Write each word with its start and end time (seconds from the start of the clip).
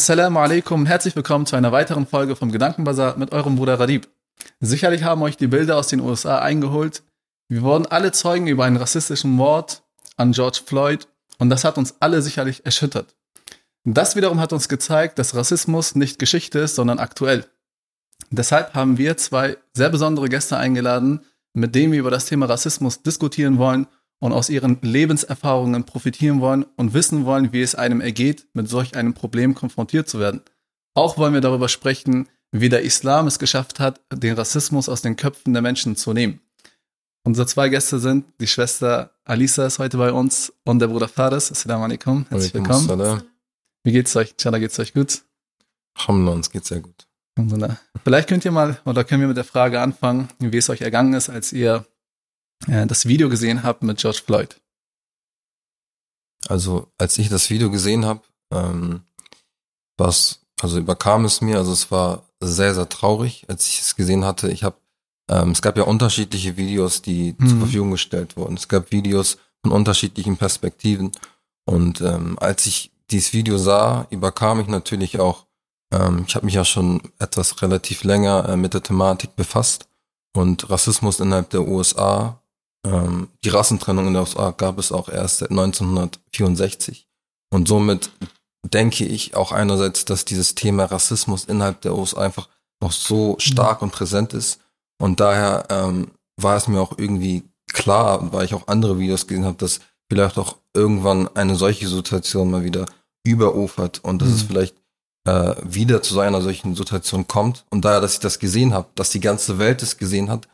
Assalamu 0.00 0.38
alaikum, 0.38 0.86
herzlich 0.86 1.14
willkommen 1.14 1.44
zu 1.44 1.56
einer 1.56 1.72
weiteren 1.72 2.06
Folge 2.06 2.34
vom 2.34 2.50
Gedankenbazar 2.50 3.18
mit 3.18 3.32
eurem 3.32 3.56
Bruder 3.56 3.78
Radib. 3.78 4.08
Sicherlich 4.58 5.02
haben 5.04 5.20
euch 5.20 5.36
die 5.36 5.46
Bilder 5.46 5.76
aus 5.76 5.88
den 5.88 6.00
USA 6.00 6.38
eingeholt. 6.38 7.02
Wir 7.50 7.60
wurden 7.60 7.84
alle 7.84 8.10
Zeugen 8.10 8.46
über 8.46 8.64
einen 8.64 8.78
rassistischen 8.78 9.30
Mord 9.30 9.82
an 10.16 10.32
George 10.32 10.60
Floyd 10.64 11.06
und 11.36 11.50
das 11.50 11.64
hat 11.64 11.76
uns 11.76 11.96
alle 12.00 12.22
sicherlich 12.22 12.64
erschüttert. 12.64 13.14
Das 13.84 14.16
wiederum 14.16 14.40
hat 14.40 14.54
uns 14.54 14.70
gezeigt, 14.70 15.18
dass 15.18 15.34
Rassismus 15.34 15.94
nicht 15.94 16.18
Geschichte 16.18 16.60
ist, 16.60 16.76
sondern 16.76 16.98
aktuell. 16.98 17.44
Deshalb 18.30 18.72
haben 18.72 18.96
wir 18.96 19.18
zwei 19.18 19.58
sehr 19.74 19.90
besondere 19.90 20.30
Gäste 20.30 20.56
eingeladen, 20.56 21.26
mit 21.52 21.74
denen 21.74 21.92
wir 21.92 22.00
über 22.00 22.10
das 22.10 22.24
Thema 22.24 22.46
Rassismus 22.46 23.02
diskutieren 23.02 23.58
wollen 23.58 23.86
und 24.20 24.32
aus 24.32 24.48
ihren 24.48 24.78
Lebenserfahrungen 24.82 25.84
profitieren 25.84 26.40
wollen 26.40 26.64
und 26.76 26.94
wissen 26.94 27.24
wollen, 27.24 27.52
wie 27.52 27.62
es 27.62 27.74
einem 27.74 28.00
ergeht, 28.00 28.46
mit 28.52 28.68
solch 28.68 28.94
einem 28.96 29.14
Problem 29.14 29.54
konfrontiert 29.54 30.08
zu 30.08 30.20
werden. 30.20 30.42
Auch 30.94 31.18
wollen 31.18 31.34
wir 31.34 31.40
darüber 31.40 31.68
sprechen, 31.68 32.28
wie 32.52 32.68
der 32.68 32.82
Islam 32.82 33.26
es 33.26 33.38
geschafft 33.38 33.80
hat, 33.80 34.00
den 34.12 34.34
Rassismus 34.34 34.88
aus 34.88 35.02
den 35.02 35.16
Köpfen 35.16 35.52
der 35.52 35.62
Menschen 35.62 35.96
zu 35.96 36.12
nehmen. 36.12 36.40
Unsere 37.22 37.46
zwei 37.46 37.68
Gäste 37.68 37.98
sind 37.98 38.26
die 38.40 38.46
Schwester 38.46 39.10
Alisa 39.24 39.66
ist 39.66 39.78
heute 39.78 39.98
bei 39.98 40.12
uns 40.12 40.52
und 40.64 40.78
der 40.78 40.88
Bruder 40.88 41.06
Fares. 41.06 41.52
Assalamu 41.52 41.84
alaikum. 41.84 42.26
Herzlich 42.28 42.54
willkommen. 42.54 42.88
Salam. 42.88 43.22
Wie 43.84 43.92
geht's 43.92 44.16
euch? 44.16 44.32
Inshallah 44.32 44.58
geht's 44.58 44.78
euch 44.78 44.92
gut? 44.92 45.22
Alhamdulillah, 45.94 46.36
uns 46.36 46.50
geht's 46.50 46.68
sehr 46.68 46.80
gut. 46.80 47.06
Vielleicht 48.04 48.28
könnt 48.28 48.44
ihr 48.44 48.50
mal, 48.50 48.78
oder 48.84 49.04
können 49.04 49.20
wir 49.20 49.28
mit 49.28 49.36
der 49.36 49.44
Frage 49.44 49.80
anfangen, 49.80 50.28
wie 50.38 50.56
es 50.56 50.68
euch 50.68 50.80
ergangen 50.80 51.14
ist, 51.14 51.30
als 51.30 51.52
ihr 51.52 51.86
äh, 52.66 52.86
das 52.86 53.06
Video 53.06 53.28
gesehen 53.28 53.62
habt 53.62 53.82
mit 53.82 53.98
George 53.98 54.22
Floyd? 54.24 54.60
Also, 56.48 56.90
als 56.98 57.18
ich 57.18 57.28
das 57.28 57.50
Video 57.50 57.70
gesehen 57.70 58.04
habe, 58.04 58.22
ähm, 58.52 59.02
was, 59.98 60.40
also 60.60 60.78
überkam 60.78 61.24
es 61.24 61.40
mir, 61.40 61.58
also 61.58 61.72
es 61.72 61.90
war 61.90 62.24
sehr, 62.40 62.74
sehr 62.74 62.88
traurig, 62.88 63.44
als 63.48 63.66
ich 63.66 63.80
es 63.80 63.96
gesehen 63.96 64.24
hatte. 64.24 64.50
Ich 64.50 64.64
habe, 64.64 64.76
ähm, 65.30 65.50
es 65.50 65.62
gab 65.62 65.76
ja 65.76 65.84
unterschiedliche 65.84 66.56
Videos, 66.56 67.02
die 67.02 67.34
mhm. 67.38 67.48
zur 67.48 67.58
Verfügung 67.58 67.90
gestellt 67.90 68.36
wurden. 68.36 68.56
Es 68.56 68.68
gab 68.68 68.90
Videos 68.90 69.38
von 69.62 69.72
unterschiedlichen 69.72 70.36
Perspektiven. 70.36 71.12
Und 71.66 72.00
ähm, 72.00 72.38
als 72.38 72.66
ich 72.66 72.90
dieses 73.10 73.32
Video 73.32 73.58
sah, 73.58 74.06
überkam 74.10 74.60
ich 74.60 74.66
natürlich 74.66 75.20
auch, 75.20 75.46
ähm, 75.92 76.24
ich 76.26 76.34
habe 76.34 76.46
mich 76.46 76.54
ja 76.54 76.64
schon 76.64 77.02
etwas 77.18 77.60
relativ 77.60 78.04
länger 78.04 78.48
äh, 78.48 78.56
mit 78.56 78.72
der 78.72 78.82
Thematik 78.82 79.36
befasst. 79.36 79.86
Und 80.32 80.70
Rassismus 80.70 81.20
innerhalb 81.20 81.50
der 81.50 81.66
USA 81.66 82.40
ähm, 82.86 83.28
die 83.44 83.50
Rassentrennung 83.50 84.06
in 84.06 84.14
der 84.14 84.22
USA 84.22 84.50
gab 84.52 84.78
es 84.78 84.92
auch 84.92 85.08
erst 85.08 85.38
seit 85.38 85.50
1964. 85.50 87.08
Und 87.52 87.68
somit 87.68 88.10
denke 88.64 89.04
ich 89.04 89.34
auch 89.36 89.52
einerseits, 89.52 90.04
dass 90.04 90.24
dieses 90.24 90.54
Thema 90.54 90.84
Rassismus 90.84 91.44
innerhalb 91.44 91.80
der 91.82 91.96
USA 91.96 92.22
einfach 92.22 92.48
noch 92.82 92.92
so 92.92 93.36
stark 93.38 93.80
mhm. 93.80 93.86
und 93.86 93.92
präsent 93.92 94.32
ist. 94.32 94.60
Und 95.00 95.20
daher 95.20 95.66
ähm, 95.70 96.10
war 96.40 96.56
es 96.56 96.68
mir 96.68 96.80
auch 96.80 96.98
irgendwie 96.98 97.44
klar, 97.72 98.32
weil 98.32 98.44
ich 98.44 98.54
auch 98.54 98.68
andere 98.68 98.98
Videos 98.98 99.26
gesehen 99.26 99.44
habe, 99.44 99.56
dass 99.56 99.80
vielleicht 100.10 100.38
auch 100.38 100.56
irgendwann 100.74 101.28
eine 101.36 101.56
solche 101.56 101.88
Situation 101.88 102.50
mal 102.50 102.64
wieder 102.64 102.86
überufert 103.24 104.00
und 104.02 104.22
dass 104.22 104.28
mhm. 104.28 104.34
es 104.34 104.42
vielleicht 104.42 104.76
äh, 105.26 105.54
wieder 105.62 106.02
zu 106.02 106.14
so 106.14 106.20
einer 106.20 106.40
solchen 106.40 106.74
Situation 106.74 107.26
kommt. 107.26 107.64
Und 107.70 107.84
daher, 107.84 108.00
dass 108.00 108.14
ich 108.14 108.20
das 108.20 108.38
gesehen 108.38 108.72
habe, 108.72 108.88
dass 108.94 109.10
die 109.10 109.20
ganze 109.20 109.58
Welt 109.58 109.82
es 109.82 109.98
gesehen 109.98 110.30
hat, 110.30 110.48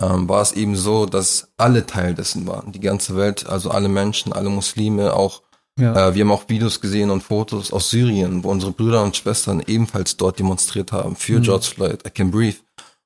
ähm, 0.00 0.28
war 0.28 0.42
es 0.42 0.52
eben 0.52 0.76
so, 0.76 1.06
dass 1.06 1.48
alle 1.56 1.86
Teil 1.86 2.14
dessen 2.14 2.46
waren. 2.46 2.72
Die 2.72 2.80
ganze 2.80 3.16
Welt, 3.16 3.46
also 3.46 3.70
alle 3.70 3.88
Menschen, 3.88 4.32
alle 4.32 4.48
Muslime, 4.48 5.14
auch 5.14 5.42
ja. 5.78 6.08
äh, 6.08 6.14
wir 6.14 6.24
haben 6.24 6.32
auch 6.32 6.48
Videos 6.48 6.80
gesehen 6.80 7.10
und 7.10 7.22
Fotos 7.22 7.72
aus 7.72 7.90
Syrien, 7.90 8.42
wo 8.42 8.50
unsere 8.50 8.72
Brüder 8.72 9.02
und 9.02 9.16
Schwestern 9.16 9.62
ebenfalls 9.66 10.16
dort 10.16 10.38
demonstriert 10.38 10.92
haben 10.92 11.16
für 11.16 11.38
mhm. 11.38 11.42
George 11.42 11.66
Floyd, 11.74 12.06
I 12.06 12.10
Can 12.10 12.30
Breathe. 12.30 12.58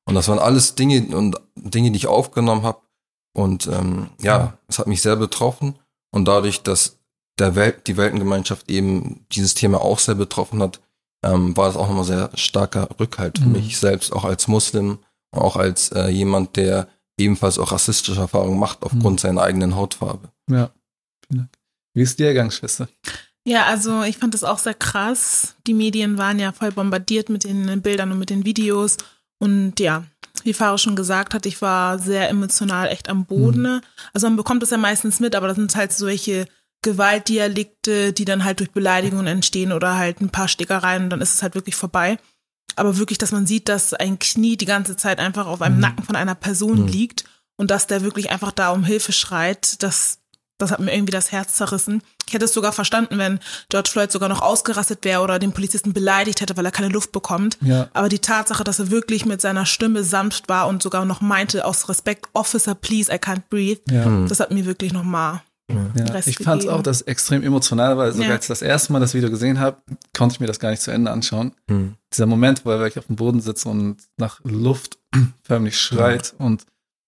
Und 0.06 0.14
das 0.14 0.28
waren 0.28 0.38
alles 0.38 0.74
Dinge 0.74 1.16
und 1.16 1.36
Dinge, 1.56 1.90
die 1.90 1.96
ich 1.96 2.06
aufgenommen 2.06 2.62
habe. 2.62 2.78
Und 3.34 3.66
ähm, 3.66 4.10
ja, 4.20 4.38
ja, 4.38 4.58
es 4.68 4.78
hat 4.78 4.86
mich 4.86 5.02
sehr 5.02 5.16
betroffen. 5.16 5.78
Und 6.12 6.26
dadurch, 6.26 6.62
dass 6.62 6.98
der 7.38 7.56
Welt, 7.56 7.88
die 7.88 7.96
Weltengemeinschaft 7.96 8.70
eben 8.70 9.26
dieses 9.32 9.54
Thema 9.54 9.80
auch 9.80 9.98
sehr 9.98 10.14
betroffen 10.14 10.62
hat, 10.62 10.80
ähm, 11.24 11.56
war 11.56 11.68
es 11.68 11.76
auch 11.76 11.88
nochmal 11.88 12.04
sehr 12.04 12.30
starker 12.34 12.88
Rückhalt 13.00 13.38
für 13.38 13.46
mhm. 13.46 13.52
mich 13.52 13.78
selbst, 13.78 14.12
auch 14.12 14.24
als 14.24 14.46
Muslim 14.46 14.98
auch 15.36 15.56
als 15.56 15.90
äh, 15.92 16.08
jemand, 16.08 16.56
der 16.56 16.88
ebenfalls 17.18 17.58
auch 17.58 17.72
rassistische 17.72 18.20
Erfahrungen 18.20 18.58
macht 18.58 18.82
aufgrund 18.82 19.16
mhm. 19.16 19.18
seiner 19.18 19.42
eigenen 19.42 19.76
Hautfarbe. 19.76 20.30
Ja, 20.50 20.70
vielen 21.26 21.38
Dank. 21.38 21.50
Wie 21.94 22.02
ist 22.02 22.18
die 22.18 22.24
Ergangsschwester? 22.24 22.88
Ja, 23.46 23.66
also 23.66 24.02
ich 24.02 24.16
fand 24.16 24.34
das 24.34 24.42
auch 24.42 24.58
sehr 24.58 24.74
krass. 24.74 25.54
Die 25.66 25.74
Medien 25.74 26.18
waren 26.18 26.38
ja 26.38 26.52
voll 26.52 26.72
bombardiert 26.72 27.28
mit 27.28 27.44
den 27.44 27.82
Bildern 27.82 28.10
und 28.10 28.18
mit 28.18 28.30
den 28.30 28.44
Videos. 28.44 28.96
Und 29.38 29.78
ja, 29.78 30.04
wie 30.42 30.54
Farah 30.54 30.78
schon 30.78 30.96
gesagt 30.96 31.34
hat, 31.34 31.46
ich 31.46 31.60
war 31.62 31.98
sehr 31.98 32.28
emotional 32.30 32.88
echt 32.88 33.08
am 33.08 33.26
Boden. 33.26 33.62
Mhm. 33.62 33.80
Also 34.12 34.26
man 34.26 34.36
bekommt 34.36 34.62
das 34.62 34.70
ja 34.70 34.78
meistens 34.78 35.20
mit, 35.20 35.36
aber 35.36 35.46
das 35.46 35.56
sind 35.56 35.76
halt 35.76 35.92
solche 35.92 36.46
Gewaltdialekte, 36.82 38.12
die 38.12 38.24
dann 38.24 38.44
halt 38.44 38.60
durch 38.60 38.70
Beleidigungen 38.70 39.26
entstehen 39.26 39.72
oder 39.72 39.96
halt 39.96 40.20
ein 40.20 40.30
paar 40.30 40.48
Stickereien 40.48 41.04
und 41.04 41.10
dann 41.10 41.20
ist 41.20 41.34
es 41.34 41.42
halt 41.42 41.54
wirklich 41.54 41.76
vorbei 41.76 42.18
aber 42.76 42.98
wirklich, 42.98 43.18
dass 43.18 43.32
man 43.32 43.46
sieht, 43.46 43.68
dass 43.68 43.94
ein 43.94 44.18
Knie 44.18 44.56
die 44.56 44.64
ganze 44.64 44.96
Zeit 44.96 45.18
einfach 45.18 45.46
auf 45.46 45.62
einem 45.62 45.76
mhm. 45.76 45.80
Nacken 45.82 46.04
von 46.04 46.16
einer 46.16 46.34
Person 46.34 46.82
mhm. 46.82 46.88
liegt 46.88 47.24
und 47.56 47.70
dass 47.70 47.86
der 47.86 48.02
wirklich 48.02 48.30
einfach 48.30 48.52
da 48.52 48.70
um 48.70 48.84
Hilfe 48.84 49.12
schreit, 49.12 49.82
das, 49.82 50.18
das 50.58 50.70
hat 50.70 50.80
mir 50.80 50.92
irgendwie 50.92 51.12
das 51.12 51.32
Herz 51.32 51.54
zerrissen. 51.54 52.02
Ich 52.26 52.34
hätte 52.34 52.46
es 52.46 52.54
sogar 52.54 52.72
verstanden, 52.72 53.18
wenn 53.18 53.38
George 53.68 53.90
Floyd 53.90 54.10
sogar 54.10 54.28
noch 54.28 54.42
ausgerastet 54.42 55.04
wäre 55.04 55.22
oder 55.22 55.38
den 55.38 55.52
Polizisten 55.52 55.92
beleidigt 55.92 56.40
hätte, 56.40 56.56
weil 56.56 56.64
er 56.64 56.72
keine 56.72 56.88
Luft 56.88 57.12
bekommt. 57.12 57.58
Ja. 57.60 57.88
Aber 57.92 58.08
die 58.08 58.18
Tatsache, 58.18 58.64
dass 58.64 58.78
er 58.78 58.90
wirklich 58.90 59.26
mit 59.26 59.40
seiner 59.40 59.66
Stimme 59.66 60.02
sanft 60.04 60.48
war 60.48 60.66
und 60.66 60.82
sogar 60.82 61.04
noch 61.04 61.20
meinte, 61.20 61.64
aus 61.64 61.88
Respekt, 61.88 62.28
Officer, 62.32 62.74
please, 62.74 63.12
I 63.12 63.16
can't 63.16 63.42
breathe, 63.50 63.82
ja. 63.90 64.26
Das 64.26 64.40
hat 64.40 64.50
mir 64.50 64.64
wirklich 64.64 64.92
nochmal 64.92 65.42
ja. 65.70 66.20
ich 66.26 66.38
fand 66.38 66.62
es 66.62 66.68
auch, 66.68 66.82
dass 66.82 67.02
extrem 67.02 67.42
emotional 67.42 67.96
war. 67.96 68.12
Sogar 68.12 68.28
ja. 68.28 68.34
als 68.34 68.44
ich 68.44 68.48
das 68.48 68.62
erste 68.62 68.92
Mal 68.92 69.00
das 69.00 69.14
Video 69.14 69.30
gesehen 69.30 69.60
habe, 69.60 69.78
konnte 70.16 70.34
ich 70.34 70.40
mir 70.40 70.46
das 70.46 70.58
gar 70.58 70.70
nicht 70.70 70.82
zu 70.82 70.90
Ende 70.90 71.10
anschauen. 71.10 71.52
Mhm. 71.68 71.94
Dieser 72.12 72.26
Moment, 72.26 72.64
wo 72.64 72.70
er 72.70 72.78
wirklich 72.78 72.98
auf 72.98 73.06
dem 73.06 73.16
Boden 73.16 73.40
sitzt 73.40 73.64
und 73.66 73.96
nach 74.16 74.40
Luft 74.44 74.98
förmlich 75.42 75.78
schreit 75.78 76.34
mhm. 76.38 76.46
und 76.46 76.66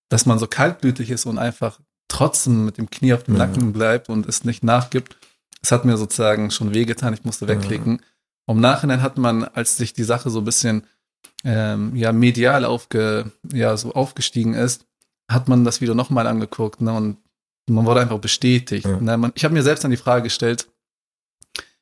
dass 0.09 0.27
man 0.27 0.39
so 0.39 0.47
kaltblütig 0.47 1.11
ist 1.11 1.27
und 1.27 1.39
einfach 1.39 1.81
trotzdem 2.09 2.65
mit 2.65 2.79
dem 2.79 2.89
Knie 2.89 3.13
auf 3.13 3.25
dem. 3.25 3.37
Nacken 3.37 3.73
bleibt 3.73 4.09
und 4.09 4.27
es 4.27 4.45
nicht 4.45 4.63
nachgibt. 4.63 5.17
Es 5.63 5.73
hat 5.73 5.85
mir 5.85 5.97
sozusagen 5.97 6.51
schon 6.51 6.73
wehgetan. 6.73 7.13
Ich 7.13 7.25
musste 7.25 7.49
wegklicken. 7.49 8.01
Im 8.47 8.61
Nachhinein 8.61 9.03
hat 9.03 9.19
man, 9.19 9.45
als 9.45 9.77
sich 9.77 9.93
die 9.93 10.05
Sache 10.05 10.31
so 10.31 10.39
ein 10.39 10.45
bisschen 10.45 10.85
ähm, 11.45 11.95
ja 11.97 12.13
medial 12.13 12.65
aufge, 12.65 13.33
ja, 13.53 13.77
so 13.77 13.93
aufgestiegen 13.93 14.55
ist, 14.55 14.87
hat 15.29 15.49
man 15.49 15.65
das 15.65 15.81
Video 15.81 15.95
nochmal 15.95 16.27
angeguckt 16.27 16.81
ne, 16.81 16.93
und 16.93 17.19
man 17.67 17.87
wurde 17.87 18.01
einfach 18.01 18.19
bestätigt. 18.19 18.87
Ja. 18.87 19.01
Ne? 19.01 19.17
Man, 19.17 19.33
ich 19.35 19.45
habe 19.45 19.55
mir 19.55 19.63
selbst 19.63 19.85
dann 19.85 19.91
die 19.91 19.97
Frage 19.97 20.25
gestellt, 20.25 20.69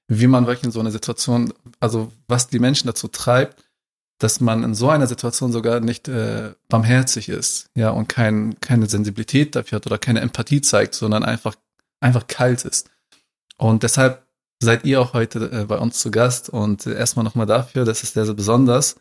wie 0.08 0.26
man 0.26 0.46
wirklich 0.46 0.64
in 0.64 0.70
so 0.70 0.80
einer 0.80 0.90
Situation, 0.90 1.52
also 1.80 2.12
was 2.28 2.48
die 2.48 2.58
Menschen 2.58 2.86
dazu 2.86 3.08
treibt, 3.08 3.62
dass 4.18 4.40
man 4.40 4.62
in 4.62 4.74
so 4.74 4.90
einer 4.90 5.06
Situation 5.06 5.52
sogar 5.52 5.80
nicht 5.80 6.08
äh, 6.08 6.52
barmherzig 6.68 7.28
ist, 7.28 7.68
ja, 7.74 7.90
und 7.90 8.08
kein, 8.08 8.58
keine 8.60 8.86
Sensibilität 8.86 9.56
dafür 9.56 9.76
hat 9.76 9.86
oder 9.86 9.98
keine 9.98 10.20
Empathie 10.20 10.60
zeigt, 10.60 10.94
sondern 10.94 11.24
einfach, 11.24 11.56
einfach 12.00 12.26
kalt 12.26 12.64
ist. 12.64 12.90
Und 13.58 13.82
deshalb 13.82 14.24
seid 14.60 14.84
ihr 14.84 15.00
auch 15.00 15.14
heute 15.14 15.50
äh, 15.50 15.64
bei 15.64 15.78
uns 15.78 15.98
zu 15.98 16.10
Gast 16.10 16.48
und 16.48 16.86
äh, 16.86 16.94
erstmal 16.94 17.24
nochmal 17.24 17.46
dafür, 17.46 17.84
das 17.84 18.02
ist 18.02 18.14
sehr, 18.14 18.24
sehr 18.24 18.34
besonders. 18.34 18.96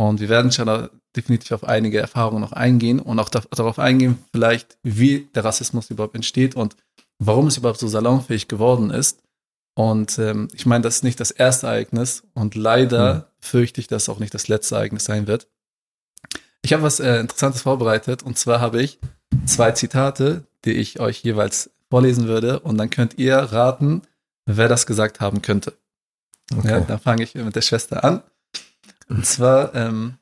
Und 0.00 0.18
wir 0.18 0.30
werden 0.30 0.50
schon 0.50 0.88
definitiv 1.14 1.52
auf 1.52 1.64
einige 1.64 2.00
Erfahrungen 2.00 2.40
noch 2.40 2.52
eingehen 2.52 3.00
und 3.00 3.18
auch 3.18 3.28
da, 3.28 3.42
darauf 3.50 3.78
eingehen, 3.78 4.16
vielleicht, 4.32 4.78
wie 4.82 5.28
der 5.34 5.44
Rassismus 5.44 5.90
überhaupt 5.90 6.14
entsteht 6.14 6.56
und 6.56 6.74
warum 7.18 7.48
es 7.48 7.58
überhaupt 7.58 7.80
so 7.80 7.86
salonfähig 7.86 8.48
geworden 8.48 8.88
ist. 8.88 9.20
Und 9.74 10.18
ähm, 10.18 10.48
ich 10.54 10.64
meine, 10.64 10.80
das 10.80 10.96
ist 10.96 11.04
nicht 11.04 11.20
das 11.20 11.30
erste 11.30 11.66
Ereignis 11.66 12.22
und 12.32 12.54
leider 12.54 13.14
mhm. 13.14 13.22
fürchte 13.40 13.78
ich, 13.82 13.88
dass 13.88 14.08
auch 14.08 14.20
nicht 14.20 14.32
das 14.32 14.48
letzte 14.48 14.76
Ereignis 14.76 15.04
sein 15.04 15.26
wird. 15.26 15.48
Ich 16.62 16.72
habe 16.72 16.82
was 16.82 16.98
äh, 16.98 17.20
Interessantes 17.20 17.60
vorbereitet 17.60 18.22
und 18.22 18.38
zwar 18.38 18.58
habe 18.58 18.80
ich 18.80 19.00
zwei 19.44 19.72
Zitate, 19.72 20.44
die 20.64 20.72
ich 20.72 20.98
euch 20.98 21.22
jeweils 21.22 21.72
vorlesen 21.90 22.26
würde 22.26 22.60
und 22.60 22.78
dann 22.78 22.88
könnt 22.88 23.18
ihr 23.18 23.36
raten, 23.36 24.00
wer 24.46 24.68
das 24.68 24.86
gesagt 24.86 25.20
haben 25.20 25.42
könnte. 25.42 25.74
Okay. 26.56 26.70
Ja, 26.70 26.80
dann 26.80 27.00
fange 27.00 27.22
ich 27.22 27.34
mit 27.34 27.54
der 27.54 27.60
Schwester 27.60 28.02
an. 28.02 28.22
Und 29.10 29.26
zwar, 29.26 29.74
ähm, 29.74 30.18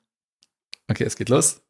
okay, 0.89 1.05
es 1.05 1.17
geht 1.17 1.29
los. 1.29 1.61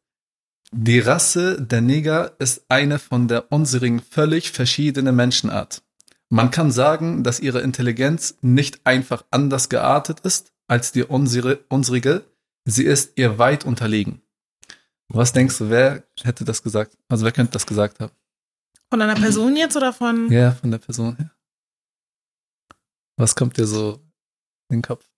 Die 0.71 0.99
Rasse 0.99 1.61
der 1.61 1.81
Neger 1.81 2.35
ist 2.39 2.63
eine 2.69 2.97
von 2.97 3.27
der 3.27 3.51
unserigen 3.51 3.99
völlig 3.99 4.51
verschiedene 4.51 5.11
Menschenart. 5.11 5.83
Man 6.29 6.51
kann 6.51 6.71
sagen, 6.71 7.23
dass 7.23 7.39
ihre 7.39 7.61
Intelligenz 7.61 8.37
nicht 8.41 8.85
einfach 8.85 9.25
anders 9.31 9.67
geartet 9.67 10.21
ist 10.21 10.53
als 10.67 10.91
die 10.91 11.03
unsere, 11.03 11.65
unsrige, 11.69 12.23
sie 12.65 12.85
ist 12.85 13.17
ihr 13.17 13.37
weit 13.37 13.65
unterlegen. 13.65 14.21
Was 15.07 15.33
denkst 15.33 15.57
du, 15.57 15.69
wer 15.69 16.03
hätte 16.21 16.45
das 16.45 16.61
gesagt? 16.61 16.95
Also 17.09 17.25
wer 17.25 17.31
könnte 17.31 17.53
das 17.53 17.65
gesagt 17.65 17.99
haben? 17.99 18.13
Von 18.91 19.01
einer 19.01 19.15
Person 19.15 19.57
jetzt 19.57 19.75
oder 19.75 19.91
von? 19.91 20.31
Ja, 20.31 20.51
von 20.51 20.71
der 20.71 20.77
Person 20.77 21.17
her. 21.17 21.31
Was 23.17 23.35
kommt 23.35 23.57
dir 23.57 23.65
so 23.65 23.99
in 24.69 24.77
den 24.77 24.81
Kopf? 24.83 25.08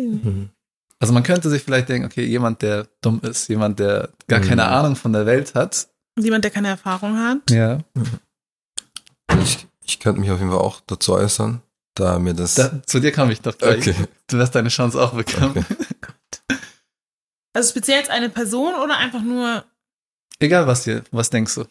Mhm. 0.00 0.50
Also 0.98 1.14
man 1.14 1.22
könnte 1.22 1.48
sich 1.48 1.62
vielleicht 1.62 1.88
denken, 1.88 2.06
okay, 2.06 2.24
jemand, 2.24 2.60
der 2.62 2.86
dumm 3.00 3.20
ist, 3.22 3.48
jemand, 3.48 3.78
der 3.78 4.10
gar 4.28 4.40
keine 4.40 4.64
mhm. 4.64 4.68
Ahnung 4.68 4.96
von 4.96 5.12
der 5.12 5.24
Welt 5.24 5.54
hat. 5.54 5.88
Jemand, 6.18 6.44
der 6.44 6.50
keine 6.50 6.68
Erfahrung 6.68 7.18
hat. 7.18 7.50
Ja. 7.50 7.78
Ich, 9.42 9.66
ich 9.84 9.98
könnte 9.98 10.20
mich 10.20 10.30
auf 10.30 10.38
jeden 10.38 10.50
Fall 10.50 10.60
auch 10.60 10.80
dazu 10.86 11.14
äußern, 11.14 11.62
da 11.94 12.18
mir 12.18 12.34
das. 12.34 12.56
Da, 12.56 12.82
zu 12.84 13.00
dir 13.00 13.12
kam 13.12 13.30
ich 13.30 13.40
doch 13.40 13.56
gleich. 13.56 13.88
Okay. 13.88 13.94
Du 14.26 14.36
wirst 14.36 14.54
deine 14.54 14.68
Chance 14.68 15.00
auch 15.00 15.14
bekommen. 15.14 15.50
Okay. 15.50 15.64
also 17.54 17.70
speziell 17.70 17.98
jetzt 17.98 18.10
eine 18.10 18.28
Person 18.28 18.74
oder 18.74 18.98
einfach 18.98 19.22
nur. 19.22 19.64
Egal 20.38 20.66
was 20.66 20.84
dir, 20.84 21.02
was 21.10 21.30
denkst 21.30 21.54
du? 21.54 21.64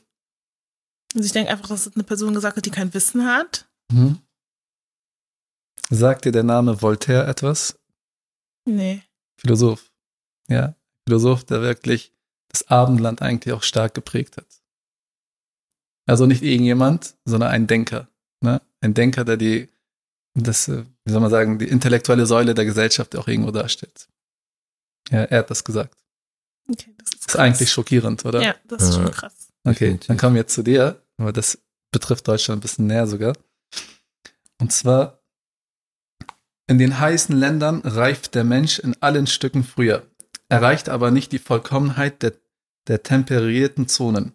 Also 1.15 1.25
ich 1.25 1.31
denke 1.31 1.51
einfach, 1.51 1.67
dass 1.67 1.87
es 1.87 1.95
eine 1.95 2.03
Person 2.03 2.33
gesagt 2.33 2.57
hat, 2.57 2.65
die 2.65 2.71
kein 2.71 2.93
Wissen 2.93 3.25
hat. 3.25 3.67
Mhm. 3.91 4.19
Sagt 5.89 6.25
dir 6.25 6.31
der 6.31 6.43
Name 6.43 6.81
Voltaire 6.81 7.27
etwas? 7.27 7.78
Nee. 8.65 9.03
Philosoph. 9.37 9.91
Ja, 10.47 10.75
Philosoph, 11.07 11.43
der 11.43 11.61
wirklich 11.61 12.13
das 12.49 12.67
Abendland 12.67 13.21
eigentlich 13.21 13.53
auch 13.53 13.63
stark 13.63 13.93
geprägt 13.93 14.37
hat. 14.37 14.47
Also 16.07 16.25
nicht 16.25 16.41
irgendjemand, 16.41 17.15
sondern 17.25 17.51
ein 17.51 17.67
Denker. 17.67 18.09
Ne? 18.41 18.61
Ein 18.81 18.95
Denker, 18.95 19.25
der 19.25 19.37
die, 19.37 19.69
das, 20.33 20.67
äh, 20.67 20.83
wie 21.05 21.11
soll 21.11 21.21
man 21.21 21.29
sagen, 21.29 21.59
die 21.59 21.67
intellektuelle 21.67 22.25
Säule 22.25 22.55
der 22.55 22.65
Gesellschaft 22.65 23.15
auch 23.15 23.27
irgendwo 23.27 23.51
darstellt. 23.51 24.07
Ja, 25.11 25.23
er 25.23 25.39
hat 25.39 25.51
das 25.51 25.63
gesagt. 25.63 25.95
Okay, 26.67 26.93
das 26.97 27.13
ist, 27.13 27.25
das 27.25 27.35
ist 27.35 27.39
eigentlich 27.39 27.71
schockierend, 27.71 28.25
oder? 28.25 28.41
Ja, 28.41 28.55
das 28.67 28.83
ist 28.83 28.95
schon 28.95 29.11
krass. 29.11 29.49
Okay, 29.65 29.99
dann 30.07 30.17
kommen 30.17 30.35
wir 30.35 30.41
jetzt 30.41 30.53
zu 30.53 30.63
dir, 30.63 31.01
aber 31.17 31.31
das 31.31 31.59
betrifft 31.91 32.27
Deutschland 32.27 32.59
ein 32.59 32.61
bisschen 32.61 32.87
näher 32.87 33.07
sogar. 33.07 33.33
Und 34.59 34.71
zwar, 34.71 35.18
in 36.69 36.77
den 36.77 36.99
heißen 36.99 37.35
Ländern 37.35 37.81
reift 37.83 38.35
der 38.35 38.43
Mensch 38.43 38.77
in 38.77 38.95
allen 39.01 39.25
Stücken 39.25 39.63
früher, 39.63 40.05
erreicht 40.49 40.87
aber 40.87 41.09
nicht 41.09 41.31
die 41.31 41.39
Vollkommenheit 41.39 42.21
der, 42.21 42.33
der 42.87 43.01
temperierten 43.01 43.87
Zonen. 43.87 44.33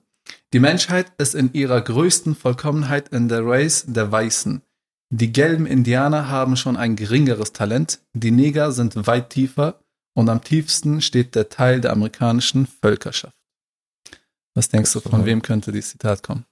Die 0.52 0.58
Menschheit 0.58 1.12
ist 1.16 1.36
in 1.36 1.52
ihrer 1.52 1.80
größten 1.80 2.34
Vollkommenheit 2.34 3.10
in 3.10 3.28
der 3.28 3.46
Race 3.46 3.84
der 3.86 4.10
Weißen. 4.10 4.62
Die 5.10 5.32
gelben 5.32 5.64
Indianer 5.64 6.28
haben 6.28 6.56
schon 6.56 6.76
ein 6.76 6.96
geringeres 6.96 7.52
Talent, 7.52 8.00
die 8.14 8.32
Neger 8.32 8.72
sind 8.72 9.06
weit 9.06 9.30
tiefer 9.30 9.78
und 10.12 10.28
am 10.28 10.42
tiefsten 10.42 11.02
steht 11.02 11.36
der 11.36 11.50
Teil 11.50 11.80
der 11.80 11.92
amerikanischen 11.92 12.66
Völkerschaft. 12.66 13.36
Was 14.54 14.68
denkst 14.68 14.92
du, 14.92 14.98
von 14.98 15.24
wem 15.24 15.40
könnte 15.40 15.70
dieses 15.70 15.90
Zitat 15.90 16.24
kommen? 16.24 16.46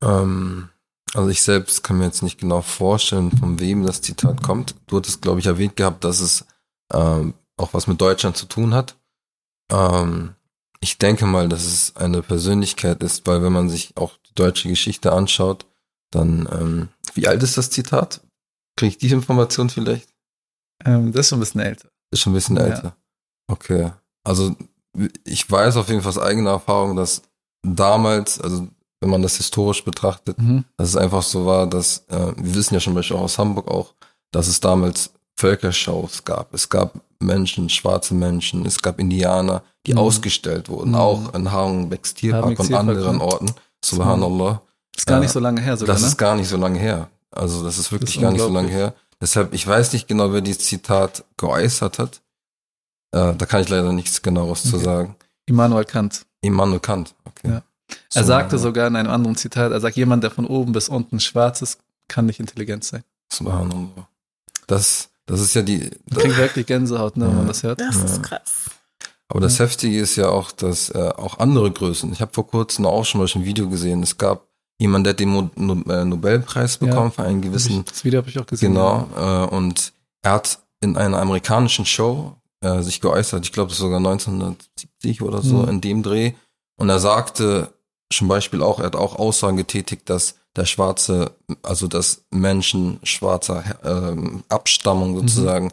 Ähm, 0.00 0.69
also 1.14 1.28
ich 1.28 1.42
selbst 1.42 1.82
kann 1.82 1.98
mir 1.98 2.04
jetzt 2.04 2.22
nicht 2.22 2.38
genau 2.38 2.62
vorstellen, 2.62 3.32
von 3.32 3.58
wem 3.58 3.84
das 3.84 4.02
Zitat 4.02 4.42
kommt. 4.42 4.74
Du 4.86 4.96
hattest, 4.96 5.22
glaube 5.22 5.40
ich, 5.40 5.46
erwähnt 5.46 5.76
gehabt, 5.76 6.04
dass 6.04 6.20
es 6.20 6.46
ähm, 6.92 7.34
auch 7.56 7.74
was 7.74 7.86
mit 7.86 8.00
Deutschland 8.00 8.36
zu 8.36 8.46
tun 8.46 8.74
hat. 8.74 8.96
Ähm, 9.70 10.34
ich 10.80 10.98
denke 10.98 11.26
mal, 11.26 11.48
dass 11.48 11.64
es 11.64 11.96
eine 11.96 12.22
Persönlichkeit 12.22 13.02
ist, 13.02 13.26
weil 13.26 13.42
wenn 13.42 13.52
man 13.52 13.68
sich 13.68 13.96
auch 13.96 14.16
die 14.28 14.34
deutsche 14.34 14.68
Geschichte 14.68 15.12
anschaut, 15.12 15.66
dann, 16.10 16.48
ähm, 16.52 16.88
wie 17.14 17.28
alt 17.28 17.42
ist 17.42 17.58
das 17.58 17.70
Zitat? 17.70 18.20
Kriege 18.76 18.90
ich 18.90 18.98
die 18.98 19.10
Information 19.10 19.68
vielleicht? 19.68 20.08
Ähm, 20.84 21.12
das 21.12 21.26
ist 21.26 21.30
schon 21.30 21.38
ein 21.38 21.40
bisschen 21.40 21.60
älter. 21.60 21.88
Ist 22.10 22.20
schon 22.20 22.32
ein 22.32 22.34
bisschen 22.34 22.56
älter. 22.56 22.84
Ja. 22.84 22.96
Okay. 23.48 23.92
Also 24.24 24.56
ich 25.24 25.50
weiß 25.50 25.76
auf 25.76 25.88
jeden 25.88 26.02
Fall 26.02 26.10
aus 26.10 26.18
eigener 26.18 26.50
Erfahrung, 26.50 26.96
dass 26.96 27.22
damals, 27.62 28.40
also 28.40 28.68
wenn 29.00 29.10
man 29.10 29.22
das 29.22 29.36
historisch 29.36 29.84
betrachtet, 29.84 30.38
mhm. 30.38 30.64
dass 30.76 30.90
es 30.90 30.96
einfach 30.96 31.22
so 31.22 31.46
war, 31.46 31.66
dass, 31.66 32.04
äh, 32.08 32.32
wir 32.36 32.54
wissen 32.54 32.74
ja 32.74 32.80
schon 32.80 32.94
Beispiel 32.94 33.16
auch 33.16 33.22
aus 33.22 33.38
Hamburg 33.38 33.68
auch, 33.68 33.94
dass 34.30 34.46
es 34.46 34.60
damals 34.60 35.12
Völkershows 35.36 36.24
gab. 36.24 36.52
Es 36.52 36.68
gab 36.68 37.00
Menschen, 37.18 37.68
schwarze 37.68 38.14
Menschen, 38.14 38.66
es 38.66 38.80
gab 38.80 39.00
Indianer, 39.00 39.62
die 39.86 39.94
mhm. 39.94 40.00
ausgestellt 40.00 40.68
wurden, 40.68 40.90
mhm. 40.90 40.96
auch 40.96 41.34
in 41.34 41.50
Hagenbecks 41.50 42.14
Tierpark 42.14 42.58
und 42.58 42.74
anderen 42.74 43.20
Orten. 43.20 43.50
Subhanallah. 43.82 44.62
Das 44.92 45.02
ist 45.02 45.06
gar 45.06 45.20
nicht 45.20 45.32
so 45.32 45.40
lange 45.40 45.60
her 45.62 45.76
sogar, 45.76 45.94
Das 45.94 46.02
ne? 46.02 46.08
ist 46.08 46.16
gar 46.18 46.36
nicht 46.36 46.48
so 46.48 46.56
lange 46.58 46.78
her. 46.78 47.08
Also 47.30 47.64
das 47.64 47.78
ist 47.78 47.92
wirklich 47.92 48.10
das 48.10 48.16
ist 48.16 48.22
gar 48.22 48.32
nicht 48.32 48.42
so 48.42 48.48
lange 48.48 48.68
her. 48.68 48.94
Deshalb, 49.20 49.54
ich 49.54 49.66
weiß 49.66 49.92
nicht 49.92 50.08
genau, 50.08 50.32
wer 50.32 50.40
dieses 50.40 50.64
Zitat 50.64 51.24
geäußert 51.36 51.98
hat. 51.98 52.20
Äh, 53.12 53.34
da 53.34 53.46
kann 53.46 53.62
ich 53.62 53.68
leider 53.68 53.92
nichts 53.92 54.20
genaueres 54.22 54.60
okay. 54.60 54.70
zu 54.70 54.78
sagen. 54.78 55.16
Immanuel 55.46 55.84
Kant. 55.84 56.26
Immanuel 56.42 56.80
Kant, 56.80 57.14
okay. 57.24 57.48
Ja. 57.48 57.62
Er 58.14 58.22
so, 58.22 58.28
sagte 58.28 58.56
ja. 58.56 58.62
sogar 58.62 58.86
in 58.86 58.96
einem 58.96 59.10
anderen 59.10 59.36
Zitat, 59.36 59.72
er 59.72 59.80
sagt, 59.80 59.96
jemand, 59.96 60.22
der 60.22 60.30
von 60.30 60.46
oben 60.46 60.72
bis 60.72 60.88
unten 60.88 61.20
schwarz 61.20 61.62
ist, 61.62 61.80
kann 62.08 62.26
nicht 62.26 62.40
intelligent 62.40 62.84
sein. 62.84 63.04
Subhanallah. 63.32 64.08
Das, 64.66 65.10
das 65.26 65.40
ist 65.40 65.54
ja 65.54 65.62
die. 65.62 65.90
Das 66.06 66.20
klingt 66.20 66.36
wirklich 66.36 66.66
Gänsehaut, 66.66 67.16
ne, 67.16 67.24
ja. 67.24 67.30
wenn 67.30 67.38
man 67.38 67.46
das 67.46 67.62
hört. 67.62 67.80
Das 67.80 67.96
ist 67.96 68.22
krass. 68.22 68.70
Aber 69.28 69.40
das 69.40 69.60
Heftige 69.60 70.00
ist 70.00 70.16
ja 70.16 70.28
auch, 70.28 70.50
dass 70.50 70.90
äh, 70.90 70.98
auch 70.98 71.38
andere 71.38 71.70
Größen. 71.70 72.12
Ich 72.12 72.20
habe 72.20 72.32
vor 72.32 72.48
kurzem 72.48 72.84
auch 72.84 73.04
schon 73.04 73.20
mal 73.20 73.28
ein 73.32 73.44
Video 73.44 73.68
gesehen. 73.68 74.02
Es 74.02 74.18
gab 74.18 74.48
jemand, 74.78 75.06
der 75.06 75.14
den 75.14 75.28
Mo 75.28 75.50
no 75.54 75.80
äh, 75.88 76.04
Nobelpreis 76.04 76.78
bekommen 76.78 77.12
für 77.12 77.22
einen 77.22 77.40
gewissen. 77.40 77.84
Das 77.84 78.04
Video 78.04 78.18
habe 78.18 78.28
ich 78.28 78.38
auch 78.40 78.46
gesehen. 78.46 78.72
Genau. 78.72 79.08
Äh, 79.16 79.54
und 79.54 79.92
er 80.22 80.32
hat 80.32 80.58
in 80.80 80.96
einer 80.96 81.20
amerikanischen 81.20 81.86
Show 81.86 82.34
äh, 82.60 82.82
sich 82.82 83.00
geäußert. 83.00 83.44
Ich 83.44 83.52
glaube, 83.52 83.68
das 83.68 83.78
ist 83.78 83.82
sogar 83.82 83.98
1970 83.98 85.22
oder 85.22 85.42
so 85.42 85.58
mhm. 85.58 85.68
in 85.68 85.80
dem 85.80 86.02
Dreh. 86.02 86.32
Und 86.76 86.88
er 86.88 86.98
sagte 86.98 87.72
zum 88.12 88.28
Beispiel 88.28 88.62
auch, 88.62 88.78
er 88.78 88.86
hat 88.86 88.96
auch 88.96 89.16
Aussagen 89.16 89.56
getätigt, 89.56 90.10
dass 90.10 90.36
der 90.56 90.66
schwarze, 90.66 91.32
also 91.62 91.86
dass 91.86 92.24
Menschen 92.30 92.98
schwarzer 93.04 93.64
äh, 93.84 94.40
Abstammung 94.48 95.12
mhm. 95.12 95.20
sozusagen 95.20 95.66
mhm. 95.66 95.70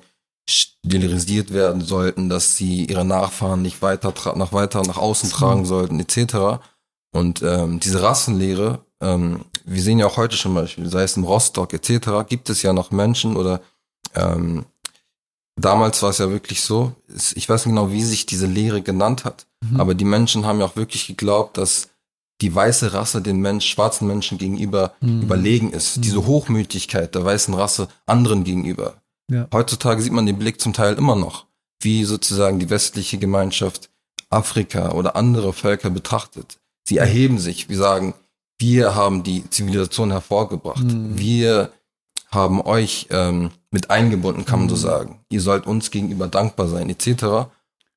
sterilisiert 0.48 1.52
werden 1.52 1.82
sollten, 1.82 2.30
dass 2.30 2.56
sie 2.56 2.86
ihre 2.86 3.06
Nachfahren 3.06 3.62
nicht 3.62 3.82
weiter 3.82 4.14
nach 4.36 4.54
weiter 4.54 4.84
nach 4.84 4.98
außen 4.98 5.30
mhm. 5.30 5.34
tragen 5.34 5.66
sollten, 5.66 6.00
etc. 6.00 6.62
Und 7.12 7.42
ähm, 7.42 7.80
diese 7.80 8.04
Rassenlehre, 8.04 8.80
ähm, 9.02 9.46
wir 9.66 9.82
sehen 9.82 10.00
ja 10.00 10.06
auch 10.06 10.18
heute 10.18 10.38
schon 10.38 10.54
mal, 10.54 10.68
sei 10.68 11.04
es 11.04 11.18
im 11.18 11.24
Rostock 11.24 11.74
etc., 11.74 12.28
gibt 12.28 12.50
es 12.50 12.62
ja 12.62 12.72
noch 12.72 12.92
Menschen 12.92 13.36
oder 13.36 13.62
ähm, 14.14 14.66
damals 15.60 16.04
war 16.04 16.12
es 16.12 16.20
ja 16.20 16.30
wirklich 16.30 16.62
so, 16.62 16.94
ich 17.08 17.50
weiß 17.50 17.66
nicht 17.66 17.74
genau, 17.74 17.92
wie 17.92 18.04
sich 18.04 18.28
diese 18.28 18.46
Lehre 18.46 18.84
genannt 18.84 19.26
hat, 19.26 19.48
mhm. 19.62 19.80
aber 19.80 19.96
die 19.96 20.06
Menschen 20.06 20.46
haben 20.46 20.60
ja 20.60 20.66
auch 20.66 20.76
wirklich 20.76 21.08
geglaubt, 21.08 21.58
dass 21.58 21.90
die 22.42 22.54
weiße 22.54 22.94
Rasse 22.94 23.22
den 23.22 23.40
Mensch, 23.40 23.68
schwarzen 23.68 24.08
Menschen 24.08 24.38
gegenüber 24.38 24.94
mhm. 25.02 25.22
überlegen 25.22 25.72
ist. 25.72 25.98
Mhm. 25.98 26.02
Diese 26.02 26.26
Hochmütigkeit 26.26 27.16
der 27.16 27.26
weißen 27.26 27.54
Rasse 27.54 27.88
anderen 28.06 28.44
gegenüber. 28.44 29.02
Ja. 29.30 29.48
Heutzutage 29.54 30.02
sieht 30.02 30.14
man 30.14 30.26
den 30.26 30.38
Blick 30.38 30.62
zum 30.62 30.74
Teil 30.74 30.96
immer 30.96 31.16
noch, 31.16 31.46
wie 31.82 32.04
sozusagen 32.04 32.60
die 32.60 32.70
westliche 32.70 33.18
Gemeinschaft 33.18 33.90
Afrika 34.30 34.92
oder 34.92 35.16
andere 35.16 35.54
Völker 35.54 35.90
betrachtet. 35.90 36.60
Sie 36.88 36.98
erheben 36.98 37.40
sich, 37.40 37.70
wir 37.70 37.78
sagen, 37.78 38.14
wir 38.60 38.96
haben 38.96 39.24
die 39.24 39.50
Zivilisation 39.50 40.12
hervorgebracht. 40.12 40.84
Mhm. 40.84 41.18
Wir 41.18 41.72
haben 42.30 42.62
euch 42.62 43.08
ähm, 43.10 43.52
mit 43.72 43.90
eingebunden, 43.90 44.46
kann 44.46 44.60
man 44.60 44.70
so 44.70 44.76
mhm. 44.76 44.80
sagen. 44.80 45.20
Ihr 45.30 45.42
sollt 45.42 45.66
uns 45.66 45.92
gegenüber 45.92 46.28
dankbar 46.28 46.68
sein, 46.68 46.90
etc. 46.90 47.50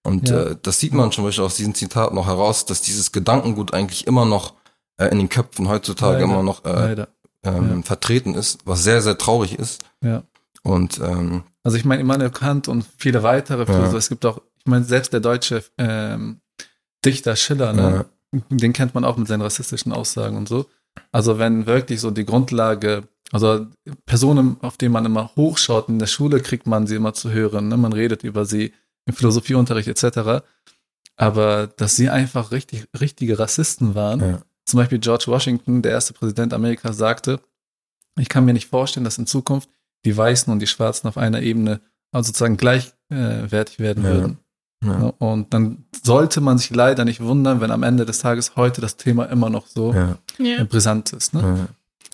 Und 0.03 0.29
ja. 0.29 0.43
äh, 0.43 0.57
das 0.63 0.81
sieht 0.81 0.95
man 0.95 1.13
zum 1.13 1.25
Beispiel 1.25 1.45
aus 1.45 1.57
diesem 1.57 1.75
Zitat 1.75 2.15
noch 2.15 2.27
heraus, 2.27 2.65
dass 2.65 2.83
dieses 2.83 3.13
Gedankengut 3.13 3.75
eigentlich 3.75 4.07
immer 4.07 4.25
noch 4.25 4.55
äh, 4.97 5.09
in 5.09 5.19
den 5.19 5.29
Köpfen 5.29 5.69
heutzutage 5.69 6.21
Leider. 6.21 6.25
immer 6.25 6.43
noch 6.43 6.65
äh, 6.65 7.07
ähm, 7.45 7.77
ja. 7.77 7.83
vertreten 7.83 8.35
ist, 8.35 8.61
was 8.65 8.83
sehr, 8.83 9.03
sehr 9.03 9.19
traurig 9.19 9.59
ist. 9.59 9.83
Ja. 10.03 10.23
Und 10.63 10.99
ähm, 11.01 11.45
also 11.63 11.77
ich 11.77 11.85
meine, 11.85 12.01
Immanuel 12.01 12.31
Kant 12.31 12.69
und 12.69 12.87
viele 12.97 13.23
weitere, 13.23 13.71
ja. 13.71 13.93
es 13.93 14.09
gibt 14.09 14.25
auch, 14.25 14.41
ich 14.59 14.67
meine, 14.67 14.85
selbst 14.85 15.13
der 15.13 15.21
deutsche 15.21 15.65
ähm, 15.79 16.41
Dichter 17.05 17.37
Schiller, 17.37 17.73
ne, 17.73 18.07
den 18.51 18.73
kennt 18.73 18.95
man 18.95 19.05
auch 19.05 19.17
mit 19.17 19.27
seinen 19.27 19.41
rassistischen 19.41 19.93
Aussagen 19.93 20.37
und 20.37 20.49
so. 20.49 20.67
Also 21.13 21.39
wenn 21.39 21.67
wirklich 21.67 22.01
so 22.01 22.11
die 22.11 22.27
Grundlage 22.27 23.05
also 23.33 23.67
Personen, 24.07 24.57
auf 24.61 24.77
die 24.77 24.89
man 24.89 25.07
immer 25.07 25.31
hochschaut, 25.37 25.89
in 25.89 25.99
der 25.99 26.07
Schule 26.07 26.41
kriegt 26.41 26.67
man 26.67 26.87
sie 26.87 26.97
immer 26.97 27.15
zu 27.15 27.31
hören, 27.31 27.69
ne? 27.69 27.77
man 27.77 27.93
redet 27.93 28.25
über 28.25 28.45
sie 28.45 28.73
im 29.11 29.17
Philosophieunterricht 29.17 29.89
etc. 29.89 30.45
Aber 31.17 31.67
dass 31.67 31.97
sie 31.97 32.09
einfach 32.11 32.51
richtig, 32.51 32.87
richtige 32.99 33.39
Rassisten 33.39 33.95
waren. 33.95 34.21
Ja. 34.21 34.43
Zum 34.65 34.79
Beispiel 34.79 34.99
George 34.99 35.25
Washington, 35.27 35.83
der 35.83 35.93
erste 35.93 36.13
Präsident 36.13 36.55
Amerikas, 36.55 36.97
sagte, 36.97 37.41
ich 38.19 38.29
kann 38.29 38.45
mir 38.45 38.53
nicht 38.53 38.69
vorstellen, 38.69 39.05
dass 39.05 39.19
in 39.19 39.27
Zukunft 39.27 39.69
die 40.05 40.17
Weißen 40.17 40.53
und 40.53 40.61
die 40.61 40.67
Schwarzen 40.67 41.09
auf 41.09 41.19
einer 41.19 41.43
Ebene 41.43 41.81
also 42.13 42.29
sozusagen 42.29 42.57
gleichwertig 42.57 43.79
äh, 43.79 43.83
werden 43.83 44.05
ja. 44.05 44.11
würden. 44.11 44.39
Ja. 44.85 45.13
Und 45.19 45.53
dann 45.53 45.85
sollte 46.03 46.41
man 46.41 46.59
sich 46.59 46.71
leider 46.71 47.05
nicht 47.05 47.21
wundern, 47.21 47.61
wenn 47.61 47.71
am 47.71 47.83
Ende 47.83 48.07
des 48.07 48.21
Tages 48.21 48.57
heute 48.57 48.81
das 48.81 48.97
Thema 48.97 49.27
immer 49.27 49.51
noch 49.51 49.67
so 49.67 49.93
ja. 49.93 50.65
brisant 50.65 51.13
ist. 51.13 51.35
Ne? 51.35 51.69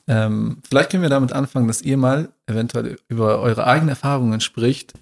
Ähm, 0.09 0.59
vielleicht 0.69 0.91
können 0.91 1.03
wir 1.03 1.11
damit 1.11 1.33
anfangen, 1.33 1.69
dass 1.69 1.83
ihr 1.83 1.97
mal 1.97 2.29
eventuell 2.47 2.99
über 3.09 3.41
eure 3.41 3.67
eigenen 3.67 3.91
Erfahrungen 3.91 4.41
spricht. 4.41 4.95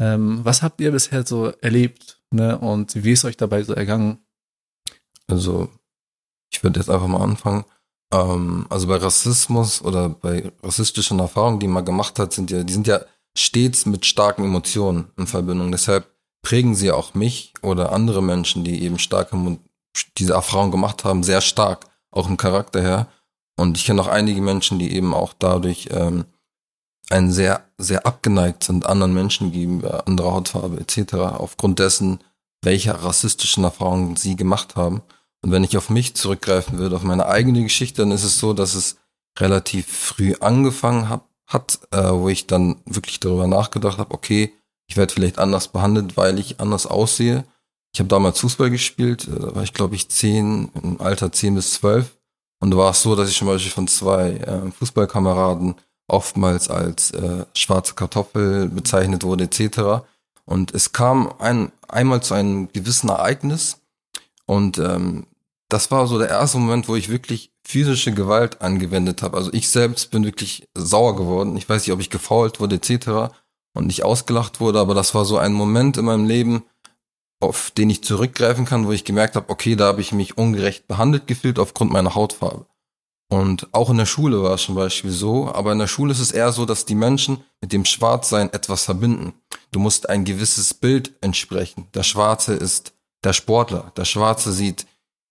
Ähm, 0.00 0.40
was 0.44 0.62
habt 0.62 0.80
ihr 0.80 0.90
bisher 0.90 1.24
so 1.24 1.52
erlebt 1.60 2.20
ne? 2.30 2.58
und 2.58 3.04
wie 3.04 3.12
ist 3.12 3.24
euch 3.24 3.36
dabei 3.36 3.62
so 3.62 3.74
ergangen? 3.74 4.18
Also, 5.28 5.68
ich 6.52 6.62
würde 6.62 6.80
jetzt 6.80 6.90
einfach 6.90 7.06
mal 7.06 7.22
anfangen. 7.22 7.64
Ähm, 8.12 8.66
also 8.70 8.88
bei 8.88 8.96
Rassismus 8.96 9.82
oder 9.82 10.08
bei 10.08 10.52
rassistischen 10.62 11.18
Erfahrungen, 11.18 11.60
die 11.60 11.68
man 11.68 11.84
gemacht 11.84 12.18
hat, 12.18 12.32
sind 12.32 12.50
ja, 12.50 12.62
die 12.62 12.72
sind 12.72 12.86
ja 12.86 13.00
stets 13.36 13.86
mit 13.86 14.06
starken 14.06 14.44
Emotionen 14.44 15.10
in 15.16 15.26
Verbindung. 15.26 15.72
Deshalb 15.72 16.06
prägen 16.42 16.74
sie 16.74 16.90
auch 16.90 17.14
mich 17.14 17.54
oder 17.62 17.92
andere 17.92 18.22
Menschen, 18.22 18.64
die 18.64 18.82
eben 18.82 18.98
starke, 18.98 19.58
diese 20.18 20.34
Erfahrung 20.34 20.70
gemacht 20.70 21.04
haben, 21.04 21.22
sehr 21.22 21.40
stark, 21.40 21.86
auch 22.10 22.28
im 22.28 22.36
Charakter 22.36 22.80
her. 22.80 23.08
Und 23.56 23.76
ich 23.76 23.84
kenne 23.84 24.02
auch 24.02 24.08
einige 24.08 24.40
Menschen, 24.40 24.78
die 24.78 24.94
eben 24.94 25.14
auch 25.14 25.32
dadurch 25.32 25.88
ähm, 25.90 26.24
ein 27.10 27.30
sehr, 27.30 27.64
sehr 27.78 28.06
abgeneigt 28.06 28.64
sind 28.64 28.86
anderen 28.86 29.14
Menschen 29.14 29.52
gegenüber, 29.52 30.06
anderer 30.06 30.32
Hautfarbe 30.32 30.80
etc., 30.80 31.14
aufgrund 31.14 31.78
dessen, 31.78 32.20
welche 32.62 33.02
rassistischen 33.02 33.64
Erfahrungen 33.64 34.16
sie 34.16 34.36
gemacht 34.36 34.76
haben. 34.76 35.02
Und 35.42 35.50
wenn 35.50 35.64
ich 35.64 35.76
auf 35.76 35.90
mich 35.90 36.14
zurückgreifen 36.14 36.78
würde, 36.78 36.96
auf 36.96 37.02
meine 37.02 37.26
eigene 37.26 37.62
Geschichte, 37.62 38.02
dann 38.02 38.10
ist 38.10 38.24
es 38.24 38.38
so, 38.38 38.54
dass 38.54 38.74
es 38.74 38.96
relativ 39.38 39.86
früh 39.86 40.34
angefangen 40.40 41.08
hab, 41.08 41.28
hat, 41.46 41.80
äh, 41.90 42.10
wo 42.10 42.28
ich 42.28 42.46
dann 42.46 42.76
wirklich 42.86 43.20
darüber 43.20 43.46
nachgedacht 43.46 43.98
habe, 43.98 44.14
okay, 44.14 44.52
ich 44.86 44.96
werde 44.96 45.12
vielleicht 45.12 45.38
anders 45.38 45.68
behandelt, 45.68 46.16
weil 46.16 46.38
ich 46.38 46.60
anders 46.60 46.86
aussehe. 46.86 47.44
Ich 47.92 48.00
habe 48.00 48.08
damals 48.08 48.40
Fußball 48.40 48.70
gespielt, 48.70 49.28
äh, 49.28 49.38
da 49.38 49.54
war 49.54 49.62
ich 49.62 49.74
glaube 49.74 49.94
ich 49.94 50.08
zehn, 50.08 50.70
im 50.82 51.00
Alter 51.00 51.32
zehn 51.32 51.54
bis 51.54 51.74
zwölf. 51.74 52.16
Und 52.60 52.70
da 52.70 52.78
war 52.78 52.90
es 52.90 53.02
so, 53.02 53.14
dass 53.14 53.28
ich 53.28 53.36
zum 53.36 53.48
Beispiel 53.48 53.72
von 53.72 53.88
zwei 53.88 54.30
äh, 54.30 54.70
Fußballkameraden 54.70 55.74
oftmals 56.08 56.68
als 56.68 57.10
äh, 57.12 57.46
schwarze 57.54 57.94
Kartoffel 57.94 58.68
bezeichnet 58.68 59.24
wurde 59.24 59.44
etc. 59.44 60.04
Und 60.44 60.74
es 60.74 60.92
kam 60.92 61.32
ein, 61.38 61.72
einmal 61.88 62.22
zu 62.22 62.34
einem 62.34 62.70
gewissen 62.72 63.08
Ereignis 63.08 63.78
und 64.46 64.78
ähm, 64.78 65.26
das 65.68 65.90
war 65.90 66.06
so 66.06 66.18
der 66.18 66.28
erste 66.28 66.58
Moment, 66.58 66.88
wo 66.88 66.96
ich 66.96 67.08
wirklich 67.08 67.50
physische 67.66 68.12
Gewalt 68.12 68.60
angewendet 68.60 69.22
habe. 69.22 69.36
Also 69.36 69.52
ich 69.52 69.70
selbst 69.70 70.10
bin 70.10 70.24
wirklich 70.24 70.68
sauer 70.74 71.16
geworden. 71.16 71.56
Ich 71.56 71.68
weiß 71.68 71.86
nicht, 71.86 71.92
ob 71.92 72.00
ich 72.00 72.10
gefault 72.10 72.60
wurde 72.60 72.76
etc. 72.76 73.32
und 73.72 73.86
nicht 73.86 74.04
ausgelacht 74.04 74.60
wurde, 74.60 74.78
aber 74.78 74.94
das 74.94 75.14
war 75.14 75.24
so 75.24 75.38
ein 75.38 75.54
Moment 75.54 75.96
in 75.96 76.04
meinem 76.04 76.26
Leben, 76.26 76.64
auf 77.40 77.70
den 77.70 77.90
ich 77.90 78.04
zurückgreifen 78.04 78.66
kann, 78.66 78.86
wo 78.86 78.92
ich 78.92 79.04
gemerkt 79.04 79.36
habe, 79.36 79.48
okay, 79.48 79.76
da 79.76 79.86
habe 79.86 80.00
ich 80.00 80.12
mich 80.12 80.36
ungerecht 80.38 80.86
behandelt 80.86 81.26
gefühlt 81.26 81.58
aufgrund 81.58 81.90
meiner 81.90 82.14
Hautfarbe. 82.14 82.66
Und 83.34 83.66
auch 83.72 83.90
in 83.90 83.96
der 83.96 84.06
Schule 84.06 84.44
war 84.44 84.54
es 84.54 84.62
zum 84.62 84.76
Beispiel 84.76 85.10
so, 85.10 85.52
aber 85.52 85.72
in 85.72 85.80
der 85.80 85.88
Schule 85.88 86.12
ist 86.12 86.20
es 86.20 86.30
eher 86.30 86.52
so, 86.52 86.66
dass 86.66 86.84
die 86.84 86.94
Menschen 86.94 87.38
mit 87.60 87.72
dem 87.72 87.84
Schwarzsein 87.84 88.52
etwas 88.52 88.84
verbinden. 88.84 89.32
Du 89.72 89.80
musst 89.80 90.08
ein 90.08 90.24
gewisses 90.24 90.72
Bild 90.72 91.14
entsprechen. 91.20 91.88
Der 91.94 92.04
Schwarze 92.04 92.54
ist 92.54 92.92
der 93.24 93.32
Sportler. 93.32 93.90
Der 93.96 94.04
Schwarze 94.04 94.52
sieht, 94.52 94.86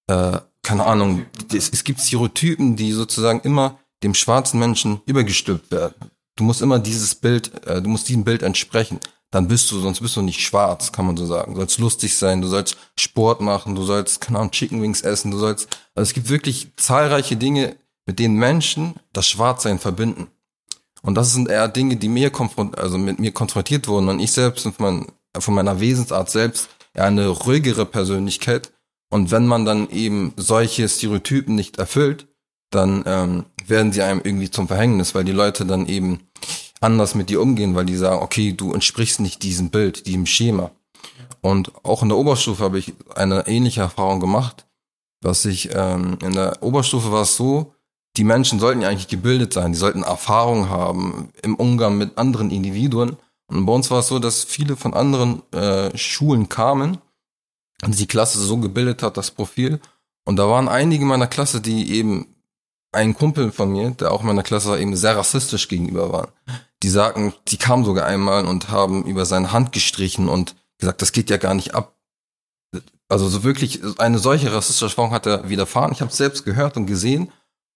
äh, 0.08 0.38
keine 0.64 0.86
Ahnung, 0.86 1.26
es, 1.54 1.70
es 1.70 1.86
gibt 1.86 2.02
Stereotypen, 2.02 2.76
die 2.76 2.92
sozusagen 2.92 3.40
immer 3.40 3.80
dem 4.04 4.16
schwarzen 4.16 4.60
Menschen 4.60 5.00
übergestülpt 5.06 5.72
werden. 5.72 6.12
Du 6.36 6.44
musst 6.44 6.62
immer 6.62 6.80
dieses 6.80 7.16
Bild, 7.16 7.66
äh, 7.66 7.82
du 7.82 7.88
musst 7.88 8.10
diesem 8.10 8.26
Bild 8.26 8.44
entsprechen. 8.44 9.00
Dann 9.32 9.48
bist 9.48 9.72
du, 9.72 9.80
sonst 9.80 10.02
bist 10.02 10.18
du 10.18 10.22
nicht 10.22 10.42
schwarz, 10.42 10.92
kann 10.92 11.06
man 11.06 11.16
so 11.16 11.26
sagen. 11.26 11.54
Du 11.54 11.62
sollst 11.62 11.80
lustig 11.80 12.18
sein, 12.18 12.42
du 12.42 12.50
sollst 12.50 12.76
Sport 13.00 13.40
machen, 13.40 13.76
du 13.76 13.84
sollst, 13.84 14.20
keine 14.20 14.40
Ahnung, 14.40 14.52
Chicken 14.52 14.82
Wings 14.82 15.02
essen, 15.02 15.32
du 15.32 15.38
sollst, 15.38 15.70
also 15.96 16.10
es 16.10 16.14
gibt 16.14 16.28
wirklich 16.28 16.68
zahlreiche 16.76 17.38
Dinge, 17.38 17.78
mit 18.06 18.20
denen 18.20 18.36
Menschen 18.36 18.96
das 19.14 19.28
Schwarzsein 19.28 19.80
verbinden. 19.80 20.28
Und 21.02 21.16
das 21.16 21.34
sind 21.34 21.50
eher 21.50 21.68
Dinge, 21.68 21.98
die 21.98 22.08
mir 22.08 22.32
also 22.78 22.98
mit 22.98 23.20
mir 23.20 23.32
konfrontiert 23.32 23.88
wurden. 23.88 24.10
Und 24.10 24.20
ich 24.20 24.32
selbst 24.32 24.64
von, 24.64 24.74
mein, 24.78 25.08
von 25.38 25.54
meiner 25.54 25.80
Wesensart 25.80 26.30
selbst 26.30 26.70
eher 26.94 27.06
eine 27.06 27.28
ruhigere 27.28 27.86
Persönlichkeit. 27.86 28.72
Und 29.10 29.32
wenn 29.32 29.46
man 29.46 29.66
dann 29.66 29.90
eben 29.90 30.34
solche 30.38 30.88
Stereotypen 30.88 31.56
nicht 31.56 31.78
erfüllt, 31.78 32.28
dann 32.72 33.04
ähm, 33.06 33.46
werden 33.68 33.92
sie 33.92 34.02
einem 34.02 34.22
irgendwie 34.24 34.50
zum 34.50 34.68
Verhängnis, 34.68 35.14
weil 35.14 35.24
die 35.24 35.32
Leute 35.32 35.66
dann 35.66 35.88
eben 35.88 36.22
anders 36.80 37.16
mit 37.16 37.30
dir 37.30 37.42
umgehen, 37.42 37.76
weil 37.76 37.86
die 37.86 37.96
sagen, 37.96 38.22
okay, 38.22 38.54
du 38.54 38.74
entsprichst 38.74 39.20
nicht 39.20 39.44
diesem 39.44 39.70
Bild, 39.70 40.08
diesem 40.08 40.26
Schema. 40.26 40.72
Und 41.42 41.72
auch 41.84 42.02
in 42.02 42.10
der 42.10 42.18
Oberstufe 42.18 42.64
habe 42.64 42.80
ich 42.80 42.94
eine 43.16 43.46
ähnliche 43.48 43.82
Erfahrung 43.82 44.20
gemacht, 44.20 44.66
was 45.22 45.46
ich 45.46 45.70
ähm, 45.74 46.18
in 46.22 46.34
der 46.34 46.64
Oberstufe 46.64 47.12
war 47.12 47.24
es 47.24 47.36
so, 47.36 47.74
die 48.18 48.24
Menschen 48.24 48.60
sollten 48.60 48.82
ja 48.82 48.90
eigentlich 48.90 49.08
gebildet 49.08 49.54
sein, 49.54 49.72
die 49.72 49.78
sollten 49.78 50.04
Erfahrung 50.04 50.70
haben 50.70 51.30
im 51.42 51.56
Umgang 51.56 51.98
mit 51.98 52.18
anderen 52.18 52.52
Individuen. 52.52 53.18
Und 53.48 53.66
bei 53.66 53.74
uns 53.74 53.90
war 53.92 54.00
es 54.00 54.08
so, 54.08 54.20
dass 54.20 54.44
viele 54.44 54.76
von 54.76 54.94
anderen 54.94 55.42
äh, 55.52 55.96
Schulen 55.98 56.50
kamen 56.50 57.00
und 57.84 58.00
die 58.00 58.08
Klasse 58.08 58.40
so 58.40 58.58
gebildet 58.58 59.04
hat, 59.04 59.18
das 59.18 59.32
Profil. 59.32 59.80
Und 60.26 60.38
da 60.38 60.48
waren 60.48 60.70
einige 60.70 61.06
meiner 61.06 61.28
Klasse, 61.28 61.60
die 61.60 61.94
eben 61.94 62.28
ein 62.92 63.16
Kumpel 63.16 63.52
von 63.52 63.72
mir, 63.72 63.92
der 63.92 64.12
auch 64.12 64.22
in 64.22 64.28
meiner 64.28 64.44
Klasse 64.44 64.70
war, 64.70 64.80
eben 64.80 64.96
sehr 64.96 65.18
rassistisch 65.18 65.68
gegenüber 65.68 66.12
waren. 66.12 66.32
Die 66.84 66.90
sagten, 66.90 67.34
die 67.48 67.58
kamen 67.58 67.84
sogar 67.84 68.06
einmal 68.06 68.46
und 68.46 68.70
haben 68.70 69.04
über 69.06 69.26
seine 69.26 69.52
Hand 69.52 69.72
gestrichen 69.72 70.30
und 70.30 70.56
gesagt, 70.78 71.02
das 71.02 71.12
geht 71.12 71.30
ja 71.30 71.38
gar 71.38 71.56
nicht 71.56 71.74
ab. 71.74 71.96
Also 73.10 73.28
so 73.28 73.44
wirklich 73.44 73.82
eine 74.00 74.20
solche 74.20 74.54
rassistische 74.54 74.86
Erfahrung 74.86 75.12
hat 75.12 75.26
er 75.26 75.50
widerfahren. 75.50 75.92
Ich 75.92 76.02
habe 76.02 76.12
es 76.12 76.18
selbst 76.18 76.46
gehört 76.46 76.78
und 76.78 76.86
gesehen 76.86 77.32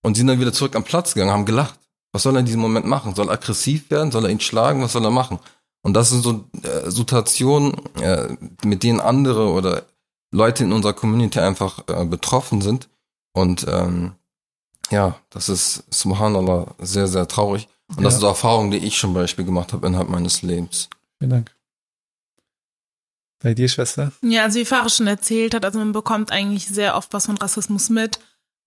und 0.07 0.15
sind 0.15 0.27
dann 0.27 0.39
wieder 0.39 0.53
zurück 0.53 0.73
am 0.77 0.85
Platz 0.85 1.13
gegangen, 1.13 1.33
haben 1.33 1.45
gelacht. 1.45 1.77
Was 2.13 2.23
soll 2.23 2.37
er 2.37 2.39
in 2.39 2.45
diesem 2.45 2.61
Moment 2.61 2.85
machen? 2.85 3.13
Soll 3.13 3.27
er 3.27 3.33
aggressiv 3.33 3.91
werden? 3.91 4.09
Soll 4.09 4.23
er 4.23 4.31
ihn 4.31 4.39
schlagen? 4.39 4.81
Was 4.81 4.93
soll 4.93 5.03
er 5.03 5.11
machen? 5.11 5.37
Und 5.81 5.95
das 5.95 6.11
sind 6.11 6.23
so 6.23 6.45
äh, 6.63 6.89
Situationen, 6.89 7.73
äh, 7.97 8.29
mit 8.63 8.83
denen 8.83 9.01
andere 9.01 9.51
oder 9.51 9.83
Leute 10.31 10.63
in 10.63 10.71
unserer 10.71 10.93
Community 10.93 11.41
einfach 11.41 11.83
äh, 11.89 12.05
betroffen 12.05 12.61
sind. 12.61 12.87
Und 13.33 13.65
ähm, 13.67 14.13
ja, 14.91 15.17
das 15.29 15.49
ist 15.49 15.83
subhanallah 15.89 16.67
sehr, 16.79 17.07
sehr 17.07 17.27
traurig. 17.27 17.67
Und 17.89 17.97
ja. 17.97 18.03
das 18.03 18.13
sind 18.13 18.21
so 18.21 18.27
Erfahrungen, 18.27 18.71
die 18.71 18.77
ich 18.77 18.97
zum 18.97 19.13
Beispiel 19.13 19.43
gemacht 19.43 19.73
habe 19.73 19.87
innerhalb 19.87 20.07
meines 20.07 20.41
Lebens. 20.41 20.89
Vielen 21.17 21.31
Dank. 21.31 21.55
Bei 23.39 23.53
dir, 23.53 23.67
Schwester? 23.67 24.13
Ja, 24.21 24.43
also 24.43 24.57
wie 24.57 24.65
Farah 24.65 24.87
schon 24.87 25.07
erzählt 25.07 25.53
hat, 25.53 25.65
also 25.65 25.79
man 25.79 25.91
bekommt 25.91 26.31
eigentlich 26.31 26.65
sehr 26.69 26.95
oft 26.95 27.11
was 27.11 27.25
von 27.25 27.37
Rassismus 27.37 27.89
mit. 27.89 28.19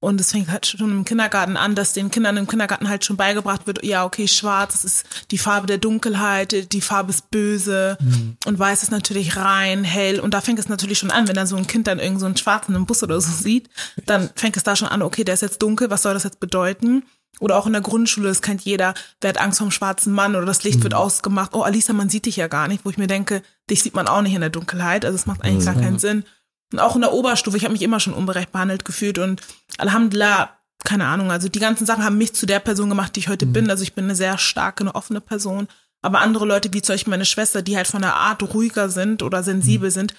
Und 0.02 0.18
es 0.18 0.32
fängt 0.32 0.50
halt 0.50 0.66
schon 0.66 0.90
im 0.90 1.04
Kindergarten 1.04 1.58
an, 1.58 1.74
dass 1.74 1.92
den 1.92 2.10
Kindern 2.10 2.38
im 2.38 2.46
Kindergarten 2.46 2.88
halt 2.88 3.04
schon 3.04 3.18
beigebracht 3.18 3.66
wird, 3.66 3.84
ja, 3.84 4.06
okay, 4.06 4.26
schwarz 4.26 4.70
das 4.72 4.84
ist 4.84 5.06
die 5.30 5.38
Farbe 5.38 5.66
der 5.66 5.78
Dunkelheit, 5.78 6.72
die 6.72 6.80
Farbe 6.80 7.10
ist 7.10 7.30
böse 7.30 7.98
mhm. 8.00 8.36
und 8.46 8.58
weiß 8.58 8.82
ist 8.82 8.90
natürlich 8.90 9.36
rein, 9.36 9.84
hell. 9.84 10.20
Und 10.20 10.32
da 10.32 10.40
fängt 10.40 10.58
es 10.58 10.68
natürlich 10.68 10.98
schon 10.98 11.10
an, 11.10 11.28
wenn 11.28 11.34
dann 11.34 11.46
so 11.46 11.56
ein 11.56 11.66
Kind 11.66 11.86
dann 11.86 11.98
irgend 11.98 12.20
so 12.20 12.26
einen 12.26 12.36
Schwarzen 12.36 12.74
im 12.74 12.86
Bus 12.86 13.02
oder 13.02 13.20
so 13.20 13.30
sieht, 13.30 13.68
dann 14.06 14.30
fängt 14.34 14.56
es 14.56 14.62
da 14.62 14.74
schon 14.74 14.88
an, 14.88 15.02
okay, 15.02 15.24
der 15.24 15.34
ist 15.34 15.42
jetzt 15.42 15.60
dunkel, 15.60 15.90
was 15.90 16.02
soll 16.02 16.14
das 16.14 16.24
jetzt 16.24 16.40
bedeuten? 16.40 17.04
Oder 17.38 17.56
auch 17.56 17.66
in 17.66 17.72
der 17.72 17.82
Grundschule, 17.82 18.28
das 18.28 18.42
kennt 18.42 18.62
jeder, 18.62 18.94
wer 19.20 19.30
hat 19.30 19.38
Angst 19.38 19.58
vom 19.58 19.70
schwarzen 19.70 20.12
Mann 20.12 20.34
oder 20.34 20.46
das 20.46 20.62
Licht 20.62 20.78
mhm. 20.78 20.84
wird 20.84 20.94
ausgemacht. 20.94 21.54
Oh, 21.54 21.62
Alisa, 21.62 21.92
man 21.92 22.10
sieht 22.10 22.26
dich 22.26 22.36
ja 22.36 22.48
gar 22.48 22.68
nicht, 22.68 22.84
wo 22.84 22.90
ich 22.90 22.98
mir 22.98 23.06
denke, 23.06 23.42
dich 23.68 23.82
sieht 23.82 23.94
man 23.94 24.08
auch 24.08 24.22
nicht 24.22 24.34
in 24.34 24.40
der 24.40 24.50
Dunkelheit. 24.50 25.04
Also 25.04 25.16
es 25.16 25.26
macht 25.26 25.42
eigentlich 25.42 25.66
mhm. 25.66 25.72
gar 25.72 25.82
keinen 25.82 25.98
Sinn. 25.98 26.24
Und 26.72 26.78
auch 26.78 26.94
in 26.94 27.00
der 27.00 27.12
Oberstufe, 27.12 27.56
ich 27.56 27.64
habe 27.64 27.72
mich 27.72 27.82
immer 27.82 28.00
schon 28.00 28.14
unberecht 28.14 28.52
behandelt 28.52 28.84
gefühlt 28.84 29.18
und 29.18 29.40
Alhamdulillah, 29.78 30.56
keine 30.84 31.06
Ahnung, 31.06 31.30
also 31.30 31.48
die 31.48 31.58
ganzen 31.58 31.86
Sachen 31.86 32.04
haben 32.04 32.18
mich 32.18 32.34
zu 32.34 32.46
der 32.46 32.60
Person 32.60 32.88
gemacht, 32.88 33.16
die 33.16 33.20
ich 33.20 33.28
heute 33.28 33.46
mhm. 33.46 33.52
bin. 33.52 33.70
Also 33.70 33.82
ich 33.82 33.94
bin 33.94 34.04
eine 34.04 34.14
sehr 34.14 34.38
starke, 34.38 34.82
eine 34.82 34.94
offene 34.94 35.20
Person. 35.20 35.68
Aber 36.02 36.20
andere 36.20 36.46
Leute, 36.46 36.72
wie 36.72 36.80
zum 36.80 36.94
Beispiel 36.94 37.10
meine 37.10 37.26
Schwester, 37.26 37.60
die 37.60 37.76
halt 37.76 37.86
von 37.86 38.00
der 38.00 38.14
Art 38.14 38.42
ruhiger 38.54 38.88
sind 38.88 39.22
oder 39.22 39.42
sensibel 39.42 39.90
mhm. 39.90 39.94
sind, 39.94 40.14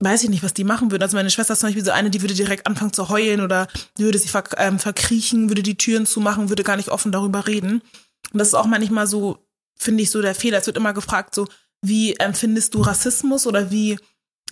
weiß 0.00 0.24
ich 0.24 0.30
nicht, 0.30 0.42
was 0.42 0.54
die 0.54 0.64
machen 0.64 0.90
würden. 0.90 1.02
Also 1.02 1.16
meine 1.16 1.30
Schwester 1.30 1.52
ist 1.52 1.60
zum 1.60 1.68
Beispiel 1.68 1.84
so 1.84 1.90
eine, 1.90 2.10
die 2.10 2.22
würde 2.22 2.34
direkt 2.34 2.66
anfangen 2.66 2.92
zu 2.92 3.08
heulen 3.08 3.40
oder 3.40 3.68
würde 3.96 4.18
sich 4.18 4.30
ver 4.30 4.44
ähm, 4.56 4.78
verkriechen, 4.78 5.50
würde 5.50 5.62
die 5.62 5.76
Türen 5.76 6.06
zumachen, 6.06 6.48
würde 6.48 6.62
gar 6.62 6.76
nicht 6.76 6.88
offen 6.88 7.12
darüber 7.12 7.46
reden. 7.46 7.82
Und 8.32 8.38
das 8.38 8.48
ist 8.48 8.54
auch 8.54 8.66
manchmal 8.66 9.06
so, 9.06 9.46
finde 9.76 10.02
ich, 10.02 10.10
so 10.10 10.22
der 10.22 10.34
Fehler. 10.34 10.58
Es 10.58 10.66
wird 10.66 10.76
immer 10.76 10.92
gefragt, 10.92 11.34
so, 11.34 11.48
wie 11.82 12.14
empfindest 12.14 12.74
du 12.74 12.82
Rassismus 12.82 13.46
oder 13.46 13.70
wie 13.70 13.98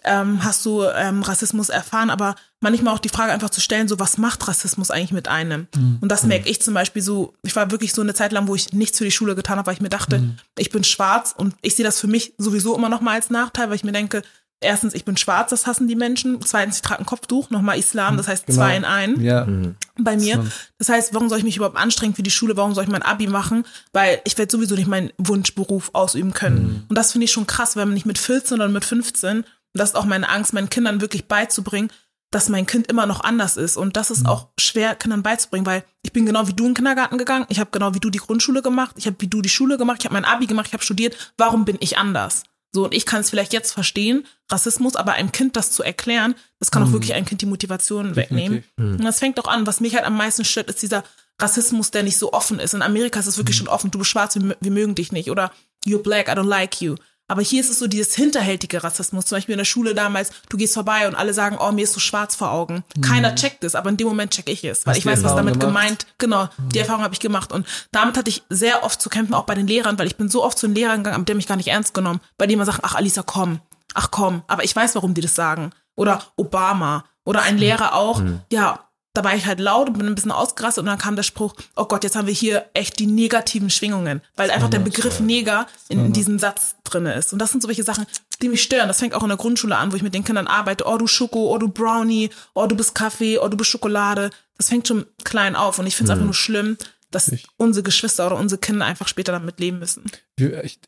ähm, 0.07 0.45
hast 0.45 0.65
du 0.65 0.83
ähm, 0.85 1.23
Rassismus 1.23 1.69
erfahren, 1.69 2.11
aber 2.11 2.37
manchmal 2.61 2.95
auch 2.95 2.99
die 2.99 3.09
Frage 3.09 3.33
einfach 3.33 3.51
zu 3.51 3.61
stellen, 3.61 3.89
so 3.89 3.99
was 3.99 4.19
macht 4.19 4.47
Rassismus 4.49 4.91
eigentlich 4.91 5.13
mit 5.13 5.29
einem? 5.29 5.69
Mhm. 5.75 5.99
Und 6.01 6.11
das 6.11 6.23
mhm. 6.23 6.31
merke 6.31 6.49
ich 6.49 6.63
zum 6.63 6.75
Beispiel 6.75 7.03
so, 7.03 7.35
ich 7.43 7.55
war 7.55 7.71
wirklich 7.71 7.93
so 7.93 8.03
eine 8.03 8.15
Zeit 8.15 8.33
lang, 8.33 8.49
wo 8.49 8.55
ich 8.55 8.73
nichts 8.73 8.99
für 8.99 9.05
die 9.05 9.11
Schule 9.11 9.35
getan 9.35 9.59
habe, 9.59 9.67
weil 9.67 9.75
ich 9.75 9.81
mir 9.81 9.89
dachte, 9.89 10.19
mhm. 10.19 10.37
ich 10.57 10.71
bin 10.71 10.85
schwarz 10.85 11.35
und 11.37 11.55
ich 11.63 11.77
sehe 11.77 11.85
das 11.85 12.01
für 12.01 12.07
mich 12.07 12.35
sowieso 12.39 12.75
immer 12.77 12.89
noch 12.89 13.01
mal 13.01 13.15
als 13.15 13.31
Nachteil, 13.31 13.69
weil 13.69 13.77
ich 13.77 13.85
mir 13.85 13.93
denke, 13.93 14.23
erstens, 14.61 14.95
ich 14.95 15.05
bin 15.05 15.17
schwarz, 15.17 15.51
das 15.51 15.67
hassen 15.67 15.89
die 15.89 15.97
Menschen. 15.97 16.41
Zweitens, 16.43 16.77
ich 16.77 16.83
trage 16.83 17.01
ein 17.01 17.07
Kopftuch, 17.07 17.51
nochmal 17.51 17.79
Islam, 17.79 18.17
das 18.17 18.29
heißt 18.29 18.47
genau. 18.47 18.59
zwei 18.59 18.77
in 18.77 18.85
ein. 18.85 19.21
Ja. 19.21 19.45
Mhm. 19.45 19.77
Bei 19.99 20.17
mir. 20.17 20.45
Das 20.79 20.89
heißt, 20.89 21.15
warum 21.15 21.29
soll 21.29 21.39
ich 21.39 21.45
mich 21.45 21.57
überhaupt 21.57 21.77
anstrengen 21.77 22.15
für 22.15 22.23
die 22.23 22.31
Schule? 22.31 22.57
Warum 22.57 22.75
soll 22.75 22.85
ich 22.85 22.91
mein 22.91 23.03
Abi 23.03 23.27
machen? 23.27 23.65
Weil 23.93 24.21
ich 24.25 24.37
werde 24.39 24.51
sowieso 24.51 24.75
nicht 24.75 24.89
meinen 24.89 25.11
Wunschberuf 25.19 25.91
ausüben 25.93 26.33
können. 26.33 26.63
Mhm. 26.63 26.83
Und 26.89 26.97
das 26.97 27.13
finde 27.13 27.27
ich 27.27 27.33
schon 27.33 27.47
krass, 27.47 27.77
wenn 27.77 27.89
man 27.89 27.95
nicht 27.95 28.07
mit 28.07 28.19
14 28.19 28.57
oder 28.57 28.69
mit 28.69 28.85
15 28.85 29.39
und 29.39 29.47
das 29.77 29.91
ist 29.91 29.97
auch 29.97 30.05
meine 30.05 30.29
Angst, 30.29 30.53
meinen 30.53 30.71
Kindern 30.71 31.01
wirklich 31.01 31.27
beizubringen, 31.27 31.91
dass 32.31 32.49
mein 32.49 32.67
Kind 32.67 32.89
immer 32.89 33.07
noch 33.07 33.21
anders 33.21 33.57
ist. 33.57 33.77
Und 33.77 33.97
das 33.97 34.11
ist 34.11 34.25
mhm. 34.25 34.27
auch 34.27 34.49
schwer, 34.59 34.95
Kindern 34.95 35.23
beizubringen, 35.23 35.67
weil 35.67 35.85
ich 36.03 36.13
bin 36.13 36.27
genau 36.27 36.49
wie 36.49 36.53
du 36.53 36.65
in 36.65 36.71
den 36.71 36.75
Kindergarten 36.75 37.19
gegangen, 37.19 37.47
ich 37.49 37.61
habe 37.61 37.71
genau 37.71 37.95
wie 37.95 38.01
du 38.01 38.11
die 38.11 38.19
Grundschule 38.19 38.63
gemacht, 38.63 38.97
ich 38.99 39.07
habe 39.07 39.17
wie 39.21 39.29
du 39.29 39.43
die 39.43 39.49
Schule 39.49 39.79
gemacht, 39.79 39.99
ich 40.01 40.05
habe 40.05 40.15
mein 40.15 40.25
Abi 40.25 40.47
gemacht, 40.47 40.67
ich 40.69 40.73
habe 40.73 40.83
studiert. 40.83 41.35
Warum 41.37 41.65
bin 41.65 41.77
ich 41.81 41.99
anders? 41.99 42.43
So, 42.73 42.85
und 42.85 42.95
ich 42.95 43.07
kann 43.07 43.21
es 43.21 43.31
vielleicht 43.31 43.53
jetzt 43.55 43.73
verstehen, 43.73 44.27
Rassismus, 44.51 44.97
aber 44.97 45.13
einem 45.13 45.33
Kind 45.33 45.57
das 45.57 45.71
zu 45.71 45.83
erklären, 45.83 46.35
das 46.59 46.71
kann 46.71 46.83
mhm. 46.83 46.89
auch 46.89 46.93
wirklich 46.93 47.15
einem 47.15 47.25
Kind 47.25 47.41
die 47.41 47.47
Motivation 47.47 48.13
Definitiv. 48.13 48.31
wegnehmen. 48.31 48.65
Mhm. 48.77 48.97
Und 48.97 49.05
das 49.05 49.19
fängt 49.19 49.41
auch 49.41 49.49
an, 49.49 49.67
was 49.67 49.81
mich 49.81 49.95
halt 49.95 50.05
am 50.05 50.17
meisten 50.17 50.45
stört, 50.45 50.69
ist 50.69 50.83
dieser 50.83 51.05
Rassismus, 51.41 51.91
der 51.91 52.03
nicht 52.03 52.19
so 52.19 52.33
offen 52.33 52.59
ist. 52.59 52.75
In 52.75 52.83
Amerika 52.83 53.21
ist 53.21 53.27
es 53.27 53.39
wirklich 53.39 53.57
mhm. 53.57 53.65
schon 53.65 53.69
offen, 53.69 53.91
du 53.91 53.99
bist 53.99 54.11
schwarz, 54.11 54.35
wir, 54.35 54.57
wir 54.61 54.71
mögen 54.71 54.95
dich 54.95 55.13
nicht. 55.13 55.31
Oder 55.31 55.53
you're 55.87 56.03
black, 56.03 56.29
I 56.29 56.33
don't 56.33 56.49
like 56.49 56.81
you. 56.81 56.97
Aber 57.29 57.43
hier 57.43 57.61
ist 57.61 57.71
es 57.71 57.79
so 57.79 57.89
dieses 57.89 58.15
hinterhältige 58.15 58.85
Rassismus. 58.85 59.27
Zum 59.27 59.37
Beispiel 59.37 59.55
in 59.55 59.59
der 59.59 59.65
Schule 59.65 59.95
damals, 59.95 60.31
du 60.49 60.57
gehst 60.57 60.75
vorbei 60.75 61.09
und 61.09 61.15
alle 61.17 61.35
sagen, 61.35 61.59
oh, 61.61 61.73
mir 61.73 61.85
ist 61.85 61.93
so 61.93 62.01
schwarz 62.01 62.37
vor 62.37 62.53
Augen. 62.53 62.85
Keiner 63.03 63.33
mhm. 63.33 63.37
checkt 63.37 63.65
es, 63.65 63.75
aber 63.75 63.91
in 63.91 63.97
dem 63.97 64.07
Moment 64.07 64.33
check 64.33 64.49
ich 64.49 64.63
es, 64.65 64.87
weil 64.87 64.93
Hast 64.93 64.99
ich 64.99 65.07
weiß, 65.07 65.25
was 65.25 65.35
damit 65.35 65.59
gemacht? 65.59 65.67
gemeint. 65.67 66.07
Genau, 66.19 66.45
mhm. 66.45 66.69
die 66.69 66.79
Erfahrung 66.79 67.03
habe 67.03 67.15
ich 67.15 67.21
gemacht. 67.21 67.53
Und 67.53 67.67
damit 67.91 68.17
hatte 68.17 68.31
ich 68.31 68.45
sehr 68.49 68.85
oft 68.85 69.01
zu 69.01 69.09
kämpfen, 69.09 69.35
auch 69.35 69.45
bei 69.45 69.57
den 69.57 69.67
Lehrern, 69.67 69.99
weil 69.99 70.07
ich 70.07 70.17
bin 70.17 70.29
so 70.29 70.45
oft 70.45 70.57
zu 70.57 70.69
den 70.69 70.77
Lehrern 70.77 71.03
gegangen, 71.03 71.25
die 71.25 71.35
mich 71.35 71.49
gar 71.49 71.57
nicht 71.57 71.69
ernst 71.69 71.95
genommen, 71.95 72.21
bei 72.39 72.47
denen 72.47 72.59
man 72.59 72.67
sagt, 72.67 72.81
ach 72.83 72.95
Alisa, 72.95 73.23
komm, 73.23 73.61
ach 73.95 74.11
komm, 74.13 74.43
aber 74.47 74.63
ich 74.63 74.77
weiß, 74.77 74.95
warum 74.95 75.15
die 75.15 75.21
das 75.21 75.35
sagen. 75.35 75.71
Oder 75.97 76.23
Obama. 76.37 77.05
Oder 77.25 77.43
ein 77.43 77.59
Lehrer 77.59 77.95
auch, 77.95 78.21
mhm. 78.21 78.41
ja, 78.53 78.86
da 79.17 79.25
war 79.25 79.35
ich 79.35 79.47
halt 79.47 79.61
laut 79.61 79.89
und 79.89 79.99
bin 79.99 80.07
ein 80.07 80.15
bisschen 80.15 80.31
ausgerastet 80.31 80.83
und 80.83 80.87
dann 80.87 80.99
kam 80.99 81.17
der 81.17 81.23
Spruch, 81.23 81.55
oh 81.75 81.87
Gott, 81.87 82.05
jetzt 82.05 82.17
haben 82.17 82.27
wir 82.27 82.35
hier 82.35 82.67
echt 82.75 82.99
die 82.99 83.07
negativen 83.07 83.71
Schwingungen, 83.71 84.21
weil 84.37 84.51
einfach 84.51 84.69
der 84.69 84.81
Begriff 84.81 85.21
Neger 85.21 85.67
in, 85.89 86.05
in 86.07 86.13
diesem 86.13 86.39
Satz 86.39 86.77
drinne 86.85 87.15
ist. 87.15 87.33
Und 87.33 87.39
das 87.39 87.51
sind 87.51 87.63
so 87.63 87.69
welche 87.69 87.83
Sachen, 87.83 88.05
die 88.43 88.49
mich 88.49 88.63
stören. 88.63 88.89
Das 88.89 88.99
fängt 88.99 89.15
auch 89.15 89.23
in 89.23 89.29
der 89.29 89.39
Grundschule 89.39 89.77
an, 89.77 89.91
wo 89.91 89.97
ich 89.97 90.03
mit 90.03 90.15
den 90.15 90.25
Kindern 90.25 90.47
arbeite. 90.47 90.85
Oh, 90.87 90.99
du 90.99 91.07
Schoko, 91.07 91.51
oh, 91.51 91.59
du 91.59 91.69
Brownie, 91.69 92.31
oh, 92.55 92.67
du 92.67 92.77
bist 92.77 92.95
Kaffee, 92.95 93.39
oh, 93.39 93.49
du 93.49 93.57
bist 93.57 93.71
Schokolade. 93.71 94.31
Das 94.59 94.69
fängt 94.69 94.87
schon 94.87 95.07
klein 95.25 95.57
auf 95.57 95.79
und 95.79 95.87
ich 95.87 95.97
finde 95.97 96.13
es 96.13 96.17
mhm. 96.17 96.21
einfach 96.21 96.27
nur 96.27 96.35
schlimm, 96.35 96.77
dass 97.11 97.29
ich. 97.29 97.47
unsere 97.57 97.83
Geschwister 97.83 98.27
oder 98.27 98.37
unsere 98.37 98.61
Kinder 98.61 98.85
einfach 98.85 99.09
später 99.09 99.33
damit 99.33 99.61
leben 99.61 99.79
müssen. 99.79 100.05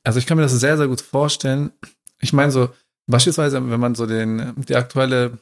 Also 0.05 0.19
ich 0.19 0.27
kann 0.27 0.37
mir 0.37 0.43
das 0.43 0.53
sehr, 0.53 0.77
sehr 0.77 0.89
gut 0.89 1.01
vorstellen. 1.01 1.73
Ich 2.21 2.35
meine 2.35 2.53
so, 2.53 2.69
beispielsweise, 3.07 3.71
wenn 3.71 3.81
man 3.81 3.95
so 3.95 4.05
den, 4.05 4.55
die 4.57 4.77
aktuelle 4.77 5.39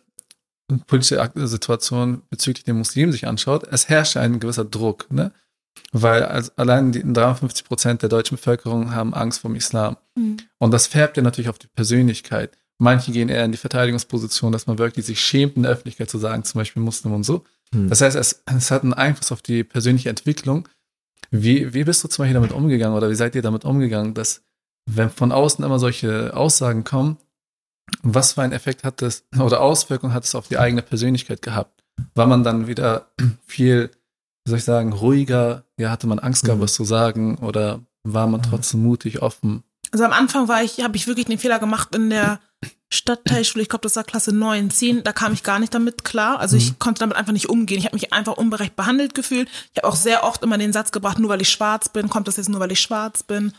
politische 0.87 1.31
Situation 1.35 2.23
bezüglich 2.31 2.65
den 2.65 2.79
Muslimen 2.79 3.13
sich 3.13 3.27
anschaut, 3.27 3.67
es 3.71 3.89
herrscht 3.89 4.17
ein 4.17 4.41
gewisser 4.41 4.65
Druck, 4.65 5.11
ne? 5.11 5.33
Weil 5.93 6.25
also 6.25 6.51
allein 6.57 6.93
die 6.93 7.03
53 7.03 7.65
Prozent 7.65 8.03
der 8.03 8.09
deutschen 8.09 8.37
Bevölkerung 8.37 8.95
haben 8.95 9.15
Angst 9.15 9.41
vor 9.41 9.51
dem 9.51 9.57
Islam. 9.57 9.97
Mhm. 10.15 10.39
Und 10.59 10.71
das 10.73 10.87
färbt 10.87 11.17
ja 11.17 11.23
natürlich 11.23 11.49
auf 11.49 11.59
die 11.59 11.69
Persönlichkeit. 11.69 12.57
Manche 12.79 13.13
gehen 13.13 13.29
eher 13.29 13.45
in 13.45 13.53
die 13.53 13.59
Verteidigungsposition, 13.59 14.53
dass 14.53 14.67
man 14.67 14.79
wirklich 14.79 15.07
sich 15.07 15.21
schämt, 15.21 15.57
in 15.57 15.63
der 15.63 15.73
Öffentlichkeit 15.73 16.11
zu 16.11 16.19
sagen, 16.19 16.45
zum 16.45 16.59
Beispiel 16.59 16.83
Muslim 16.83 17.15
und 17.15 17.25
so. 17.25 17.45
Mhm. 17.73 17.89
Das 17.89 18.01
heißt, 18.01 18.17
es, 18.17 18.43
es 18.47 18.71
hat 18.71 18.83
einen 18.83 18.95
Einfluss 18.95 19.33
auf 19.33 19.43
die 19.43 19.65
persönliche 19.65 20.11
Entwicklung. 20.11 20.69
Wie, 21.31 21.73
wie 21.75 21.85
bist 21.85 22.05
du 22.05 22.09
zum 22.09 22.23
Beispiel 22.23 22.35
damit 22.35 22.53
umgegangen 22.53 22.97
oder 22.97 23.11
wie 23.11 23.15
seid 23.15 23.35
ihr 23.35 23.43
damit 23.43 23.65
umgegangen, 23.65 24.15
dass 24.15 24.43
wenn 24.87 25.11
von 25.11 25.33
außen 25.33 25.65
immer 25.65 25.79
solche 25.79 26.35
Aussagen 26.37 26.85
kommen, 26.85 27.19
was 28.03 28.33
für 28.33 28.43
einen 28.43 28.53
Effekt 28.53 28.85
hat 28.85 29.03
das 29.03 29.25
oder 29.39 29.61
Auswirkungen 29.61 30.15
hat 30.15 30.25
es 30.25 30.35
auf 30.35 30.49
die 30.49 30.59
eigene 30.59 30.83
Persönlichkeit 30.83 31.43
gehabt? 31.43 31.85
War 32.15 32.27
man 32.27 32.45
dann 32.45 32.67
wieder 32.67 33.11
viel, 33.47 33.91
wie 34.45 34.51
soll 34.51 34.59
ich 34.59 34.65
sagen, 34.65 34.93
ruhiger? 34.93 35.65
Ja, 35.79 35.91
hatte 35.91 36.07
man 36.07 36.19
Angst 36.19 36.45
gehabt, 36.45 36.59
mhm. 36.59 36.65
was 36.65 36.75
zu 36.75 36.85
sagen? 36.85 37.39
Oder 37.39 37.81
war 38.05 38.27
man 38.27 38.43
trotzdem 38.43 38.83
mutig, 38.83 39.23
offen? 39.23 39.63
Also 39.93 40.05
am 40.05 40.13
Anfang 40.13 40.49
war 40.49 40.63
ich, 40.63 40.81
habe 40.83 40.97
ich 40.97 41.07
wirklich 41.07 41.27
den 41.27 41.39
Fehler 41.39 41.59
gemacht 41.59 41.95
in 41.95 42.11
der 42.11 42.41
Stadtteilschule, 42.89 43.63
ich 43.63 43.69
glaube, 43.69 43.83
das 43.83 43.97
war 43.97 44.05
Klasse 44.05 44.33
9, 44.33 44.71
10, 44.71 45.03
da 45.03 45.13
kam 45.13 45.33
ich 45.33 45.43
gar 45.43 45.59
nicht 45.59 45.75
damit 45.75 46.05
klar. 46.05 46.39
Also 46.39 46.57
ich 46.57 46.73
mhm. 46.73 46.79
konnte 46.79 47.01
damit 47.01 47.17
einfach 47.17 47.33
nicht 47.33 47.49
umgehen. 47.49 47.79
Ich 47.79 47.85
habe 47.85 47.97
mich 47.97 48.13
einfach 48.13 48.37
unberecht 48.37 48.77
behandelt 48.77 49.15
gefühlt. 49.15 49.49
Ich 49.73 49.79
habe 49.79 49.89
auch 49.89 49.97
sehr 49.97 50.25
oft 50.25 50.43
immer 50.43 50.57
den 50.57 50.73
Satz 50.73 50.93
gebracht, 50.93 51.19
nur 51.19 51.29
weil 51.29 51.43
ich 51.43 51.51
schwarz 51.51 51.89
bin, 51.89 52.09
kommt 52.09 52.29
das 52.29 52.37
jetzt 52.37 52.49
nur, 52.49 52.61
weil 52.61 52.73
ich 52.73 52.81
schwarz 52.81 53.23
bin. 53.23 53.53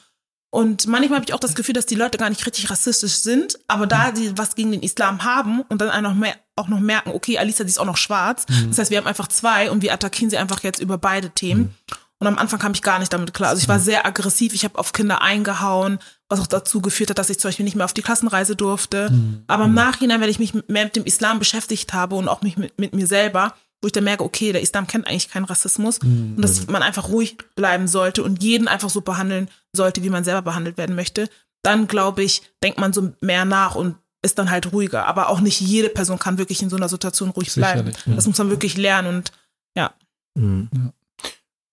Und 0.50 0.88
manchmal 0.88 1.18
habe 1.18 1.26
ich 1.28 1.34
auch 1.34 1.40
das 1.40 1.56
Gefühl, 1.56 1.74
dass 1.74 1.86
die 1.86 1.96
Leute 1.96 2.18
gar 2.18 2.30
nicht 2.30 2.46
richtig 2.46 2.70
rassistisch 2.70 3.16
sind, 3.16 3.60
aber 3.68 3.86
da 3.86 4.12
die 4.12 4.38
was 4.38 4.56
gegen 4.56 4.72
den 4.72 4.82
Islam 4.82 5.24
haben 5.24 5.62
und 5.62 5.82
dann 5.82 5.90
auch 5.90 6.02
noch, 6.02 6.16
mehr, 6.16 6.36
auch 6.56 6.70
noch 6.70 6.80
merken, 6.80 7.12
okay, 7.12 7.38
Alisa, 7.38 7.64
die 7.64 7.70
ist 7.70 7.80
auch 7.80 7.86
noch 7.86 7.98
schwarz. 7.98 8.46
Mhm. 8.50 8.70
Das 8.70 8.80
heißt, 8.80 8.92
wir 8.92 8.98
haben 8.98 9.08
einfach 9.08 9.28
zwei 9.28 9.70
und 9.70 9.82
wir 9.82 9.94
attackieren 9.94 10.30
sie 10.30 10.38
einfach 10.38 10.64
jetzt 10.64 10.80
über 10.80 10.98
beide 10.98 11.30
Themen. 11.32 11.62
Mhm. 11.62 11.96
Und 12.20 12.28
am 12.28 12.38
Anfang 12.38 12.60
kam 12.60 12.72
ich 12.72 12.82
gar 12.82 12.98
nicht 12.98 13.14
damit 13.14 13.34
klar. 13.34 13.50
Also 13.50 13.62
ich 13.62 13.68
war 13.68 13.78
mhm. 13.78 13.84
sehr 13.84 14.06
aggressiv, 14.06 14.54
ich 14.54 14.64
habe 14.64 14.80
auf 14.80 14.94
Kinder 14.94 15.22
eingehauen, 15.22 16.00
was 16.30 16.40
auch 16.40 16.48
dazu 16.48 16.82
geführt 16.82 17.12
hat, 17.12 17.20
dass 17.20 17.30
ich 17.30 17.40
zum 17.40 17.50
Beispiel 17.50 17.66
nicht 17.66 17.76
mehr 17.76 17.86
auf 17.86 17.94
die 17.94 18.02
Klassenreise 18.02 18.56
durfte. 18.56 19.10
Mhm. 19.12 19.44
Aber 19.48 19.66
im 19.66 19.72
mhm. 19.72 19.76
Nachhinein, 19.76 20.22
wenn 20.22 20.30
ich 20.30 20.40
mich 20.40 20.54
mehr 20.68 20.86
mit 20.86 20.96
dem 20.96 21.06
Islam 21.06 21.40
beschäftigt 21.40 21.94
habe 21.94 22.16
und 22.16 22.28
auch 22.28 22.42
mich 22.42 22.58
mit, 22.58 22.80
mit 22.80 22.96
mir 22.96 23.06
selber, 23.06 23.54
wo 23.82 23.88
ich 23.88 23.92
dann 23.92 24.06
merke, 24.06 24.24
okay, 24.24 24.52
der 24.52 24.62
Islam 24.62 24.88
kennt 24.88 25.06
eigentlich 25.06 25.30
keinen 25.30 25.46
Rassismus 25.46 26.02
mhm. 26.02 26.34
und 26.36 26.42
dass 26.42 26.66
man 26.68 26.82
einfach 26.82 27.10
ruhig 27.10 27.38
bleiben 27.56 27.88
sollte 27.88 28.24
und 28.24 28.42
jeden 28.42 28.68
einfach 28.68 28.90
so 28.90 29.02
behandeln 29.02 29.50
sollte, 29.78 30.04
wie 30.04 30.10
man 30.10 30.26
selber 30.26 30.42
behandelt 30.42 30.78
werden 30.78 30.96
möchte, 30.96 31.30
dann 31.64 31.88
glaube 31.88 32.24
ich, 32.24 32.42
denkt 32.62 32.80
man 32.80 32.92
so 32.92 33.14
mehr 33.22 33.46
nach 33.46 33.76
und 33.76 33.96
ist 34.22 34.38
dann 34.38 34.52
halt 34.52 34.74
ruhiger. 34.74 35.08
Aber 35.08 35.30
auch 35.30 35.40
nicht 35.40 35.62
jede 35.62 35.90
Person 35.90 36.20
kann 36.20 36.38
wirklich 36.38 36.62
in 36.62 36.70
so 36.70 36.76
einer 36.76 36.90
Situation 36.90 37.30
ruhig 37.30 37.54
bleiben. 37.54 37.94
Ja. 38.06 38.16
Das 38.16 38.28
muss 38.28 38.38
man 38.38 38.50
wirklich 38.50 38.76
lernen 38.76 39.08
und 39.16 39.32
ja. 39.76 39.94
Mhm. 40.36 40.70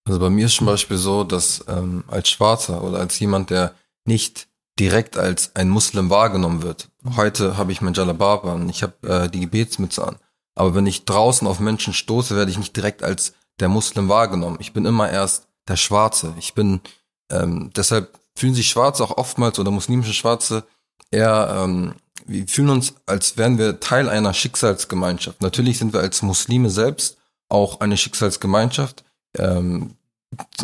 Also 0.06 0.20
bei 0.20 0.30
mir 0.30 0.46
ist 0.46 0.56
zum 0.56 0.66
Beispiel 0.66 0.98
so, 0.98 1.24
dass 1.24 1.64
ähm, 1.66 2.04
als 2.06 2.30
Schwarzer 2.30 2.84
oder 2.84 3.00
als 3.00 3.18
jemand, 3.18 3.50
der 3.50 3.74
nicht 4.04 4.46
direkt 4.78 5.16
als 5.16 5.54
ein 5.56 5.68
Muslim 5.68 6.10
wahrgenommen 6.10 6.62
wird. 6.62 6.88
Heute 7.16 7.56
habe 7.56 7.72
ich 7.72 7.80
mein 7.80 7.94
Jalababa 7.94 8.52
und 8.52 8.68
ich 8.68 8.82
habe 8.82 9.08
äh, 9.08 9.28
die 9.30 9.40
Gebetsmütze 9.40 10.06
an. 10.06 10.16
Aber 10.54 10.74
wenn 10.74 10.86
ich 10.86 11.04
draußen 11.04 11.46
auf 11.46 11.60
Menschen 11.60 11.94
stoße, 11.94 12.36
werde 12.36 12.50
ich 12.50 12.58
nicht 12.58 12.76
direkt 12.76 13.02
als 13.02 13.34
der 13.60 13.68
Muslim 13.68 14.08
wahrgenommen. 14.08 14.58
Ich 14.60 14.72
bin 14.72 14.84
immer 14.84 15.10
erst 15.10 15.48
der 15.68 15.76
Schwarze. 15.76 16.34
Ich 16.38 16.54
bin, 16.54 16.80
ähm, 17.30 17.70
deshalb 17.76 18.18
fühlen 18.36 18.54
sich 18.54 18.68
Schwarze 18.68 19.04
auch 19.04 19.16
oftmals 19.16 19.58
oder 19.58 19.70
muslimische 19.70 20.14
Schwarze 20.14 20.64
eher, 21.10 21.62
ähm, 21.64 21.94
wir 22.26 22.46
fühlen 22.48 22.70
uns, 22.70 22.94
als 23.06 23.36
wären 23.36 23.58
wir 23.58 23.80
Teil 23.80 24.08
einer 24.08 24.34
Schicksalsgemeinschaft. 24.34 25.42
Natürlich 25.42 25.78
sind 25.78 25.92
wir 25.92 26.00
als 26.00 26.22
Muslime 26.22 26.70
selbst 26.70 27.18
auch 27.48 27.80
eine 27.80 27.96
Schicksalsgemeinschaft. 27.96 29.04
Ähm, 29.36 29.96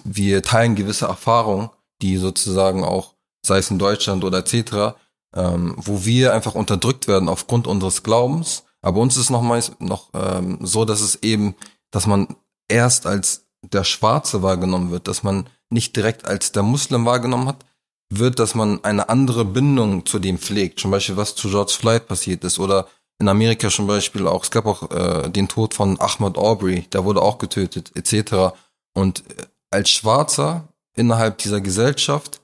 wir 0.05 0.43
teilen 0.43 0.75
gewisse 0.75 1.07
Erfahrungen, 1.07 1.71
die 2.03 2.17
sozusagen 2.17 2.83
auch, 2.83 3.15
sei 3.45 3.59
es 3.59 3.71
in 3.71 3.79
Deutschland 3.79 4.25
oder 4.25 4.39
etc., 4.39 4.97
ähm, 5.35 5.75
wo 5.77 6.05
wir 6.05 6.35
einfach 6.35 6.55
unterdrückt 6.55 7.07
werden 7.07 7.29
aufgrund 7.29 7.67
unseres 7.67 8.03
Glaubens 8.03 8.65
aber 8.83 9.01
uns 9.01 9.17
ist 9.17 9.31
noch 9.31 9.43
mal 9.43 9.63
noch 9.79 10.11
ähm, 10.15 10.59
so, 10.61 10.85
dass 10.85 11.01
es 11.01 11.23
eben, 11.23 11.55
dass 11.91 12.07
man 12.07 12.37
erst 12.69 13.07
als 13.07 13.47
der 13.63 13.85
Schwarze 13.85 14.43
wahrgenommen 14.43 14.91
wird, 14.91 15.07
dass 15.07 15.23
man 15.23 15.49
nicht 15.71 15.97
direkt 15.97 16.27
als 16.27 16.53
der 16.53 16.63
Muslim 16.63 17.07
wahrgenommen 17.07 17.49
hat, 17.49 17.65
wird, 18.11 18.39
dass 18.39 18.55
man 18.55 18.85
eine 18.85 19.09
andere 19.09 19.45
Bindung 19.45 20.05
zu 20.05 20.19
dem 20.19 20.39
pflegt. 20.39 20.81
Zum 20.81 20.91
Beispiel, 20.91 21.17
was 21.17 21.37
zu 21.37 21.49
George 21.49 21.77
Floyd 21.79 22.07
passiert 22.07 22.45
ist 22.45 22.59
oder 22.59 22.89
in 23.21 23.29
Amerika 23.29 23.69
zum 23.69 23.87
Beispiel 23.87 24.27
auch, 24.27 24.43
es 24.43 24.51
gab 24.51 24.67
auch 24.67 24.91
äh, 24.91 25.29
den 25.29 25.47
Tod 25.47 25.75
von 25.75 26.01
Ahmad 26.01 26.39
Aubrey, 26.39 26.83
der 26.93 27.05
wurde 27.05 27.23
auch 27.23 27.39
getötet, 27.39 27.93
etc. 27.95 28.57
Und 28.95 29.21
äh, 29.39 29.47
als 29.71 29.91
Schwarzer 29.91 30.69
innerhalb 30.97 31.39
dieser 31.39 31.61
Gesellschaft 31.61 32.41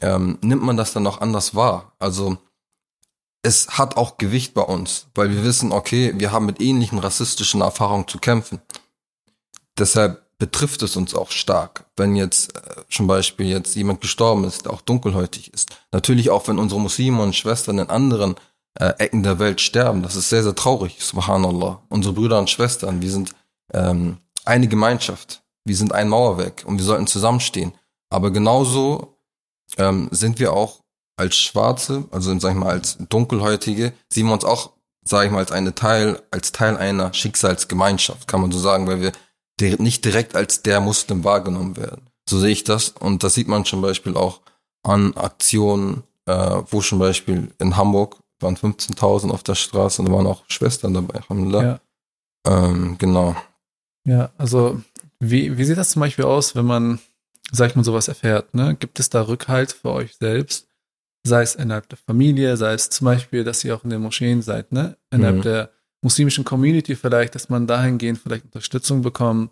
ähm, 0.00 0.38
nimmt 0.40 0.62
man 0.62 0.76
das 0.76 0.92
dann 0.92 1.06
auch 1.06 1.20
anders 1.20 1.54
wahr. 1.54 1.92
Also 1.98 2.38
es 3.42 3.76
hat 3.76 3.96
auch 3.96 4.16
Gewicht 4.18 4.54
bei 4.54 4.62
uns, 4.62 5.08
weil 5.14 5.30
wir 5.30 5.44
wissen, 5.44 5.72
okay, 5.72 6.12
wir 6.16 6.30
haben 6.32 6.46
mit 6.46 6.60
ähnlichen 6.60 6.98
rassistischen 6.98 7.60
Erfahrungen 7.60 8.08
zu 8.08 8.18
kämpfen. 8.18 8.62
Deshalb 9.76 10.21
betrifft 10.42 10.82
es 10.82 10.96
uns 10.96 11.14
auch 11.14 11.30
stark, 11.30 11.84
wenn 11.96 12.16
jetzt 12.16 12.56
äh, 12.56 12.82
zum 12.90 13.06
Beispiel 13.06 13.46
jetzt 13.46 13.76
jemand 13.76 14.00
gestorben 14.00 14.42
ist, 14.42 14.64
der 14.64 14.72
auch 14.72 14.80
dunkelhäutig 14.80 15.54
ist. 15.54 15.70
Natürlich 15.92 16.30
auch, 16.30 16.48
wenn 16.48 16.58
unsere 16.58 16.80
Muslime 16.80 17.22
und 17.22 17.36
Schwestern 17.36 17.78
in 17.78 17.88
anderen 17.88 18.34
äh, 18.74 18.92
Ecken 18.98 19.22
der 19.22 19.38
Welt 19.38 19.60
sterben. 19.60 20.02
Das 20.02 20.16
ist 20.16 20.30
sehr, 20.30 20.42
sehr 20.42 20.56
traurig, 20.56 20.96
subhanallah. 20.98 21.80
Unsere 21.88 22.12
Brüder 22.12 22.40
und 22.40 22.50
Schwestern, 22.50 23.00
wir 23.02 23.10
sind 23.12 23.36
ähm, 23.72 24.16
eine 24.44 24.66
Gemeinschaft. 24.66 25.44
Wir 25.64 25.76
sind 25.76 25.92
ein 25.92 26.08
Mauerwerk 26.08 26.64
und 26.66 26.76
wir 26.76 26.84
sollten 26.84 27.06
zusammenstehen. 27.06 27.72
Aber 28.10 28.32
genauso 28.32 29.16
ähm, 29.78 30.08
sind 30.10 30.40
wir 30.40 30.54
auch 30.54 30.80
als 31.16 31.36
Schwarze, 31.36 32.06
also 32.10 32.36
sag 32.40 32.50
ich 32.50 32.58
mal 32.58 32.70
als 32.70 32.98
Dunkelhäutige, 32.98 33.92
sehen 34.12 34.26
wir 34.26 34.32
uns 34.32 34.44
auch, 34.44 34.72
sag 35.04 35.24
ich 35.24 35.30
mal, 35.30 35.38
als 35.38 35.52
eine 35.52 35.76
Teil, 35.76 36.20
als 36.32 36.50
Teil 36.50 36.76
einer 36.76 37.14
Schicksalsgemeinschaft, 37.14 38.26
kann 38.26 38.40
man 38.40 38.50
so 38.50 38.58
sagen, 38.58 38.88
weil 38.88 39.00
wir 39.00 39.12
nicht 39.78 40.04
direkt 40.04 40.34
als 40.36 40.62
der 40.62 40.80
Muslim 40.80 41.24
wahrgenommen 41.24 41.76
werden. 41.76 42.02
So 42.28 42.38
sehe 42.38 42.50
ich 42.50 42.64
das 42.64 42.90
und 42.90 43.22
das 43.22 43.34
sieht 43.34 43.48
man 43.48 43.64
zum 43.64 43.82
Beispiel 43.82 44.16
auch 44.16 44.40
an 44.82 45.16
Aktionen, 45.16 46.02
äh, 46.26 46.62
wo 46.70 46.80
zum 46.80 46.98
Beispiel 46.98 47.50
in 47.58 47.76
Hamburg 47.76 48.18
waren 48.40 48.56
15.000 48.56 49.30
auf 49.30 49.42
der 49.42 49.54
Straße 49.54 50.02
und 50.02 50.08
da 50.08 50.14
waren 50.14 50.26
auch 50.26 50.44
Schwestern 50.48 50.94
dabei, 50.94 51.20
Ja. 51.28 51.80
Ähm, 52.46 52.96
genau. 52.98 53.36
Ja, 54.04 54.32
also 54.36 54.80
wie, 55.20 55.56
wie 55.56 55.64
sieht 55.64 55.78
das 55.78 55.90
zum 55.90 56.00
Beispiel 56.00 56.24
aus, 56.24 56.56
wenn 56.56 56.66
man, 56.66 56.98
sag 57.52 57.70
ich 57.70 57.76
mal, 57.76 57.84
sowas 57.84 58.08
erfährt? 58.08 58.52
Ne? 58.54 58.74
Gibt 58.74 58.98
es 58.98 59.10
da 59.10 59.22
Rückhalt 59.22 59.72
für 59.72 59.90
euch 59.90 60.16
selbst? 60.16 60.66
sei 61.24 61.42
es 61.42 61.54
innerhalb 61.54 61.88
der 61.88 61.98
Familie, 61.98 62.56
sei 62.56 62.74
es 62.74 62.90
zum 62.90 63.06
Beispiel, 63.06 63.44
dass 63.44 63.64
ihr 63.64 63.74
auch 63.74 63.84
in 63.84 63.90
den 63.90 64.02
Moscheen 64.02 64.42
seid, 64.42 64.72
ne? 64.72 64.96
Innerhalb 65.10 65.38
mhm. 65.38 65.42
der 65.42 65.70
muslimischen 66.02 66.44
Community 66.44 66.94
vielleicht, 66.94 67.34
dass 67.34 67.48
man 67.48 67.66
dahingehend 67.66 68.18
vielleicht 68.18 68.44
Unterstützung 68.44 69.02
bekommt. 69.02 69.50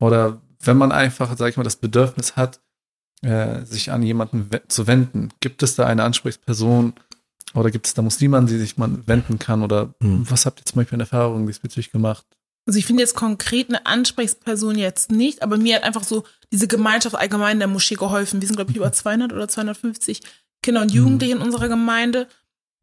Oder 0.00 0.40
wenn 0.60 0.76
man 0.76 0.90
einfach, 0.90 1.36
sag 1.36 1.50
ich 1.50 1.56
mal, 1.56 1.62
das 1.62 1.76
Bedürfnis 1.76 2.36
hat, 2.36 2.60
äh, 3.22 3.64
sich 3.64 3.92
an 3.92 4.02
jemanden 4.02 4.50
zu 4.68 4.86
wenden. 4.86 5.28
Gibt 5.40 5.62
es 5.62 5.76
da 5.76 5.86
eine 5.86 6.02
Ansprechperson 6.02 6.92
oder 7.54 7.70
gibt 7.70 7.86
es 7.86 7.94
da 7.94 8.02
Muslime, 8.02 8.36
an 8.36 8.46
die 8.46 8.58
sich 8.58 8.76
man 8.78 9.06
wenden 9.06 9.38
kann? 9.38 9.62
Oder 9.62 9.94
mhm. 10.00 10.28
was 10.28 10.44
habt 10.44 10.60
ihr 10.60 10.64
zum 10.64 10.76
Beispiel 10.76 10.96
in 10.96 11.00
Erfahrungen 11.00 11.46
diesbezüglich 11.46 11.92
gemacht? 11.92 12.26
Also 12.66 12.78
ich 12.78 12.86
finde 12.86 13.02
jetzt 13.02 13.14
konkret 13.14 13.68
eine 13.68 13.86
Ansprechperson 13.86 14.76
jetzt 14.76 15.10
nicht, 15.10 15.42
aber 15.42 15.56
mir 15.56 15.76
hat 15.76 15.82
einfach 15.82 16.04
so 16.04 16.24
diese 16.52 16.68
Gemeinschaft 16.68 17.16
allgemein 17.16 17.58
der 17.58 17.68
Moschee 17.68 17.96
geholfen. 17.96 18.40
Wir 18.40 18.46
sind, 18.46 18.56
glaube 18.56 18.70
ich, 18.70 18.76
über 18.76 18.92
200 18.92 19.32
oder 19.32 19.48
250 19.48 20.20
Kinder 20.62 20.82
und 20.82 20.92
Jugendliche 20.92 21.34
in 21.34 21.42
unserer 21.42 21.68
Gemeinde. 21.68 22.28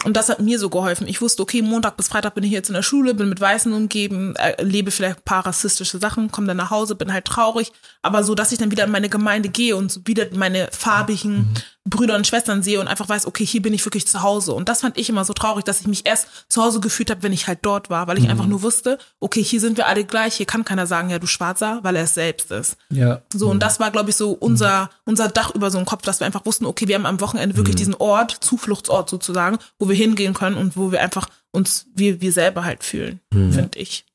Und 0.06 0.16
das 0.16 0.30
hat 0.30 0.40
mir 0.40 0.58
so 0.60 0.70
geholfen. 0.70 1.08
Ich 1.08 1.22
wusste, 1.22 1.42
okay, 1.42 1.62
Montag 1.62 1.98
bis 1.98 2.08
Freitag 2.08 2.34
bin 2.34 2.46
ich 2.46 2.52
jetzt 2.52 2.70
in 2.70 2.74
der 2.74 2.84
Schule, 2.84 3.14
bin 3.14 3.28
mit 3.28 3.42
Weißen 3.42 3.74
umgeben, 3.74 4.34
erlebe 4.38 4.92
vielleicht 4.92 5.18
ein 5.18 5.26
paar 5.26 5.46
rassistische 5.46 5.98
Sachen, 5.98 6.32
komme 6.32 6.48
dann 6.48 6.56
nach 6.56 6.72
Hause, 6.72 6.96
bin 6.96 7.12
halt 7.12 7.26
traurig. 7.26 7.74
Aber 8.02 8.24
so, 8.24 8.34
dass 8.34 8.54
ich 8.54 8.60
dann 8.60 8.72
wieder 8.72 8.86
in 8.86 8.92
meine 8.92 9.10
Gemeinde 9.10 9.50
gehe 9.50 9.76
und 9.76 10.08
wieder 10.08 10.26
meine 10.34 10.70
farbigen 10.72 11.38
mhm. 11.38 11.54
Brüder 11.86 12.16
und 12.16 12.28
Schwestern 12.28 12.62
sehe 12.62 12.80
und 12.80 12.88
einfach 12.88 13.08
weiß, 13.08 13.26
okay, 13.26 13.46
hier 13.46 13.62
bin 13.62 13.74
ich 13.74 13.86
wirklich 13.86 14.08
zu 14.08 14.22
Hause. 14.22 14.54
Und 14.54 14.70
das 14.70 14.82
fand 14.82 14.98
ich 14.98 15.10
immer 15.10 15.26
so 15.26 15.34
traurig, 15.34 15.64
dass 15.66 15.82
ich 15.82 15.88
mich 15.88 16.06
erst 16.06 16.28
zu 16.50 16.62
Hause 16.62 16.80
gefühlt 16.80 17.10
habe, 17.10 17.24
wenn 17.24 17.34
ich 17.34 17.48
halt 17.48 17.60
dort 17.62 17.90
war, 17.90 18.08
weil 18.08 18.18
ich 18.18 18.26
mhm. 18.26 18.32
einfach 18.32 18.46
nur 18.46 18.62
wusste, 18.62 18.98
okay, 19.20 19.42
hier 19.42 19.60
sind 19.60 19.78
wir 19.78 19.88
alle 19.88 20.04
gleich, 20.04 20.36
hier 20.36 20.46
kann 20.46 20.66
keiner 20.66 20.88
sagen, 20.88 21.10
ja, 21.10 21.20
du 21.20 21.28
Schwarzer, 21.28 21.80
weil 21.84 21.96
er 21.96 22.04
es 22.04 22.14
selbst 22.14 22.52
ist. 22.52 22.78
Ja. 22.92 23.22
So, 23.34 23.46
mhm. 23.46 23.52
und 23.52 23.60
das 23.64 23.80
war, 23.80 23.92
glaube 23.92 24.10
ich, 24.10 24.16
so 24.16 24.32
unser, 24.32 24.90
unser 25.06 25.30
Dach 25.30 25.56
über 25.56 25.72
so 25.72 25.78
einen 25.78 25.88
Kopf, 25.88 26.04
dass 26.04 26.20
wir 26.20 26.28
einfach 26.28 26.46
wussten, 26.46 26.66
okay, 26.66 26.88
wir 26.88 26.96
haben 26.96 27.06
am 27.06 27.22
Wochenende 27.22 27.56
wirklich 27.56 27.76
mhm. 27.76 27.80
diesen 27.80 27.96
Ort, 27.96 28.32
Zufluchtsort 28.42 29.10
sozusagen, 29.10 29.58
wo 29.80 29.88
wir 29.88 29.96
hingehen 29.96 30.34
können 30.34 30.58
und 30.58 30.78
wo 30.78 30.92
wir 30.92 31.02
einfach 31.02 31.28
uns, 31.52 31.88
wie 31.96 32.22
wir 32.22 32.34
selber 32.34 32.66
halt 32.66 32.84
fühlen, 32.84 33.20
mhm. 33.34 33.54
finde 33.54 33.80
ich. 33.80 34.06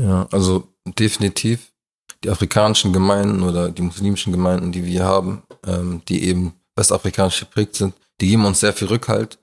Ja, 0.00 0.28
also 0.30 0.68
definitiv 0.84 1.72
die 2.22 2.30
afrikanischen 2.30 2.92
Gemeinden 2.92 3.42
oder 3.42 3.70
die 3.70 3.82
muslimischen 3.82 4.32
Gemeinden, 4.32 4.72
die 4.72 4.84
wir 4.84 5.04
haben, 5.04 5.42
ähm, 5.66 6.02
die 6.08 6.24
eben 6.24 6.54
westafrikanisch 6.76 7.40
geprägt 7.40 7.76
sind, 7.76 7.94
die 8.20 8.28
geben 8.28 8.44
uns 8.44 8.60
sehr 8.60 8.72
viel 8.72 8.88
Rückhalt. 8.88 9.38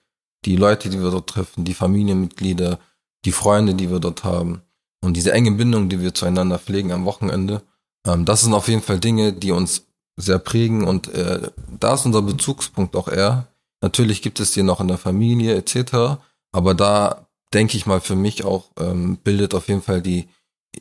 Die 0.45 0.55
Leute, 0.55 0.89
die 0.89 1.01
wir 1.01 1.11
dort 1.11 1.29
treffen, 1.29 1.63
die 1.63 1.73
Familienmitglieder, 1.73 2.79
die 3.25 3.31
Freunde, 3.31 3.75
die 3.75 3.89
wir 3.89 3.99
dort 3.99 4.23
haben 4.23 4.61
und 5.01 5.15
diese 5.15 5.31
enge 5.31 5.51
Bindung, 5.51 5.89
die 5.89 6.01
wir 6.01 6.13
zueinander 6.13 6.59
pflegen 6.59 6.91
am 6.91 7.05
Wochenende, 7.05 7.61
ähm, 8.05 8.25
das 8.25 8.41
sind 8.41 8.53
auf 8.53 8.67
jeden 8.67 8.81
Fall 8.81 8.99
Dinge, 8.99 9.33
die 9.33 9.51
uns 9.51 9.85
sehr 10.17 10.39
prägen 10.39 10.83
und 10.83 11.07
äh, 11.09 11.49
da 11.79 11.93
ist 11.93 12.05
unser 12.05 12.21
Bezugspunkt 12.21 12.95
auch 12.95 13.07
eher. 13.07 13.47
Natürlich 13.81 14.21
gibt 14.21 14.39
es 14.39 14.51
die 14.51 14.63
noch 14.63 14.79
in 14.79 14.87
der 14.87 14.97
Familie 14.97 15.55
etc., 15.55 16.19
aber 16.51 16.75
da 16.75 17.27
denke 17.53 17.77
ich 17.77 17.85
mal 17.85 18.01
für 18.01 18.15
mich 18.15 18.43
auch 18.43 18.69
ähm, 18.79 19.17
bildet 19.17 19.53
auf 19.55 19.67
jeden 19.67 19.81
Fall 19.81 20.01
die 20.01 20.27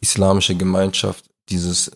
islamische 0.01 0.55
Gemeinschaft 0.55 1.31
dieses 1.49 1.93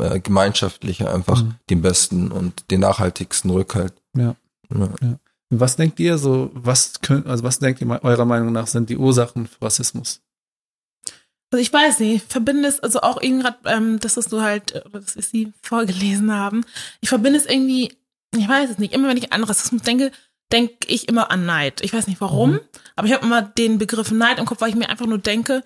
äh, 0.00 0.20
gemeinschaftliche 0.20 1.10
einfach 1.12 1.42
mhm. 1.42 1.54
den 1.68 1.82
besten 1.82 2.32
und 2.32 2.70
den 2.70 2.80
nachhaltigsten 2.80 3.50
Rückhalt. 3.50 3.99
Ja. 4.16 4.36
ja. 4.74 4.88
ja. 5.00 5.18
Was 5.50 5.76
denkt 5.76 5.98
ihr 5.98 6.16
so, 6.16 6.50
was 6.54 7.00
könnt, 7.00 7.26
also 7.26 7.42
was 7.42 7.58
denkt 7.58 7.80
ihr 7.80 8.04
eurer 8.04 8.24
Meinung 8.24 8.52
nach 8.52 8.68
sind 8.68 8.88
die 8.88 8.96
Ursachen 8.96 9.46
für 9.48 9.62
Rassismus? 9.62 10.22
Also 11.52 11.60
ich 11.60 11.72
weiß 11.72 11.98
nicht, 11.98 12.14
ich 12.14 12.22
verbinde 12.22 12.68
es, 12.68 12.78
also 12.78 13.00
auch 13.00 13.20
irgendwie 13.20 13.42
gerade, 13.42 13.58
ähm, 13.64 13.98
das 13.98 14.16
ist 14.16 14.30
so 14.30 14.40
halt, 14.42 14.72
äh, 14.72 14.82
dass 14.92 15.16
wir 15.16 15.22
sie 15.22 15.52
vorgelesen 15.62 16.32
haben. 16.32 16.64
Ich 17.00 17.08
verbinde 17.08 17.38
es 17.38 17.46
irgendwie, 17.46 17.92
ich 18.36 18.48
weiß 18.48 18.70
es 18.70 18.78
nicht, 18.78 18.94
immer 18.94 19.08
wenn 19.08 19.16
ich 19.16 19.32
an 19.32 19.42
Rassismus 19.42 19.82
denke, 19.82 20.12
denke 20.52 20.76
ich 20.86 21.08
immer 21.08 21.32
an 21.32 21.46
Neid. 21.46 21.80
Ich 21.80 21.92
weiß 21.92 22.06
nicht 22.06 22.20
warum, 22.20 22.52
mhm. 22.52 22.60
aber 22.94 23.08
ich 23.08 23.12
habe 23.12 23.26
immer 23.26 23.42
den 23.42 23.78
Begriff 23.78 24.12
Neid 24.12 24.38
im 24.38 24.46
Kopf, 24.46 24.60
weil 24.60 24.70
ich 24.70 24.76
mir 24.76 24.88
einfach 24.88 25.06
nur 25.06 25.18
denke, 25.18 25.64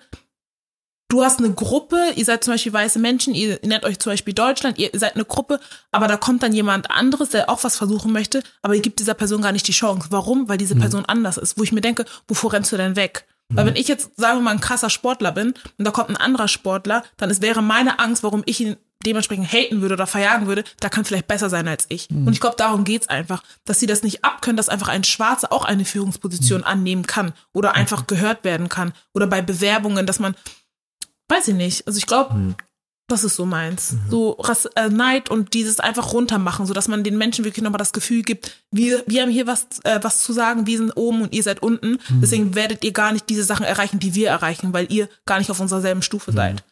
du 1.15 1.23
hast 1.23 1.39
eine 1.39 1.53
Gruppe, 1.53 2.11
ihr 2.15 2.25
seid 2.25 2.43
zum 2.43 2.53
Beispiel 2.53 2.73
weiße 2.73 2.99
Menschen, 2.99 3.33
ihr 3.33 3.59
nennt 3.63 3.85
euch 3.85 3.99
zum 3.99 4.11
Beispiel 4.11 4.33
Deutschland, 4.33 4.77
ihr 4.77 4.89
seid 4.93 5.15
eine 5.15 5.25
Gruppe, 5.25 5.59
aber 5.91 6.07
da 6.07 6.17
kommt 6.17 6.43
dann 6.43 6.53
jemand 6.53 6.91
anderes, 6.91 7.29
der 7.29 7.49
auch 7.49 7.63
was 7.63 7.77
versuchen 7.77 8.11
möchte, 8.11 8.43
aber 8.61 8.75
ihr 8.75 8.81
gibt 8.81 8.99
dieser 8.99 9.13
Person 9.13 9.41
gar 9.41 9.51
nicht 9.51 9.67
die 9.67 9.71
Chance. 9.71 10.07
Warum? 10.11 10.49
Weil 10.49 10.57
diese 10.57 10.75
mhm. 10.75 10.79
Person 10.81 11.01
mhm. 11.01 11.09
anders 11.09 11.37
ist. 11.37 11.57
Wo 11.57 11.63
ich 11.63 11.71
mir 11.71 11.81
denke, 11.81 12.05
wovor 12.27 12.53
rennst 12.53 12.71
du 12.71 12.77
denn 12.77 12.95
weg? 12.95 13.25
Mhm. 13.49 13.57
Weil 13.57 13.65
wenn 13.67 13.75
ich 13.75 13.87
jetzt, 13.87 14.11
sagen 14.17 14.39
wir 14.39 14.43
mal, 14.43 14.51
ein 14.51 14.59
krasser 14.59 14.89
Sportler 14.89 15.31
bin 15.31 15.53
und 15.77 15.85
da 15.85 15.91
kommt 15.91 16.09
ein 16.09 16.17
anderer 16.17 16.47
Sportler, 16.47 17.03
dann 17.17 17.29
ist, 17.29 17.41
wäre 17.41 17.63
meine 17.63 17.99
Angst, 17.99 18.23
warum 18.23 18.43
ich 18.45 18.59
ihn 18.59 18.75
dementsprechend 19.05 19.51
haten 19.51 19.81
würde 19.81 19.93
oder 19.93 20.07
verjagen 20.07 20.47
würde, 20.47 20.63
da 20.79 20.89
kann 20.89 21.05
vielleicht 21.05 21.27
besser 21.27 21.49
sein 21.49 21.67
als 21.67 21.85
ich. 21.89 22.09
Mhm. 22.09 22.27
Und 22.27 22.33
ich 22.33 22.41
glaube, 22.41 22.55
darum 22.57 22.83
geht's 22.83 23.07
einfach, 23.07 23.43
dass 23.63 23.79
sie 23.79 23.85
das 23.85 24.03
nicht 24.03 24.25
abkönnen, 24.25 24.57
dass 24.57 24.69
einfach 24.69 24.87
ein 24.87 25.03
Schwarzer 25.03 25.53
auch 25.53 25.63
eine 25.63 25.85
Führungsposition 25.85 26.61
mhm. 26.61 26.67
annehmen 26.67 27.07
kann 27.07 27.33
oder 27.53 27.75
einfach 27.75 28.07
gehört 28.07 28.43
werden 28.43 28.67
kann. 28.67 28.93
Oder 29.13 29.27
bei 29.27 29.41
Bewerbungen, 29.41 30.05
dass 30.05 30.19
man, 30.19 30.35
weiß 31.29 31.49
ich 31.49 31.55
nicht. 31.55 31.87
Also 31.87 31.97
ich 31.97 32.05
glaube, 32.05 32.33
hm. 32.33 32.55
das 33.07 33.23
ist 33.23 33.35
so 33.35 33.45
meins. 33.45 33.93
Mhm. 33.93 33.99
So 34.09 34.31
Rass, 34.31 34.65
äh, 34.75 34.89
Neid 34.89 35.29
und 35.29 35.53
dieses 35.53 35.79
einfach 35.79 36.13
runtermachen, 36.13 36.65
so 36.65 36.73
dass 36.73 36.87
man 36.87 37.03
den 37.03 37.17
Menschen 37.17 37.45
wirklich 37.45 37.63
nochmal 37.63 37.79
das 37.79 37.93
Gefühl 37.93 38.23
gibt, 38.23 38.63
wir, 38.71 39.03
wir 39.07 39.21
haben 39.21 39.31
hier 39.31 39.47
was, 39.47 39.67
äh, 39.83 39.99
was 40.01 40.23
zu 40.23 40.33
sagen, 40.33 40.67
wir 40.67 40.77
sind 40.77 40.91
oben 40.95 41.23
und 41.23 41.33
ihr 41.33 41.43
seid 41.43 41.61
unten. 41.61 41.99
Mhm. 42.09 42.21
Deswegen 42.21 42.55
werdet 42.55 42.83
ihr 42.83 42.91
gar 42.91 43.11
nicht 43.11 43.29
diese 43.29 43.43
Sachen 43.43 43.65
erreichen, 43.65 43.99
die 43.99 44.15
wir 44.15 44.29
erreichen, 44.29 44.73
weil 44.73 44.91
ihr 44.91 45.09
gar 45.25 45.39
nicht 45.39 45.51
auf 45.51 45.59
unserer 45.59 45.81
selben 45.81 46.01
Stufe 46.01 46.31
mhm. 46.31 46.35
seid. 46.35 46.63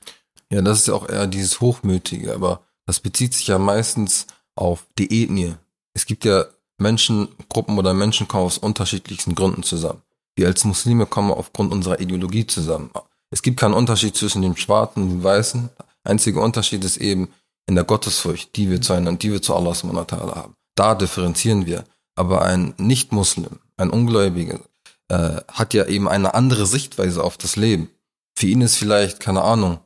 Ja, 0.52 0.62
das 0.62 0.80
ist 0.80 0.88
ja 0.88 0.94
auch 0.94 1.10
eher 1.10 1.28
dieses 1.28 1.62
Hochmütige, 1.62 2.34
aber 2.34 2.62
das 2.86 3.00
bezieht 3.00 3.34
sich 3.34 3.48
ja 3.48 3.58
meistens 3.58 4.28
auf 4.56 4.86
die 4.98 5.24
Ethnie. 5.24 5.56
Es 5.94 6.06
gibt 6.06 6.26
ja 6.26 6.46
Menschengruppen 6.78 7.78
oder 7.78 7.94
Menschen 7.94 8.28
kommen 8.28 8.46
aus 8.46 8.58
unterschiedlichsten 8.58 9.36
Gründen 9.36 9.64
zusammen. 9.64 10.02
Wir 10.36 10.48
als 10.48 10.64
Muslime 10.64 11.06
kommen 11.06 11.32
aufgrund 11.32 11.72
unserer 11.72 12.00
Ideologie 12.00 12.46
zusammen. 12.48 12.90
Es 13.34 13.42
gibt 13.42 13.60
keinen 13.60 13.74
Unterschied 13.74 14.16
zwischen 14.16 14.44
dem 14.44 14.56
Schwarzen 14.56 15.02
und 15.02 15.10
dem 15.10 15.24
Weißen. 15.24 15.70
Einziger 16.04 16.44
Unterschied 16.44 16.86
ist 16.86 16.98
eben 16.98 17.30
in 17.66 17.74
der 17.74 17.84
Gottesfurcht, 17.84 18.56
die 18.56 18.70
wir 18.70 18.80
zu 18.80 18.94
einer, 18.94 19.12
die 19.14 19.32
wir 19.32 19.42
zu 19.42 19.56
Allah 19.56 19.74
subhanahu 19.74 20.36
haben. 20.36 20.56
Da 20.76 20.94
differenzieren 20.94 21.66
wir. 21.66 21.84
Aber 22.16 22.44
ein 22.44 22.76
Nicht-Muslim, 22.78 23.60
ein 23.76 23.90
Ungläubiger, 23.90 24.60
äh, 25.08 25.38
hat 25.48 25.74
ja 25.74 25.86
eben 25.88 26.08
eine 26.08 26.36
andere 26.36 26.68
Sichtweise 26.68 27.24
auf 27.24 27.38
das 27.38 27.56
Leben. 27.56 27.90
Für 28.38 28.46
ihn 28.46 28.62
ist 28.62 28.76
vielleicht, 28.76 29.20
keine 29.20 29.42
Ahnung, 29.42 29.80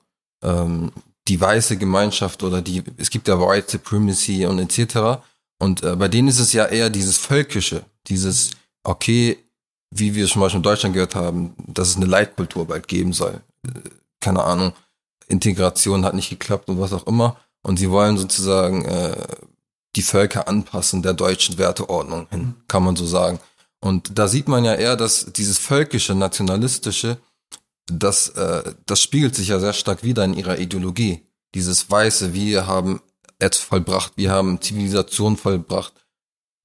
ähm, 0.43 0.91
die 1.29 1.39
weiße 1.39 1.77
Gemeinschaft 1.77 2.43
oder 2.43 2.62
die, 2.62 2.83
es 2.97 3.10
gibt 3.10 3.29
ja 3.29 3.39
White 3.39 3.71
Supremacy 3.71 4.45
und 4.45 4.60
etc. 4.60 5.21
Und 5.57 5.83
äh, 5.83 5.95
bei 5.95 6.10
denen 6.10 6.27
ist 6.27 6.39
es 6.39 6.51
ja 6.51 6.65
eher 6.65 6.89
dieses 6.89 7.17
Völkische, 7.17 7.86
dieses, 8.07 8.51
okay, 8.83 9.38
wie 9.89 10.15
wir 10.15 10.28
schon 10.28 10.41
mal 10.41 10.52
in 10.52 10.63
Deutschland 10.63 10.93
gehört 10.93 11.15
haben, 11.15 11.56
dass 11.65 11.89
es 11.89 11.95
eine 11.95 12.06
Leitkultur 12.06 12.67
bald 12.67 12.88
geben 12.88 13.13
soll. 13.13 13.41
Keine 14.19 14.43
Ahnung, 14.43 14.73
Integration 15.28 16.06
hat 16.06 16.13
nicht 16.13 16.30
geklappt 16.30 16.69
und 16.69 16.80
was 16.80 16.93
auch 16.93 17.08
immer. 17.08 17.38
Und 17.62 17.78
sie 17.78 17.89
wollen 17.89 18.17
sozusagen 18.17 18.86
äh, 18.86 19.15
die 19.95 20.02
Völker 20.02 20.47
anpassen 20.47 21.02
der 21.02 21.13
deutschen 21.13 21.58
Werteordnung 21.58 22.28
hin, 22.30 22.56
kann 22.67 22.84
man 22.84 22.95
so 22.95 23.06
sagen. 23.06 23.39
Und 23.80 24.17
da 24.17 24.28
sieht 24.28 24.47
man 24.47 24.63
ja 24.65 24.73
eher, 24.73 24.95
dass 24.95 25.32
dieses 25.34 25.58
völkische, 25.58 26.15
nationalistische, 26.15 27.17
das, 27.88 28.30
äh, 28.30 28.73
das 28.86 29.02
spiegelt 29.02 29.36
sich 29.36 29.50
ja 29.50 29.60
sehr 29.60 29.73
stark 29.73 30.04
wieder 30.04 30.23
in 30.23 30.34
ihrer 30.34 30.60
Ideologie. 30.60 31.26
Dieses 31.56 31.89
Weiße, 31.89 32.34
wir 32.34 32.67
haben 32.67 33.02
jetzt 33.41 33.58
vollbracht, 33.58 34.13
wir 34.15 34.32
haben 34.32 34.62
Zivilisation 34.62 35.38
vollbracht 35.38 35.93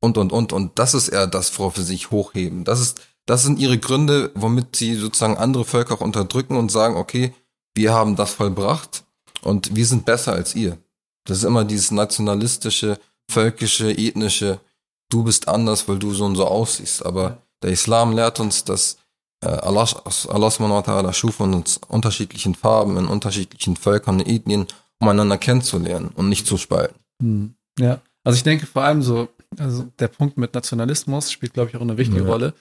und, 0.00 0.18
und, 0.18 0.32
und. 0.32 0.52
Und 0.52 0.78
das 0.78 0.94
ist 0.94 1.08
eher 1.08 1.26
das, 1.26 1.56
worauf 1.58 1.76
sie 1.76 1.85
sich 1.85 2.11
hochheben. 2.11 2.64
Das 2.64 2.80
ist, 2.80 3.00
das 3.26 3.42
sind 3.42 3.58
ihre 3.58 3.78
Gründe, 3.78 4.30
womit 4.35 4.76
sie 4.76 4.94
sozusagen 4.94 5.37
andere 5.37 5.64
Völker 5.64 5.94
auch 5.94 6.00
unterdrücken 6.00 6.56
und 6.56 6.70
sagen, 6.70 6.96
okay, 6.96 7.35
wir 7.74 7.92
haben 7.92 8.16
das 8.16 8.35
vollbracht 8.35 9.04
und 9.42 9.74
wir 9.74 9.87
sind 9.87 10.04
besser 10.04 10.32
als 10.32 10.54
ihr. 10.54 10.78
Das 11.24 11.38
ist 11.38 11.44
immer 11.44 11.64
dieses 11.64 11.90
nationalistische, 11.90 12.98
völkische, 13.30 13.92
ethnische, 13.92 14.61
du 15.08 15.22
bist 15.22 15.48
anders, 15.48 15.88
weil 15.88 15.98
du 15.98 16.12
so 16.12 16.24
und 16.24 16.37
so 16.37 16.46
aussiehst. 16.46 17.06
Aber 17.06 17.38
der 17.62 17.70
Islam 17.70 18.12
lehrt 18.12 18.40
uns, 18.40 18.64
dass 18.64 18.96
äh, 19.44 19.48
Allah, 19.48 19.88
Allah 20.28 21.12
schuf 21.12 21.40
uns 21.40 21.78
unterschiedlichen 21.88 22.54
Farben 22.54 22.96
in 22.96 23.06
unterschiedlichen 23.06 23.76
Völkern 23.76 24.20
und 24.20 24.28
Ethnien, 24.28 24.66
um 25.00 25.08
einander 25.08 25.38
kennenzulernen 25.38 26.11
und 26.14 26.28
nicht 26.28 26.46
zu 26.46 26.58
spalten. 26.58 26.98
Hm. 27.22 27.54
Ja, 27.78 28.00
also 28.24 28.37
ich 28.37 28.42
denke 28.42 28.66
vor 28.66 28.82
allem 28.82 29.02
so, 29.02 29.28
also 29.58 29.85
der 29.98 30.08
Punkt 30.08 30.37
mit 30.37 30.54
Nationalismus 30.54 31.30
spielt, 31.30 31.54
glaube 31.54 31.70
ich, 31.70 31.76
auch 31.76 31.80
eine 31.80 31.96
wichtige 31.96 32.22
ja. 32.22 32.28
Rolle 32.28 32.54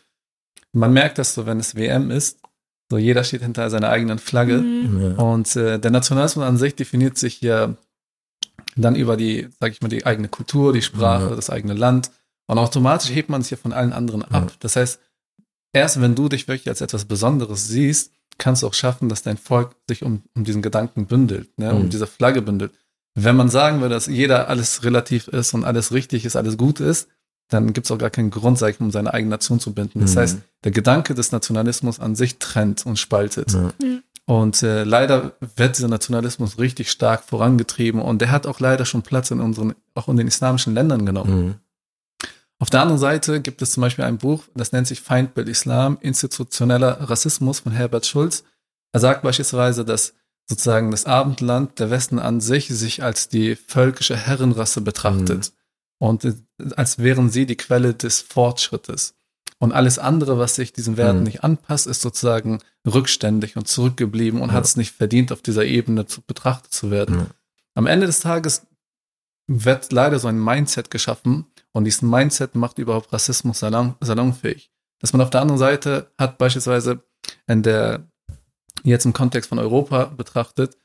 man 0.73 0.93
merkt 0.93 1.17
das 1.17 1.33
so, 1.33 1.45
wenn 1.45 1.59
es 1.59 1.75
WM 1.75 2.11
ist. 2.11 2.39
So 2.89 2.97
jeder 2.97 3.23
steht 3.23 3.41
hinter 3.41 3.69
seiner 3.69 3.89
eigenen 3.89 4.19
Flagge. 4.19 4.57
Mhm. 4.57 5.15
Und 5.17 5.55
äh, 5.55 5.79
der 5.79 5.91
Nationalismus 5.91 6.45
an 6.45 6.57
sich 6.57 6.75
definiert 6.75 7.17
sich 7.17 7.41
ja 7.41 7.75
dann 8.75 8.95
über 8.95 9.17
die, 9.17 9.49
sag 9.59 9.71
ich 9.71 9.81
mal, 9.81 9.89
die 9.89 10.05
eigene 10.05 10.27
Kultur, 10.27 10.73
die 10.73 10.81
Sprache, 10.81 11.29
ja. 11.29 11.35
das 11.35 11.49
eigene 11.49 11.73
Land. 11.73 12.11
Und 12.47 12.57
automatisch 12.57 13.11
hebt 13.11 13.29
man 13.29 13.41
sich 13.41 13.51
ja 13.51 13.57
von 13.57 13.73
allen 13.73 13.93
anderen 13.93 14.23
ab. 14.23 14.49
Ja. 14.49 14.55
Das 14.59 14.75
heißt, 14.75 14.99
erst 15.73 16.01
wenn 16.01 16.15
du 16.15 16.29
dich 16.29 16.47
wirklich 16.47 16.67
als 16.67 16.81
etwas 16.81 17.05
Besonderes 17.05 17.67
siehst, 17.67 18.11
kannst 18.37 18.63
du 18.63 18.67
auch 18.67 18.73
schaffen, 18.73 19.07
dass 19.07 19.21
dein 19.21 19.37
Volk 19.37 19.75
sich 19.87 20.03
um, 20.03 20.23
um 20.35 20.43
diesen 20.43 20.61
Gedanken 20.61 21.05
bündelt, 21.05 21.57
ne, 21.57 21.73
um 21.73 21.83
mhm. 21.83 21.89
diese 21.89 22.07
Flagge 22.07 22.41
bündelt. 22.41 22.71
Wenn 23.13 23.35
man 23.35 23.49
sagen 23.49 23.81
würde, 23.81 23.95
dass 23.95 24.07
jeder 24.07 24.47
alles 24.47 24.83
relativ 24.83 25.27
ist 25.27 25.53
und 25.53 25.63
alles 25.63 25.91
richtig 25.91 26.25
ist, 26.25 26.35
alles 26.35 26.57
gut 26.57 26.79
ist, 26.79 27.09
dann 27.51 27.73
gibt 27.73 27.85
es 27.85 27.91
auch 27.91 27.97
gar 27.97 28.09
keinen 28.09 28.31
Grund, 28.31 28.57
sag 28.57 28.69
ich, 28.69 28.79
um 28.79 28.91
seine 28.91 29.13
eigene 29.13 29.31
Nation 29.31 29.59
zu 29.59 29.73
binden. 29.73 29.99
Das 29.99 30.15
mhm. 30.15 30.19
heißt, 30.19 30.37
der 30.63 30.71
Gedanke 30.71 31.13
des 31.13 31.31
Nationalismus 31.31 31.99
an 31.99 32.15
sich 32.15 32.39
trennt 32.39 32.85
und 32.85 32.97
spaltet. 32.97 33.51
Ja. 33.53 33.71
Und 34.25 34.63
äh, 34.63 34.83
leider 34.83 35.33
wird 35.57 35.77
dieser 35.77 35.89
Nationalismus 35.89 36.57
richtig 36.57 36.89
stark 36.89 37.23
vorangetrieben 37.23 38.01
und 38.01 38.21
der 38.21 38.31
hat 38.31 38.47
auch 38.47 38.59
leider 38.59 38.85
schon 38.85 39.01
Platz 39.01 39.31
in 39.31 39.41
unseren, 39.41 39.75
auch 39.93 40.07
in 40.07 40.15
den 40.15 40.27
islamischen 40.27 40.73
Ländern 40.73 41.05
genommen. 41.05 41.45
Mhm. 41.45 41.55
Auf 42.59 42.69
der 42.69 42.81
anderen 42.81 42.99
Seite 42.99 43.41
gibt 43.41 43.61
es 43.61 43.71
zum 43.71 43.81
Beispiel 43.81 44.05
ein 44.05 44.19
Buch, 44.19 44.43
das 44.55 44.71
nennt 44.71 44.87
sich 44.87 45.01
Feindbild 45.01 45.49
Islam, 45.49 45.97
institutioneller 45.99 47.09
Rassismus 47.09 47.59
von 47.61 47.71
Herbert 47.71 48.05
Schulz. 48.05 48.43
Er 48.93 48.99
sagt 48.99 49.23
beispielsweise, 49.23 49.83
dass 49.83 50.13
sozusagen 50.47 50.91
das 50.91 51.05
Abendland, 51.05 51.79
der 51.79 51.89
Westen 51.89 52.19
an 52.19 52.39
sich, 52.39 52.67
sich 52.67 53.03
als 53.03 53.29
die 53.29 53.55
völkische 53.55 54.15
Herrenrasse 54.15 54.81
betrachtet. 54.81 55.51
Mhm. 55.51 55.60
Und 56.01 56.35
als 56.77 56.97
wären 56.97 57.29
sie 57.29 57.45
die 57.45 57.57
Quelle 57.57 57.93
des 57.93 58.21
Fortschrittes. 58.21 59.13
Und 59.59 59.71
alles 59.71 59.99
andere, 59.99 60.39
was 60.39 60.55
sich 60.55 60.73
diesen 60.73 60.97
Werten 60.97 61.19
mhm. 61.19 61.25
nicht 61.25 61.43
anpasst, 61.43 61.85
ist 61.85 62.01
sozusagen 62.01 62.57
rückständig 62.91 63.55
und 63.55 63.67
zurückgeblieben 63.67 64.41
und 64.41 64.49
ja. 64.49 64.55
hat 64.55 64.65
es 64.65 64.75
nicht 64.75 64.95
verdient, 64.95 65.31
auf 65.31 65.43
dieser 65.43 65.63
Ebene 65.63 66.07
zu, 66.07 66.23
betrachtet 66.23 66.73
zu 66.73 66.89
werden. 66.89 67.19
Ja. 67.19 67.25
Am 67.75 67.85
Ende 67.85 68.07
des 68.07 68.19
Tages 68.19 68.65
wird 69.45 69.91
leider 69.91 70.17
so 70.17 70.27
ein 70.27 70.43
Mindset 70.43 70.89
geschaffen 70.89 71.45
und 71.71 71.83
dieses 71.83 72.01
Mindset 72.01 72.55
macht 72.55 72.79
überhaupt 72.79 73.13
Rassismus 73.13 73.59
salon, 73.59 73.93
salonfähig. 74.01 74.71
Dass 75.01 75.13
man 75.13 75.21
auf 75.21 75.29
der 75.29 75.41
anderen 75.41 75.59
Seite 75.59 76.09
hat 76.17 76.39
beispielsweise 76.39 77.03
in 77.45 77.61
der, 77.61 78.07
jetzt 78.81 79.05
im 79.05 79.13
Kontext 79.13 79.49
von 79.49 79.59
Europa 79.59 80.05
betrachtet, 80.05 80.77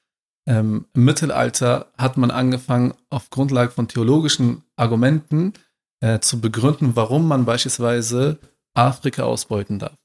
ähm, 0.47 0.85
im 0.93 1.05
Mittelalter 1.07 1.91
hat 1.97 2.19
man 2.19 2.31
angefangen, 2.31 2.93
auf 3.09 3.31
Grundlage 3.31 3.71
von 3.71 3.89
theologischen 3.89 4.63
Argumenten 4.77 5.55
äh, 6.01 6.21
zu 6.21 6.41
begründen, 6.41 6.97
warum 6.97 7.27
man 7.27 7.45
beispielsweise 7.45 8.39
Afrika 8.75 9.23
ausbeuten 9.23 9.79
darf. 9.79 9.97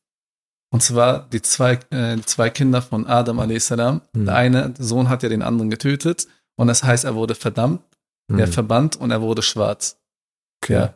Und 0.73 0.81
zwar 0.81 1.27
die 1.29 1.41
zwei, 1.41 1.79
äh, 1.89 2.17
zwei 2.21 2.49
Kinder 2.49 2.81
von 2.81 3.05
Adam 3.05 3.39
a.s. 3.39 3.69
Mhm. 3.71 4.25
Der 4.25 4.35
eine 4.35 4.73
Sohn 4.79 5.09
hat 5.09 5.21
ja 5.23 5.29
den 5.29 5.41
anderen 5.41 5.69
getötet 5.69 6.27
und 6.55 6.67
das 6.67 6.83
heißt, 6.83 7.03
er 7.03 7.15
wurde 7.15 7.35
verdammt, 7.35 7.81
mhm. 8.29 8.39
er 8.39 8.47
verbannt 8.47 8.95
und 8.95 9.11
er 9.11 9.21
wurde 9.21 9.41
schwarz. 9.41 9.99
Okay. 10.63 10.73
Ja. 10.73 10.93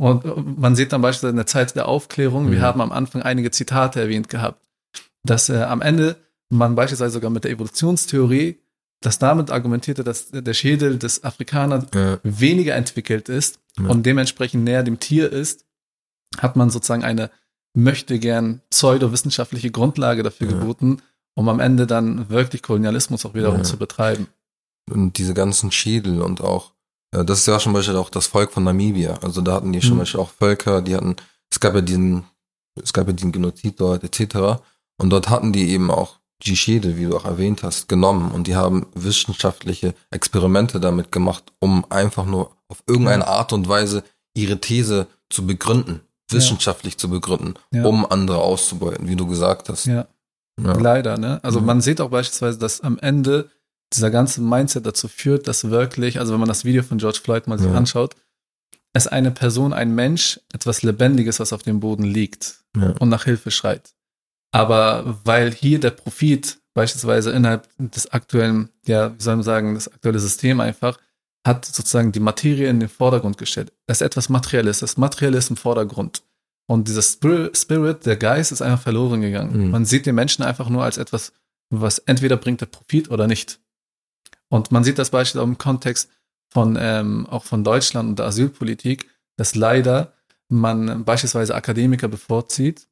Und 0.00 0.24
äh, 0.24 0.32
man 0.36 0.74
sieht 0.74 0.92
dann 0.92 1.02
beispielsweise 1.02 1.30
in 1.30 1.36
der 1.36 1.46
Zeit 1.46 1.76
der 1.76 1.86
Aufklärung, 1.86 2.46
mhm. 2.46 2.52
wir 2.52 2.62
haben 2.62 2.80
am 2.80 2.90
Anfang 2.90 3.22
einige 3.22 3.52
Zitate 3.52 4.00
erwähnt 4.00 4.28
gehabt, 4.28 4.60
dass 5.22 5.48
äh, 5.48 5.62
am 5.62 5.80
Ende 5.80 6.16
man 6.50 6.74
beispielsweise 6.74 7.14
sogar 7.14 7.30
mit 7.30 7.44
der 7.44 7.52
Evolutionstheorie 7.52 8.58
das 9.00 9.18
damit 9.18 9.50
argumentierte, 9.50 10.02
dass 10.02 10.30
der 10.30 10.54
Schädel 10.54 10.98
des 10.98 11.24
Afrikaners 11.24 11.86
ja. 11.94 12.18
weniger 12.22 12.74
entwickelt 12.74 13.28
ist 13.28 13.60
ja. 13.78 13.88
und 13.88 14.04
dementsprechend 14.04 14.64
näher 14.64 14.82
dem 14.82 14.98
Tier 14.98 15.30
ist 15.32 15.64
hat 16.36 16.56
man 16.56 16.70
sozusagen 16.70 17.04
eine 17.04 17.30
möchte 17.74 18.18
gern 18.18 18.60
pseudowissenschaftliche 18.70 19.70
Grundlage 19.70 20.22
dafür 20.22 20.50
ja. 20.50 20.58
geboten, 20.58 21.02
um 21.34 21.48
am 21.48 21.60
Ende 21.60 21.86
dann 21.86 22.28
wirklich 22.28 22.62
Kolonialismus 22.62 23.24
auch 23.24 23.34
wiederum 23.34 23.64
zu 23.64 23.76
betreiben. 23.76 24.26
Und 24.90 25.18
diese 25.18 25.34
ganzen 25.34 25.70
Schädel 25.70 26.22
und 26.22 26.40
auch, 26.40 26.72
äh, 27.12 27.24
das 27.24 27.40
ist 27.40 27.46
ja 27.46 27.58
zum 27.58 27.72
Beispiel 27.72 27.96
auch 27.96 28.10
das 28.10 28.26
Volk 28.26 28.52
von 28.52 28.64
Namibia. 28.64 29.14
Also 29.22 29.40
da 29.40 29.54
hatten 29.54 29.72
die 29.72 29.80
zum 29.80 29.94
mhm. 29.94 29.98
Beispiel 29.98 30.20
auch 30.20 30.30
Völker, 30.30 30.82
die 30.82 30.96
hatten, 30.96 31.16
es 31.50 31.60
gab 31.60 31.74
ja 31.74 31.80
diesen, 31.80 32.24
es 32.82 32.92
gab 32.92 33.06
ja 33.06 33.12
den 33.12 33.32
Genozid 33.32 33.80
dort 33.80 34.02
etc. 34.02 34.60
Und 34.98 35.10
dort 35.10 35.28
hatten 35.28 35.52
die 35.52 35.70
eben 35.70 35.90
auch 35.90 36.17
die 36.42 36.56
Schädel, 36.56 36.96
wie 36.96 37.04
du 37.04 37.16
auch 37.16 37.24
erwähnt 37.24 37.62
hast, 37.62 37.88
genommen 37.88 38.30
und 38.30 38.46
die 38.46 38.56
haben 38.56 38.86
wissenschaftliche 38.94 39.94
Experimente 40.10 40.80
damit 40.80 41.10
gemacht, 41.10 41.44
um 41.58 41.84
einfach 41.90 42.26
nur 42.26 42.52
auf 42.68 42.82
irgendeine 42.86 43.26
Art 43.26 43.52
und 43.52 43.68
Weise 43.68 44.04
ihre 44.34 44.60
These 44.60 45.08
zu 45.30 45.46
begründen 45.46 46.00
wissenschaftlich 46.30 46.94
ja. 46.94 46.98
zu 46.98 47.10
begründen, 47.10 47.54
ja. 47.72 47.84
um 47.84 48.04
andere 48.06 48.38
auszubeuten, 48.38 49.08
wie 49.08 49.16
du 49.16 49.26
gesagt 49.26 49.68
hast. 49.68 49.86
Ja. 49.86 50.06
ja. 50.60 50.72
Leider, 50.72 51.18
ne? 51.18 51.40
Also 51.42 51.60
mhm. 51.60 51.66
man 51.66 51.80
sieht 51.80 52.00
auch 52.00 52.10
beispielsweise, 52.10 52.58
dass 52.58 52.80
am 52.80 52.98
Ende 52.98 53.50
dieser 53.92 54.10
ganze 54.10 54.42
Mindset 54.42 54.84
dazu 54.84 55.08
führt, 55.08 55.48
dass 55.48 55.70
wirklich, 55.70 56.20
also 56.20 56.32
wenn 56.32 56.40
man 56.40 56.48
das 56.48 56.64
Video 56.64 56.82
von 56.82 56.98
George 56.98 57.20
Floyd 57.22 57.46
mal 57.46 57.58
sich 57.58 57.70
anschaut, 57.70 58.16
es 58.92 59.06
eine 59.06 59.30
Person, 59.30 59.72
ein 59.72 59.94
Mensch, 59.94 60.40
etwas 60.52 60.82
Lebendiges, 60.82 61.40
was 61.40 61.52
auf 61.52 61.62
dem 61.62 61.80
Boden 61.80 62.04
liegt 62.04 62.64
und 62.74 63.08
nach 63.08 63.24
Hilfe 63.24 63.50
schreit. 63.50 63.94
Aber 64.50 65.18
weil 65.24 65.52
hier 65.52 65.78
der 65.78 65.90
Profit 65.90 66.58
beispielsweise 66.74 67.32
innerhalb 67.32 67.68
des 67.78 68.10
aktuellen, 68.10 68.70
ja, 68.86 69.12
wie 69.16 69.22
soll 69.22 69.36
man 69.36 69.42
sagen, 69.42 69.74
das 69.74 69.92
aktuelle 69.92 70.18
System 70.18 70.60
einfach 70.60 70.98
hat 71.46 71.64
sozusagen 71.64 72.12
die 72.12 72.20
Materie 72.20 72.68
in 72.68 72.80
den 72.80 72.88
Vordergrund 72.88 73.38
gestellt. 73.38 73.72
Es 73.86 74.00
ist 74.00 74.06
etwas 74.06 74.28
Materielles. 74.28 74.80
Das 74.80 74.96
Materielle 74.96 75.38
ist 75.38 75.50
im 75.50 75.56
Vordergrund. 75.56 76.22
Und 76.66 76.88
dieser 76.88 77.02
Spirit, 77.02 78.04
der 78.04 78.16
Geist, 78.16 78.52
ist 78.52 78.60
einfach 78.60 78.82
verloren 78.82 79.22
gegangen. 79.22 79.66
Mhm. 79.66 79.70
Man 79.70 79.84
sieht 79.86 80.04
den 80.04 80.14
Menschen 80.14 80.44
einfach 80.44 80.68
nur 80.68 80.84
als 80.84 80.98
etwas, 80.98 81.32
was 81.70 82.00
entweder 82.00 82.36
bringt 82.36 82.60
der 82.60 82.66
Profit 82.66 83.10
oder 83.10 83.26
nicht. 83.26 83.60
Und 84.48 84.70
man 84.72 84.84
sieht 84.84 84.98
das 84.98 85.10
beispielsweise 85.10 85.42
auch 85.42 85.48
im 85.48 85.58
Kontext 85.58 86.10
von, 86.52 86.76
ähm, 86.80 87.26
auch 87.26 87.44
von 87.44 87.64
Deutschland 87.64 88.10
und 88.10 88.18
der 88.18 88.26
Asylpolitik, 88.26 89.08
dass 89.36 89.54
leider 89.54 90.12
man 90.48 91.04
beispielsweise 91.04 91.54
Akademiker 91.54 92.08
bevorzieht, 92.08 92.88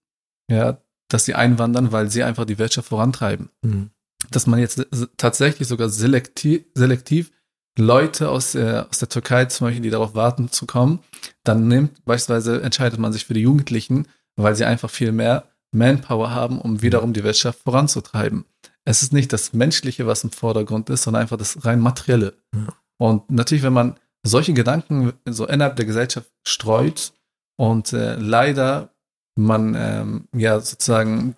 ja, 0.51 0.79
dass 1.09 1.25
sie 1.25 1.35
einwandern, 1.35 1.93
weil 1.93 2.11
sie 2.11 2.23
einfach 2.23 2.45
die 2.45 2.59
Wirtschaft 2.59 2.89
vorantreiben. 2.89 3.51
Mhm. 3.63 3.91
Dass 4.31 4.47
man 4.47 4.59
jetzt 4.59 4.87
tatsächlich 5.17 5.69
sogar 5.69 5.89
selektiv, 5.89 6.65
selektiv 6.75 7.31
Leute 7.79 8.31
aus 8.31 8.53
der, 8.53 8.89
aus 8.89 8.99
der 8.99 9.09
Türkei 9.09 9.45
zum 9.47 9.67
Beispiel, 9.67 9.83
die 9.83 9.91
darauf 9.91 10.15
warten 10.15 10.51
zu 10.51 10.67
kommen, 10.67 11.01
dann 11.45 11.69
nimmt 11.69 12.05
beispielsweise 12.05 12.63
entscheidet 12.63 12.99
man 12.99 13.13
sich 13.13 13.27
für 13.27 13.35
die 13.35 13.43
Jugendlichen, 13.43 14.09
weil 14.37 14.57
sie 14.57 14.65
einfach 14.65 14.91
viel 14.91 15.13
mehr 15.13 15.45
Manpower 15.73 16.31
haben, 16.31 16.61
um 16.61 16.81
wiederum 16.81 17.13
die 17.13 17.25
Wirtschaft 17.25 17.61
voranzutreiben. 17.65 18.47
Es 18.85 19.03
ist 19.03 19.13
nicht 19.13 19.33
das 19.33 19.53
Menschliche, 19.53 20.07
was 20.07 20.25
im 20.25 20.31
Vordergrund 20.31 20.89
ist, 20.91 21.03
sondern 21.03 21.23
einfach 21.23 21.37
das 21.37 21.65
rein 21.65 21.81
Materielle. 21.81 22.35
Ja. 22.55 22.69
Und 22.99 23.31
natürlich, 23.31 23.63
wenn 23.63 23.73
man 23.73 23.97
solche 24.23 24.55
Gedanken 24.55 25.13
so 25.29 25.47
innerhalb 25.47 25.77
der 25.77 25.87
Gesellschaft 25.87 26.31
streut 26.47 27.13
und 27.57 27.93
äh, 27.93 28.17
leider 28.17 28.91
man 29.37 29.75
ähm, 29.77 30.29
ja 30.35 30.59
sozusagen 30.61 31.37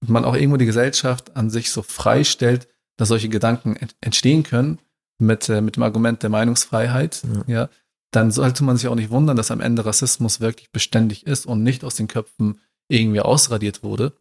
man 0.00 0.24
auch 0.24 0.34
irgendwo 0.34 0.56
die 0.56 0.66
Gesellschaft 0.66 1.36
an 1.36 1.50
sich 1.50 1.70
so 1.70 1.82
freistellt, 1.82 2.68
dass 2.96 3.08
solche 3.08 3.28
Gedanken 3.28 3.76
entstehen 4.00 4.42
können, 4.42 4.78
mit, 5.18 5.48
äh, 5.48 5.60
mit 5.60 5.76
dem 5.76 5.82
Argument 5.82 6.22
der 6.22 6.30
Meinungsfreiheit, 6.30 7.22
ja. 7.46 7.54
ja, 7.54 7.68
dann 8.10 8.30
sollte 8.30 8.64
man 8.64 8.76
sich 8.76 8.88
auch 8.88 8.94
nicht 8.94 9.10
wundern, 9.10 9.36
dass 9.36 9.50
am 9.50 9.60
Ende 9.60 9.84
Rassismus 9.84 10.40
wirklich 10.40 10.70
beständig 10.70 11.26
ist 11.26 11.46
und 11.46 11.62
nicht 11.62 11.84
aus 11.84 11.96
den 11.96 12.08
Köpfen 12.08 12.60
irgendwie 12.88 13.20
ausradiert 13.20 13.82
wurde. 13.82 14.12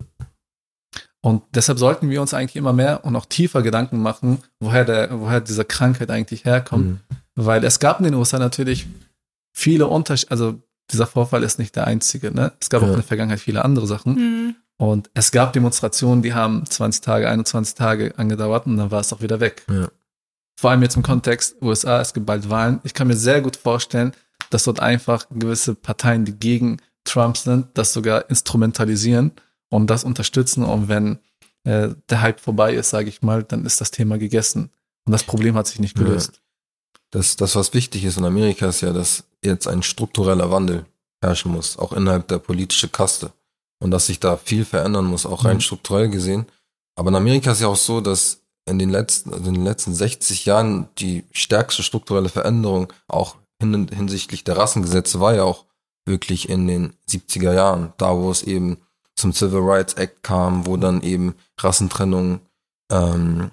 Und 1.21 1.43
deshalb 1.53 1.79
sollten 1.79 2.09
wir 2.09 2.21
uns 2.21 2.33
eigentlich 2.33 2.55
immer 2.55 2.73
mehr 2.73 3.05
und 3.05 3.15
auch 3.15 3.25
tiefer 3.25 3.61
Gedanken 3.61 4.01
machen, 4.01 4.39
woher, 4.59 4.83
der, 4.83 5.19
woher 5.19 5.41
diese 5.41 5.63
Krankheit 5.63 6.11
eigentlich 6.11 6.43
herkommt. 6.43 6.85
Mhm. 6.85 6.99
Weil 7.35 7.63
es 7.63 7.79
gab 7.79 7.99
in 7.99 8.05
den 8.05 8.15
USA 8.15 8.39
natürlich 8.39 8.87
viele 9.53 9.87
Unterschiede, 9.87 10.31
also 10.31 10.61
dieser 10.91 11.07
Vorfall 11.07 11.43
ist 11.43 11.59
nicht 11.59 11.75
der 11.75 11.87
einzige. 11.87 12.31
Ne? 12.31 12.51
Es 12.59 12.69
gab 12.69 12.81
ja. 12.81 12.87
auch 12.87 12.91
in 12.91 12.97
der 12.97 13.05
Vergangenheit 13.05 13.39
viele 13.39 13.63
andere 13.63 13.87
Sachen. 13.87 14.15
Mhm. 14.15 14.55
Und 14.77 15.09
es 15.13 15.31
gab 15.31 15.53
Demonstrationen, 15.53 16.23
die 16.23 16.33
haben 16.33 16.65
20 16.65 17.01
Tage, 17.01 17.29
21 17.29 17.75
Tage 17.75 18.17
angedauert 18.17 18.65
und 18.65 18.77
dann 18.77 18.91
war 18.91 18.99
es 18.99 19.13
auch 19.13 19.21
wieder 19.21 19.39
weg. 19.39 19.63
Ja 19.69 19.87
vor 20.55 20.71
allem 20.71 20.81
jetzt 20.81 20.95
im 20.95 21.03
Kontext 21.03 21.61
USA, 21.61 21.99
es 21.99 22.13
gibt 22.13 22.25
bald 22.25 22.49
Wahlen. 22.49 22.79
Ich 22.83 22.93
kann 22.93 23.07
mir 23.07 23.17
sehr 23.17 23.41
gut 23.41 23.55
vorstellen, 23.55 24.13
dass 24.49 24.63
dort 24.63 24.79
einfach 24.79 25.27
gewisse 25.29 25.75
Parteien, 25.75 26.25
die 26.25 26.33
gegen 26.33 26.77
Trump 27.03 27.37
sind, 27.37 27.67
das 27.73 27.91
sogar 27.91 28.29
instrumentalisieren 28.29 29.31
und 29.69 29.89
das 29.89 30.03
unterstützen. 30.03 30.63
Und 30.63 30.87
wenn 30.87 31.19
äh, 31.65 31.89
der 32.09 32.21
Hype 32.21 32.39
vorbei 32.39 32.75
ist, 32.75 32.91
sage 32.91 33.09
ich 33.09 33.21
mal, 33.21 33.43
dann 33.43 33.65
ist 33.65 33.81
das 33.81 33.91
Thema 33.91 34.17
gegessen. 34.17 34.69
Und 35.05 35.11
das 35.11 35.23
Problem 35.23 35.55
hat 35.55 35.67
sich 35.67 35.79
nicht 35.79 35.97
gelöst. 35.97 36.35
Ja. 36.35 36.39
Das, 37.13 37.35
das, 37.35 37.55
was 37.55 37.75
wichtig 37.75 38.05
ist 38.05 38.17
in 38.17 38.25
Amerika, 38.25 38.67
ist 38.67 38.81
ja, 38.81 38.91
dass 38.91 39.23
jetzt 39.43 39.67
ein 39.67 39.83
struktureller 39.83 40.49
Wandel 40.49 40.87
herrschen 41.21 41.51
muss, 41.51 41.77
auch 41.77 41.93
innerhalb 41.93 42.27
der 42.27 42.39
politischen 42.39 42.91
Kaste. 42.91 43.31
Und 43.79 43.91
dass 43.91 44.07
sich 44.07 44.19
da 44.19 44.35
viel 44.35 44.65
verändern 44.65 45.05
muss, 45.05 45.27
auch 45.27 45.45
rein 45.45 45.57
mhm. 45.57 45.61
strukturell 45.61 46.09
gesehen. 46.09 46.47
Aber 46.95 47.09
in 47.09 47.15
Amerika 47.15 47.51
ist 47.51 47.61
ja 47.61 47.67
auch 47.67 47.75
so, 47.75 48.01
dass 48.01 48.41
in 48.65 48.79
den 48.79 48.89
letzten, 48.89 49.31
also 49.31 49.47
in 49.47 49.53
den 49.53 49.63
letzten 49.63 49.93
60 49.93 50.45
Jahren 50.45 50.89
die 50.97 51.23
stärkste 51.31 51.83
strukturelle 51.83 52.29
Veränderung 52.29 52.91
auch 53.07 53.35
hin, 53.59 53.87
hinsichtlich 53.93 54.43
der 54.43 54.57
Rassengesetze 54.57 55.19
war 55.19 55.35
ja 55.35 55.43
auch 55.43 55.65
wirklich 56.05 56.49
in 56.49 56.67
den 56.67 56.93
70er 57.07 57.53
Jahren, 57.53 57.93
da 57.97 58.17
wo 58.17 58.31
es 58.31 58.41
eben 58.41 58.77
zum 59.15 59.33
Civil 59.33 59.59
Rights 59.59 59.93
Act 59.93 60.23
kam, 60.23 60.65
wo 60.65 60.77
dann 60.77 61.03
eben 61.03 61.35
Rassentrennung 61.59 62.39
ähm, 62.91 63.51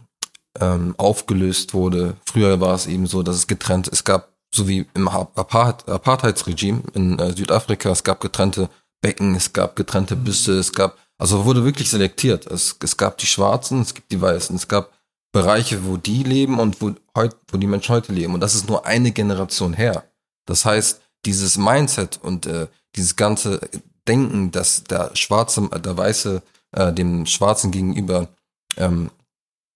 ähm, 0.59 0.95
aufgelöst 0.99 1.75
wurde. 1.75 2.17
Früher 2.25 2.61
war 2.61 2.75
es 2.75 2.87
eben 2.87 3.07
so, 3.07 3.23
dass 3.23 3.37
es 3.37 3.47
getrennt, 3.47 3.89
es 3.89 4.05
gab, 4.05 4.33
so 4.53 4.67
wie 4.67 4.87
im 4.95 5.09
Apart 5.09 5.89
Apartheidsregime 5.89 6.83
in 6.95 7.19
äh, 7.19 7.37
Südafrika, 7.37 7.91
es 7.91 8.03
gab 8.03 8.21
getrennte 8.21 8.69
Becken, 9.01 9.35
es 9.35 9.53
gab 9.53 9.77
getrennte 9.77 10.17
Büste, 10.17 10.53
es 10.53 10.73
gab, 10.73 10.99
also 11.19 11.45
wurde 11.45 11.65
wirklich 11.65 11.89
selektiert. 11.89 12.47
Es, 12.47 12.77
es 12.83 12.97
gab 12.97 13.19
die 13.19 13.27
Schwarzen, 13.27 13.81
es 13.83 13.95
gibt 13.95 14.11
die 14.11 14.21
Weißen, 14.21 14.57
es 14.57 14.69
gab 14.69 14.93
Bereiche, 15.33 15.85
wo 15.85 15.97
die 15.97 16.25
leben 16.25 16.59
und 16.59 16.81
wo, 16.83 16.93
heut, 17.17 17.37
wo 17.49 17.57
die 17.57 17.69
Menschen 17.69 17.95
heute 17.95 18.13
leben. 18.13 18.35
Und 18.35 18.41
das 18.41 18.55
ist 18.55 18.69
nur 18.69 18.85
eine 18.85 19.13
Generation 19.13 19.73
her. 19.73 20.05
Das 20.47 20.65
heißt, 20.65 21.01
dieses 21.25 21.57
Mindset 21.57 22.19
und 22.21 22.47
äh, 22.47 22.67
dieses 22.97 23.15
ganze 23.15 23.61
Denken, 24.09 24.51
dass 24.51 24.83
der 24.85 25.15
Schwarze, 25.15 25.69
der 25.69 25.97
Weiße 25.97 26.43
äh, 26.73 26.93
dem 26.93 27.27
Schwarzen 27.27 27.71
gegenüber 27.71 28.29
ähm, 28.77 29.11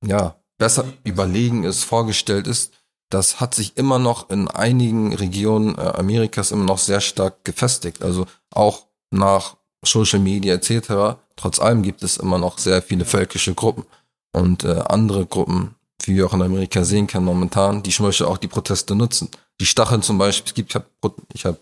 ja 0.05 0.35
besser 0.59 0.85
überlegen 1.05 1.64
ist, 1.64 1.85
vorgestellt 1.85 2.47
ist, 2.47 2.73
das 3.11 3.40
hat 3.40 3.55
sich 3.55 3.77
immer 3.77 3.99
noch 3.99 4.31
in 4.31 4.49
einigen 4.49 5.14
Regionen 5.14 5.77
äh, 5.77 5.81
Amerikas 5.81 6.51
immer 6.51 6.64
noch 6.64 6.79
sehr 6.79 7.01
stark 7.01 7.45
gefestigt. 7.45 8.03
Also 8.03 8.27
auch 8.51 8.87
nach 9.11 9.57
Social 9.85 10.19
Media 10.19 10.55
etc. 10.55 11.19
Trotz 11.37 11.61
allem 11.61 11.83
gibt 11.83 12.03
es 12.03 12.17
immer 12.17 12.38
noch 12.38 12.59
sehr 12.59 12.83
viele 12.83 13.05
völkische 13.05 13.55
Gruppen. 13.55 13.85
und 14.33 14.64
äh, 14.64 14.83
andere 14.87 15.27
Gruppen, 15.27 15.77
wie 16.03 16.17
wir 16.17 16.27
auch 16.27 16.35
in 16.35 16.43
Amerika 16.43 16.83
sehen 16.83 17.07
können 17.07 17.25
momentan, 17.25 17.85
die 17.85 17.90
zum 17.90 18.07
Beispiel 18.07 18.27
auch 18.27 18.38
die 18.38 18.49
Proteste 18.49 18.97
nutzen. 18.97 19.31
Die 19.61 19.67
Stacheln 19.67 20.03
zum 20.03 20.19
Beispiel, 20.19 20.49
es 20.49 20.55
gibt, 20.55 20.71
ich 20.71 20.75
habe 20.75 20.87
ich 21.33 21.45
hab 21.45 21.61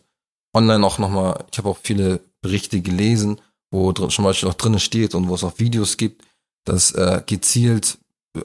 online 0.54 0.86
auch 0.86 0.98
nochmal, 0.98 1.44
ich 1.52 1.58
habe 1.58 1.68
auch 1.68 1.78
viele 1.82 2.20
Berichte 2.40 2.80
gelesen, 2.80 3.40
wo 3.70 3.92
drin, 3.92 4.08
zum 4.08 4.24
Beispiel 4.24 4.48
auch 4.48 4.54
drinnen 4.54 4.80
steht 4.80 5.14
und 5.14 5.28
wo 5.28 5.34
es 5.34 5.44
auch 5.44 5.58
Videos 5.58 5.98
gibt, 5.98 6.24
dass 6.64 6.92
äh, 6.92 7.22
gezielt 7.26 7.98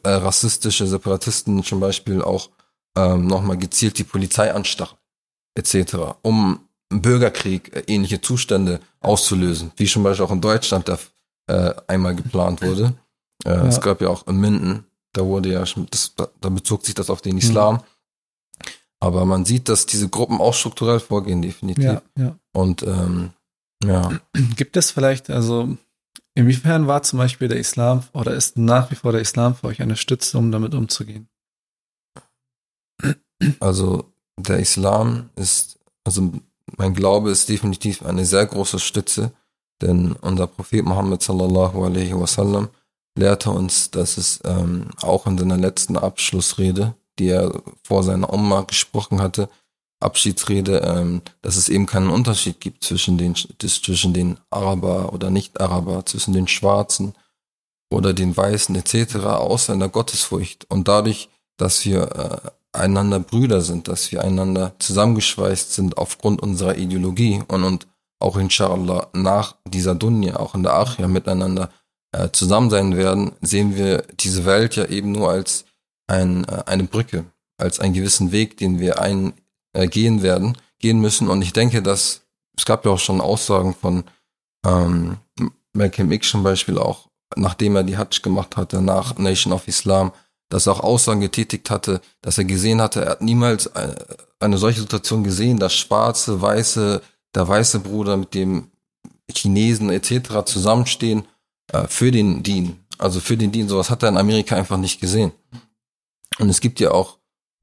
äh, 0.04 0.10
rassistische 0.10 0.88
Separatisten 0.88 1.64
zum 1.64 1.80
Beispiel 1.80 2.22
auch 2.22 2.50
ähm, 2.98 3.28
nochmal 3.28 3.58
gezielt 3.58 3.98
die 3.98 4.04
Polizei 4.04 4.54
anstacheln, 4.54 5.00
etc., 5.56 6.16
um 6.22 6.68
Bürgerkrieg, 6.90 7.76
äh, 7.76 7.84
ähnliche 7.88 8.22
Zustände 8.22 8.80
auszulösen, 9.00 9.72
wie 9.78 9.86
zum 9.86 10.04
Beispiel 10.04 10.26
auch 10.26 10.32
in 10.32 10.42
Deutschland 10.42 10.88
der, 10.88 11.00
äh, 11.48 11.74
einmal 11.88 12.16
geplant 12.16 12.62
wurde. 12.62 12.94
Äh, 13.46 13.50
ja. 13.50 13.66
Es 13.66 13.82
gab 13.82 14.02
ja 14.02 14.10
auch 14.10 14.28
in 14.28 14.40
Minden, 14.40 14.86
da 15.14 15.26
wurde 15.26 15.52
ja, 15.52 15.64
das, 15.92 16.14
da 16.16 16.50
bezog 16.50 16.86
sich 16.86 16.96
das 16.96 17.10
auf 17.10 17.22
den 17.22 17.38
Islam. 17.38 17.76
Mhm. 17.76 17.82
Aber 19.00 19.26
man 19.26 19.46
sieht, 19.46 19.70
dass 19.70 19.86
diese 19.86 20.10
Gruppen 20.10 20.42
auch 20.42 20.56
strukturell 20.56 21.00
vorgehen, 21.00 21.42
definitiv. 21.42 21.84
Ja, 21.84 22.02
ja. 22.18 22.36
Und 22.52 22.82
ähm, 22.84 23.32
ja. 23.84 24.20
Gibt 24.56 24.76
es 24.76 24.92
vielleicht, 24.92 25.30
also 25.30 25.78
inwiefern 26.38 26.86
war 26.86 27.02
zum 27.02 27.18
Beispiel 27.18 27.48
der 27.48 27.58
Islam 27.58 28.04
oder 28.14 28.34
ist 28.34 28.58
nach 28.58 28.92
wie 28.92 28.96
vor 28.96 29.12
der 29.12 29.22
Islam 29.22 29.56
für 29.56 29.68
euch 29.68 29.82
eine 29.82 29.96
Stütze, 29.96 30.38
um 30.38 30.52
damit 30.52 30.76
umzugehen? 30.76 31.28
Also 33.60 34.06
der 34.40 34.60
Islam 34.60 35.30
ist, 35.36 35.80
also 36.04 36.32
mein 36.78 36.94
Glaube 36.94 37.32
ist 37.32 37.50
definitiv 37.50 38.06
eine 38.06 38.26
sehr 38.26 38.46
große 38.46 38.80
Stütze, 38.80 39.32
denn 39.82 40.14
unser 40.14 40.48
Prophet 40.48 40.86
Muhammad 40.86 41.24
sallallahu 41.24 41.84
alaihi 41.84 42.14
wasallam 42.14 42.70
lehrte 43.18 43.50
uns, 43.50 43.90
dass 43.90 44.18
es 44.18 44.40
ähm, 44.44 44.90
auch 45.02 45.26
in 45.26 45.40
seiner 45.40 45.58
letzten 45.58 45.98
Abschlussrede, 45.98 46.94
die 47.18 47.30
er 47.30 47.64
vor 47.84 48.04
seiner 48.04 48.32
Oma 48.32 48.62
gesprochen 48.62 49.22
hatte, 49.22 49.50
Abschiedsrede, 50.00 50.80
ähm, 50.80 51.22
dass 51.42 51.58
es 51.58 51.70
eben 51.70 51.86
keinen 51.86 52.10
Unterschied 52.10 52.60
gibt 52.60 52.84
zwischen 52.84 53.18
den, 53.18 53.36
zwischen 53.36 54.14
den 54.14 54.38
Araber 54.50 55.14
oder 55.14 55.30
Nicht-Araber, 55.30 56.06
zwischen 56.06 56.34
den 56.34 56.48
Schwarzen 56.48 57.14
oder 57.90 58.14
den 58.14 58.36
Weißen 58.36 58.76
etc., 58.76 59.16
außer 59.16 59.74
in 59.74 59.80
der 59.80 59.90
Gottesfurcht. 59.90 60.66
Und 60.70 60.88
dadurch, 60.88 61.30
dass 61.58 61.84
wir 61.86 62.44
äh, 62.44 62.78
einander 62.78 63.20
Brüder 63.20 63.62
sind, 63.62 63.88
dass 63.88 64.12
wir 64.12 64.24
einander 64.24 64.74
zusammengeschweißt 64.80 65.74
sind 65.74 65.98
aufgrund 65.98 66.42
unserer 66.42 66.78
Ideologie 66.78 67.42
und, 67.48 67.64
und 67.64 67.88
auch 68.20 68.38
inshallah 68.38 69.08
nach 69.14 69.56
dieser 69.68 69.96
Dunya, 69.96 70.38
auch 70.38 70.56
in 70.56 70.64
der 70.64 70.74
Achia 70.74 71.08
miteinander 71.08 71.70
äh, 72.12 72.30
zusammen 72.32 72.70
sein 72.70 72.96
werden, 72.96 73.34
sehen 73.42 73.76
wir 73.76 74.04
diese 74.20 74.46
Welt 74.46 74.76
ja 74.76 74.86
eben 74.86 75.12
nur 75.12 75.30
als 75.30 75.66
ein, 76.08 76.46
äh, 76.46 76.64
eine 76.66 76.84
Brücke, 76.84 77.26
als 77.58 77.80
einen 77.80 77.94
gewissen 77.94 78.32
Weg, 78.32 78.58
den 78.58 78.80
wir 78.80 79.00
ein, 79.00 79.34
äh, 79.74 79.88
gehen 79.88 80.22
werden, 80.22 80.58
gehen 80.80 81.00
müssen. 81.00 81.28
Und 81.28 81.42
ich 81.42 81.54
denke, 81.54 81.82
dass 81.82 82.22
es 82.58 82.66
gab 82.66 82.86
ja 82.86 82.92
auch 82.92 83.00
schon 83.00 83.22
Aussagen 83.22 83.76
von 83.76 84.04
ähm, 84.66 85.18
Malcolm 85.74 86.12
X 86.12 86.30
zum 86.30 86.44
Beispiel 86.44 86.78
auch, 86.78 87.08
nachdem 87.36 87.76
er 87.76 87.84
die 87.84 87.98
Hajj 87.98 88.22
gemacht 88.22 88.58
hatte, 88.58 88.82
nach 88.82 89.18
Nation 89.18 89.54
of 89.54 89.68
Islam, 89.68 90.12
dass 90.50 90.68
er 90.68 90.74
auch 90.74 90.80
Aussagen 90.82 91.22
getätigt 91.22 91.70
hatte, 91.70 92.02
dass 92.22 92.38
er 92.38 92.46
gesehen 92.46 92.82
hatte, 92.82 93.04
er 93.06 93.12
hat 93.12 93.22
niemals 93.22 93.74
eine, 93.76 94.00
äh, 94.00 94.16
eine 94.40 94.58
solche 94.58 94.82
Situation 94.82 95.24
gesehen, 95.24 95.58
dass 95.58 95.74
schwarze, 95.74 96.42
weiße, 96.42 97.02
der 97.36 97.48
weiße 97.48 97.80
Bruder 97.80 98.18
mit 98.18 98.34
dem 98.34 98.72
Chinesen 99.30 99.90
etc. 99.90 100.46
zusammenstehen 100.46 101.28
äh, 101.72 101.88
für 101.88 102.12
den 102.12 102.44
Dien. 102.44 102.86
Also 102.98 103.20
für 103.20 103.38
den 103.38 103.52
Dien, 103.52 103.68
sowas 103.68 103.90
hat 103.90 104.04
er 104.04 104.10
in 104.10 104.18
Amerika 104.18 104.56
einfach 104.56 104.78
nicht 104.78 105.00
gesehen. 105.02 105.32
Und 106.40 106.50
es 106.50 106.62
gibt 106.62 106.80
ja 106.80 106.92
auch 106.92 107.17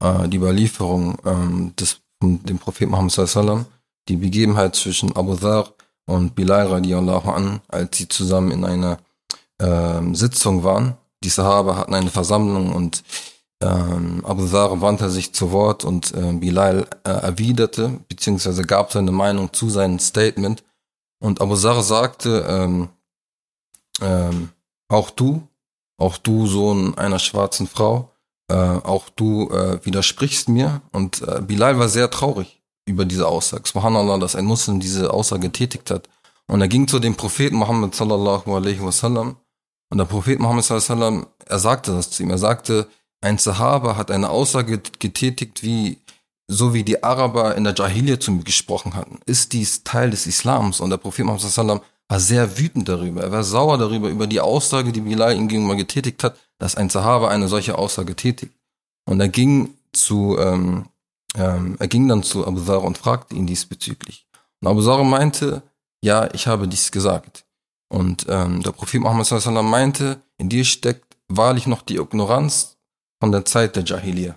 äh, 0.05 0.27
die 0.29 0.37
Überlieferung 0.37 1.17
ähm, 1.25 1.73
des 1.75 2.01
dem 2.21 2.57
Propheten 2.57 2.91
Muhammad 2.91 3.11
sallam, 3.11 3.65
die 4.07 4.15
Begebenheit 4.15 4.75
zwischen 4.75 5.15
Abu 5.15 5.35
Dhar 5.35 5.73
und 6.05 6.33
Bilal 6.33 6.67
radiallahu 6.67 7.29
an, 7.29 7.61
als 7.67 7.97
sie 7.97 8.07
zusammen 8.07 8.51
in 8.51 8.63
einer 8.63 8.99
ähm, 9.59 10.15
Sitzung 10.15 10.63
waren 10.63 10.97
die 11.25 11.29
Sahaba 11.29 11.75
hatten 11.75 11.93
eine 11.93 12.11
Versammlung 12.11 12.73
und 12.73 13.03
ähm, 13.61 14.23
Abu 14.25 14.45
Dhar 14.45 14.79
wandte 14.81 15.09
sich 15.09 15.33
zu 15.33 15.51
Wort 15.51 15.83
und 15.83 16.13
äh, 16.13 16.33
Bilal 16.33 16.87
äh, 17.03 17.09
erwiderte, 17.09 17.99
beziehungsweise 18.07 18.63
gab 18.63 18.91
seine 18.91 19.11
Meinung 19.11 19.51
zu 19.51 19.69
seinem 19.69 19.99
Statement. 19.99 20.63
Und 21.19 21.41
Abu 21.41 21.55
Dhar 21.55 21.81
sagte, 21.81 22.45
ähm, 22.47 22.89
ähm, 24.01 24.49
auch 24.87 25.09
du, 25.09 25.47
auch 25.97 26.17
du 26.17 26.45
Sohn 26.47 26.97
einer 26.97 27.19
schwarzen 27.19 27.67
Frau, 27.67 28.11
äh, 28.49 28.55
auch 28.55 29.09
du 29.09 29.49
äh, 29.49 29.83
widersprichst 29.85 30.49
mir. 30.49 30.81
Und 30.91 31.21
äh, 31.21 31.41
Bilal 31.41 31.79
war 31.79 31.89
sehr 31.89 32.09
traurig 32.09 32.61
über 32.87 33.05
diese 33.05 33.27
Aussage. 33.27 33.63
Subhanallah, 33.65 34.17
dass 34.17 34.35
ein 34.35 34.45
Muslim 34.45 34.79
diese 34.79 35.11
Aussage 35.13 35.43
getätigt 35.43 35.89
hat. 35.91 36.07
Und 36.47 36.61
er 36.61 36.67
ging 36.67 36.87
zu 36.87 36.99
dem 36.99 37.15
Propheten 37.15 37.55
Muhammad 37.55 37.95
sallallahu 37.95 38.53
alaihi 38.53 38.81
wasallam 38.81 39.37
und 39.89 39.97
der 39.97 40.05
Prophet 40.05 40.39
Muhammad 40.39 40.65
sallam, 40.65 41.27
er 41.45 41.59
sagte 41.59 41.91
das 41.91 42.09
zu 42.09 42.23
ihm. 42.23 42.29
Er 42.29 42.37
sagte, 42.37 42.87
ein 43.21 43.37
Sahaba 43.37 43.95
hat 43.95 44.11
eine 44.11 44.29
Aussage 44.29 44.81
getätigt, 44.99 45.63
wie 45.63 45.99
so 46.47 46.73
wie 46.73 46.83
die 46.83 47.03
Araber 47.03 47.55
in 47.55 47.63
der 47.63 47.73
Jahiliyyah 47.73 48.19
zu 48.19 48.31
mir 48.31 48.43
gesprochen 48.43 48.93
hatten. 48.93 49.19
Ist 49.25 49.53
dies 49.53 49.83
Teil 49.83 50.11
des 50.11 50.27
Islams? 50.27 50.79
Und 50.79 50.91
der 50.91 50.97
Prophet 50.97 51.25
Muhammad 51.25 51.41
sallam 51.41 51.81
war 52.07 52.19
sehr 52.19 52.57
wütend 52.57 52.87
darüber. 52.87 53.21
Er 53.21 53.31
war 53.31 53.43
sauer 53.43 53.77
darüber, 53.77 54.09
über 54.09 54.27
die 54.27 54.41
Aussage, 54.41 54.91
die 54.91 55.01
Bilal 55.01 55.35
ihm 55.35 55.47
gegenüber 55.47 55.75
getätigt 55.75 56.23
hat, 56.23 56.37
dass 56.57 56.75
ein 56.75 56.89
Sahaba 56.89 57.29
eine 57.29 57.47
solche 57.47 57.77
Aussage 57.77 58.15
tätigt. 58.15 58.53
Und 59.05 59.19
er 59.19 59.29
ging 59.29 59.75
zu, 59.93 60.37
ähm, 60.39 60.87
ähm, 61.35 61.75
er 61.79 61.87
ging 61.87 62.07
dann 62.07 62.23
zu 62.23 62.45
Abu 62.45 62.59
Dhar 62.61 62.83
und 62.83 62.97
fragte 62.97 63.35
ihn 63.35 63.47
diesbezüglich. 63.47 64.25
Und 64.61 64.67
Abu 64.67 64.81
Dhar 64.81 65.03
meinte, 65.03 65.63
ja, 66.01 66.33
ich 66.33 66.47
habe 66.47 66.67
dies 66.67 66.91
gesagt. 66.91 67.45
Und 67.89 68.25
ähm, 68.29 68.61
der 68.63 68.71
Prophet 68.71 69.01
Muhammad 69.01 69.25
sallam 69.25 69.69
meinte, 69.69 70.21
in 70.37 70.49
dir 70.49 70.65
steckt 70.65 71.17
wahrlich 71.27 71.67
noch 71.67 71.81
die 71.81 71.97
Ignoranz 71.97 72.77
von 73.19 73.31
der 73.31 73.45
Zeit 73.45 73.75
der 73.75 73.83
Jahiliyyah. 73.83 74.35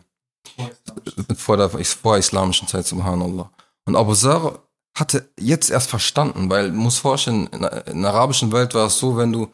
Vor 1.37 1.57
der 1.57 1.71
vor 1.71 2.17
islamischen 2.19 2.69
Zeit, 2.69 2.87
subhanallah. 2.87 3.51
Und 3.85 3.97
Abu 3.97 4.15
Zar 4.15 4.61
hatte 4.97 5.29
jetzt 5.39 5.71
erst 5.71 5.89
verstanden, 5.89 6.51
weil 6.51 6.71
du 6.71 6.77
musst 6.77 6.99
vorstellen, 6.99 7.47
in 7.49 8.03
der 8.03 8.11
arabischen 8.11 8.51
Welt 8.53 8.75
war 8.75 8.87
es 8.87 8.99
so, 8.99 9.17
wenn 9.17 9.33
du 9.33 9.49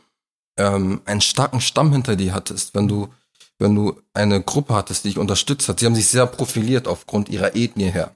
ähm, 0.56 1.02
einen 1.04 1.20
starken 1.20 1.60
Stamm 1.60 1.92
hinter 1.92 2.16
dir 2.16 2.34
hattest, 2.34 2.74
wenn 2.74 2.88
du, 2.88 3.08
wenn 3.58 3.74
du 3.74 4.00
eine 4.12 4.42
Gruppe 4.42 4.74
hattest, 4.74 5.04
die 5.04 5.08
dich 5.08 5.18
unterstützt 5.18 5.68
hat, 5.68 5.80
sie 5.80 5.86
haben 5.86 5.94
sich 5.94 6.08
sehr 6.08 6.26
profiliert 6.26 6.88
aufgrund 6.88 7.28
ihrer 7.28 7.54
Ethnie 7.56 7.90
her. 7.90 8.14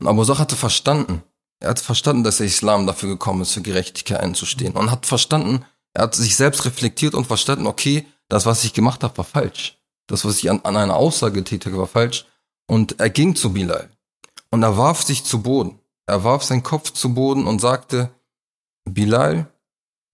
Und 0.00 0.06
Abu 0.06 0.24
Zar 0.24 0.38
hatte 0.38 0.56
verstanden, 0.56 1.22
er 1.60 1.70
hat 1.70 1.80
verstanden, 1.80 2.24
dass 2.24 2.38
der 2.38 2.46
Islam 2.46 2.86
dafür 2.86 3.08
gekommen 3.08 3.42
ist, 3.42 3.52
für 3.52 3.62
Gerechtigkeit 3.62 4.20
einzustehen. 4.20 4.74
Und 4.74 4.90
hat 4.90 5.06
verstanden, 5.06 5.64
er 5.94 6.04
hat 6.04 6.14
sich 6.14 6.36
selbst 6.36 6.64
reflektiert 6.64 7.14
und 7.14 7.26
verstanden, 7.26 7.66
okay, 7.66 8.06
das, 8.28 8.46
was 8.46 8.64
ich 8.64 8.74
gemacht 8.74 9.02
habe, 9.02 9.16
war 9.16 9.24
falsch. 9.24 9.78
Das, 10.06 10.24
was 10.24 10.38
ich 10.38 10.50
an, 10.50 10.60
an 10.64 10.76
einer 10.76 10.96
Aussage 10.96 11.42
tätige, 11.44 11.78
war 11.78 11.86
falsch. 11.86 12.26
Und 12.66 13.00
er 13.00 13.10
ging 13.10 13.34
zu 13.34 13.52
Bilal. 13.52 13.90
Und 14.50 14.62
er 14.62 14.76
warf 14.76 15.02
sich 15.02 15.24
zu 15.24 15.42
Boden. 15.42 15.78
Er 16.06 16.24
warf 16.24 16.42
seinen 16.42 16.62
Kopf 16.62 16.92
zu 16.92 17.14
Boden 17.14 17.46
und 17.46 17.60
sagte, 17.60 18.10
Bilal, 18.84 19.46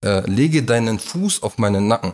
äh, 0.03 0.21
lege 0.29 0.63
deinen 0.63 0.99
Fuß 0.99 1.43
auf 1.43 1.57
meinen 1.57 1.87
Nacken. 1.87 2.13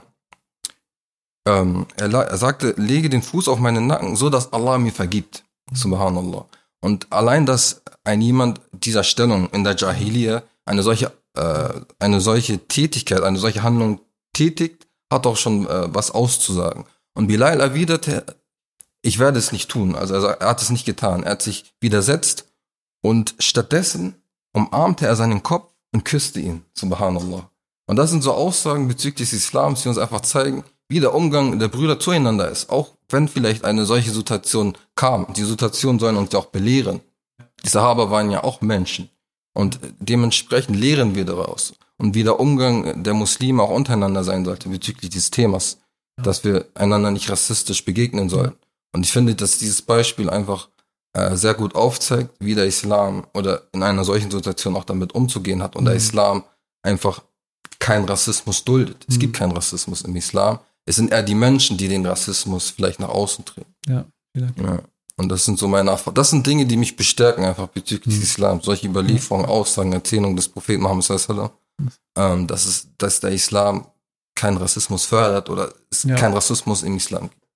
Ähm, 1.48 1.86
er, 1.96 2.14
er 2.14 2.38
sagte, 2.38 2.74
lege 2.78 3.10
den 3.10 3.22
Fuß 3.22 3.48
auf 3.48 3.60
meinen 3.60 3.88
Nacken, 3.88 4.16
so 4.16 4.30
dass 4.30 4.52
Allah 4.52 4.78
mir 4.78 4.92
vergibt. 4.92 5.44
Subhanallah. 5.74 6.46
Und 6.82 7.12
allein, 7.12 7.46
dass 7.46 7.82
ein 8.04 8.22
jemand 8.22 8.62
dieser 8.72 9.04
Stellung 9.04 9.50
in 9.52 9.64
der 9.64 9.76
Jahiliyyah 9.76 10.44
eine 10.66 10.84
solche, 10.84 11.12
äh, 11.36 11.70
eine 12.00 12.22
solche 12.22 12.68
Tätigkeit, 12.68 13.22
eine 13.22 13.38
solche 13.38 13.64
Handlung 13.64 14.02
tätigt, 14.34 14.88
hat 15.12 15.26
auch 15.26 15.38
schon 15.38 15.68
äh, 15.68 15.94
was 15.94 16.12
auszusagen. 16.12 16.86
Und 17.14 17.28
Bilal 17.28 17.60
erwiderte, 17.60 18.26
ich 19.02 19.20
werde 19.20 19.40
es 19.40 19.52
nicht 19.52 19.70
tun. 19.70 19.96
Also 19.96 20.16
er, 20.16 20.42
er 20.42 20.50
hat 20.50 20.62
es 20.62 20.70
nicht 20.70 20.86
getan. 20.86 21.24
Er 21.24 21.32
hat 21.32 21.42
sich 21.42 21.74
widersetzt 21.80 22.46
und 23.02 23.36
stattdessen 23.40 24.16
umarmte 24.54 25.08
er 25.08 25.16
seinen 25.16 25.44
Kopf 25.44 25.74
und 25.94 26.04
küsste 26.04 26.40
ihn, 26.40 26.66
subhanallah. 26.74 27.50
Und 27.88 27.96
das 27.96 28.12
sind 28.12 28.22
so 28.22 28.34
Aussagen 28.34 28.88
bezüglich 28.88 29.30
des 29.30 29.46
Islams, 29.46 29.82
die 29.82 29.90
uns 29.90 29.98
einfach 29.98 30.22
zeigen, 30.22 30.64
wie 30.90 31.00
der 31.00 31.16
Umgang 31.16 31.58
der 31.60 31.70
Brüder 31.70 32.00
zueinander 32.00 32.50
ist. 32.50 32.70
Auch 32.70 32.90
wenn 33.10 33.28
vielleicht 33.28 33.64
eine 33.66 33.86
solche 33.86 34.12
Situation 34.12 34.78
kam. 34.96 35.34
Die 35.34 35.44
Situation 35.44 35.98
sollen 35.98 36.18
uns 36.18 36.34
ja 36.34 36.40
auch 36.40 36.48
belehren. 36.48 37.02
Die 37.64 37.70
Sahaba 37.70 38.12
waren 38.12 38.30
ja 38.30 38.44
auch 38.44 38.62
Menschen. 38.62 39.10
Und 39.54 39.80
dementsprechend 40.00 40.78
lehren 40.78 41.16
wir 41.16 41.26
daraus. 41.26 41.74
Und 41.98 42.14
wie 42.14 42.24
der 42.24 42.40
Umgang 42.40 43.04
der 43.04 43.14
Muslime 43.14 43.64
auch 43.64 43.72
untereinander 43.72 44.24
sein 44.24 44.46
sollte 44.46 44.70
bezüglich 44.70 45.10
dieses 45.10 45.32
Themas. 45.32 45.80
Dass 46.22 46.44
wir 46.44 46.66
einander 46.76 47.12
nicht 47.12 47.30
rassistisch 47.30 47.86
begegnen 47.86 48.30
sollen. 48.30 48.54
Und 48.94 49.06
ich 49.06 49.12
finde, 49.12 49.36
dass 49.36 49.58
dieses 49.58 49.82
Beispiel 49.82 50.30
einfach 50.30 50.70
äh, 51.14 51.36
sehr 51.36 51.54
gut 51.54 51.76
aufzeigt, 51.76 52.32
wie 52.40 52.56
der 52.56 52.66
Islam 52.66 53.26
oder 53.34 53.64
in 53.72 53.84
einer 53.84 54.04
solchen 54.04 54.32
Situation 54.32 54.76
auch 54.76 54.84
damit 54.84 55.14
umzugehen 55.14 55.64
hat. 55.64 55.76
Und 55.76 55.86
der 55.86 55.94
mhm. 55.94 56.00
Islam 56.00 56.44
einfach 56.84 57.22
keinen 57.80 58.06
Rassismus 58.06 58.64
duldet. 58.64 59.06
Es 59.08 59.20
gibt 59.20 59.34
mhm. 59.34 59.38
keinen 59.38 59.52
Rassismus 59.52 60.02
im 60.02 60.16
Islam. 60.16 60.60
es 60.86 60.96
sind 60.96 61.12
eher 61.12 61.24
die 61.24 61.36
Menschen, 61.36 61.78
die 61.78 61.88
den 61.88 62.06
Rassismus 62.06 62.70
vielleicht 62.70 63.00
nach 63.00 63.10
außen 63.10 63.46
treten. 63.46 63.74
Ja, 63.88 64.06
vielleicht. 64.34 64.58
Ja. 64.60 64.80
Und 65.20 65.30
das 65.30 65.46
sind 65.46 65.58
so 65.58 65.68
meine 65.68 65.90
Erfahrungen. 65.90 66.16
Das 66.16 66.30
sind 66.30 66.46
Dinge, 66.46 66.66
die 66.66 66.78
mich 66.78 66.96
bestärken, 66.96 67.44
einfach 67.44 67.68
bezüglich 67.68 68.16
mhm. 68.16 68.22
Islam. 68.22 68.62
Solche 68.62 68.88
Überlieferungen, 68.88 69.48
Aussagen, 69.48 69.92
Erzählungen 69.92 70.36
des 70.36 70.48
Propheten 70.48 70.84
Muhammad 70.84 71.04
sallallahu 71.04 71.50
ähm, 72.16 72.48
dass 72.48 72.66
es, 72.66 72.88
dass 72.98 73.20
der 73.20 73.32
Islam 73.32 73.88
keinen 74.36 74.58
Rassismus 74.58 75.06
fördert 75.06 75.50
oder 75.50 75.74
es 75.92 76.04
ja. 76.04 76.16
keinen 76.16 76.34
Rassismus 76.34 76.84
im 76.84 76.98
Islam 76.98 77.30
gibt. 77.30 77.48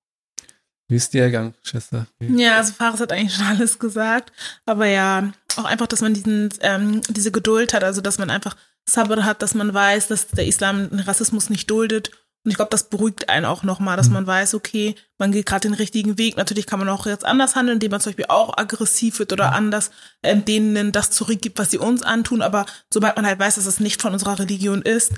Wie 0.88 0.96
ist 0.96 1.14
dir 1.14 1.22
ergangen, 1.22 1.54
Schwester? 1.62 2.06
Ja, 2.20 2.58
also 2.58 2.74
Fares 2.74 3.00
hat 3.00 3.12
eigentlich 3.12 3.34
schon 3.34 3.46
alles 3.46 3.78
gesagt. 3.78 4.32
Aber 4.66 4.86
ja, 4.86 5.32
auch 5.56 5.64
einfach, 5.64 5.86
dass 5.86 6.00
man 6.00 6.12
diesen, 6.12 6.52
ähm, 6.60 7.00
diese 7.08 7.32
Geduld 7.32 7.72
hat, 7.72 7.82
also 7.84 8.00
dass 8.00 8.18
man 8.18 8.30
einfach 8.30 8.56
Sabr 8.88 9.24
hat, 9.24 9.42
dass 9.42 9.54
man 9.54 9.72
weiß, 9.72 10.08
dass 10.08 10.28
der 10.28 10.46
Islam 10.46 10.90
den 10.90 11.00
Rassismus 11.00 11.50
nicht 11.50 11.70
duldet 11.70 12.10
und 12.44 12.50
ich 12.50 12.56
glaube, 12.56 12.70
das 12.70 12.88
beruhigt 12.88 13.28
einen 13.28 13.46
auch 13.46 13.62
nochmal, 13.62 13.96
dass 13.96 14.08
mhm. 14.08 14.14
man 14.14 14.26
weiß, 14.26 14.54
okay, 14.54 14.96
man 15.16 15.30
geht 15.30 15.46
gerade 15.46 15.68
den 15.68 15.74
richtigen 15.74 16.18
Weg. 16.18 16.36
Natürlich 16.36 16.66
kann 16.66 16.80
man 16.80 16.88
auch 16.88 17.06
jetzt 17.06 17.24
anders 17.24 17.54
handeln, 17.54 17.76
indem 17.76 17.92
man 17.92 18.00
zum 18.00 18.10
Beispiel 18.10 18.26
auch 18.28 18.56
aggressiv 18.56 19.20
wird 19.20 19.32
oder 19.32 19.52
anders 19.52 19.92
äh, 20.22 20.36
denen 20.36 20.90
das 20.90 21.10
zurückgibt, 21.10 21.58
was 21.58 21.70
sie 21.70 21.78
uns 21.78 22.02
antun. 22.02 22.42
Aber 22.42 22.66
sobald 22.92 23.14
man 23.14 23.26
halt 23.26 23.38
weiß, 23.38 23.54
dass 23.54 23.66
es 23.66 23.78
nicht 23.78 24.02
von 24.02 24.12
unserer 24.12 24.40
Religion 24.40 24.82
ist, 24.82 25.12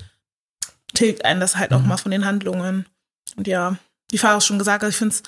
tilgt 0.92 1.24
einen 1.24 1.40
das 1.40 1.56
halt 1.56 1.70
mhm. 1.70 1.78
nochmal 1.78 1.98
von 1.98 2.10
den 2.10 2.26
Handlungen. 2.26 2.86
Und 3.36 3.46
ja, 3.46 3.76
wie 4.10 4.18
Fares 4.18 4.44
schon 4.44 4.58
gesagt 4.58 4.82
hat, 4.82 4.90
ich 4.90 4.96
finde 4.96 5.14
es, 5.14 5.22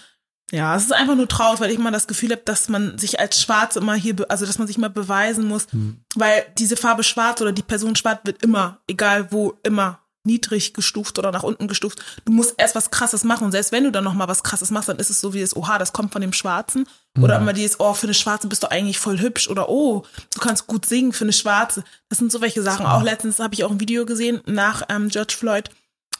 ja, 0.52 0.76
es 0.76 0.84
ist 0.84 0.92
einfach 0.92 1.16
nur 1.16 1.28
traurig, 1.28 1.60
weil 1.60 1.70
ich 1.70 1.78
immer 1.78 1.90
das 1.90 2.06
Gefühl 2.06 2.30
habe, 2.30 2.42
dass 2.44 2.68
man 2.68 2.98
sich 2.98 3.18
als 3.18 3.40
Schwarz 3.42 3.76
immer 3.76 3.94
hier, 3.94 4.14
also 4.28 4.46
dass 4.46 4.58
man 4.58 4.66
sich 4.66 4.76
immer 4.76 4.88
beweisen 4.88 5.46
muss, 5.48 5.66
mhm. 5.72 6.00
weil 6.14 6.46
diese 6.56 6.76
Farbe 6.76 7.02
Schwarz 7.02 7.40
oder 7.40 7.52
die 7.52 7.62
Person 7.62 7.96
Schwarz 7.96 8.20
wird 8.24 8.42
immer, 8.42 8.78
egal 8.86 9.32
wo, 9.32 9.54
immer 9.64 10.00
niedrig 10.26 10.74
gestuft 10.74 11.18
oder 11.18 11.32
nach 11.32 11.44
unten 11.44 11.68
gestuft. 11.68 12.02
Du 12.24 12.32
musst 12.32 12.54
erst 12.58 12.74
was 12.74 12.90
krasses 12.90 13.24
machen. 13.24 13.44
Und 13.44 13.52
selbst 13.52 13.72
wenn 13.72 13.84
du 13.84 13.92
dann 13.92 14.04
noch 14.04 14.12
mal 14.12 14.28
was 14.28 14.42
krasses 14.42 14.70
machst, 14.70 14.88
dann 14.88 14.98
ist 14.98 15.08
es 15.08 15.20
so 15.20 15.32
wie 15.32 15.40
das, 15.40 15.56
oha, 15.56 15.78
das 15.78 15.92
kommt 15.92 16.12
von 16.12 16.20
dem 16.20 16.32
Schwarzen. 16.32 16.86
Oder 17.18 17.36
mhm. 17.36 17.42
immer 17.42 17.52
dieses, 17.52 17.80
oh, 17.80 17.94
für 17.94 18.06
eine 18.08 18.14
Schwarze 18.14 18.48
bist 18.48 18.62
du 18.62 18.70
eigentlich 18.70 18.98
voll 18.98 19.20
hübsch. 19.20 19.48
Oder 19.48 19.68
oh, 19.68 20.04
du 20.34 20.40
kannst 20.40 20.66
gut 20.66 20.84
singen 20.84 21.12
für 21.12 21.24
eine 21.24 21.32
Schwarze. 21.32 21.84
Das 22.08 22.18
sind 22.18 22.30
so 22.30 22.40
welche 22.40 22.62
Sachen. 22.62 22.86
Auch 22.86 23.02
letztens 23.02 23.38
habe 23.38 23.54
ich 23.54 23.64
auch 23.64 23.70
ein 23.70 23.80
Video 23.80 24.04
gesehen 24.04 24.40
nach 24.46 24.82
ähm, 24.88 25.08
George 25.08 25.34
Floyd. 25.38 25.70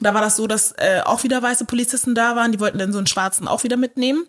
Da 0.01 0.14
war 0.14 0.20
das 0.20 0.36
so, 0.36 0.47
dass 0.47 0.72
äh, 0.72 1.01
auch 1.05 1.22
wieder 1.22 1.42
weiße 1.42 1.64
Polizisten 1.64 2.14
da 2.14 2.36
waren. 2.36 2.53
Die 2.53 2.61
wollten 2.61 2.78
dann 2.78 2.92
so 2.92 2.99
einen 2.99 3.07
Schwarzen 3.07 3.49
auch 3.49 3.64
wieder 3.64 3.76
mitnehmen, 3.76 4.26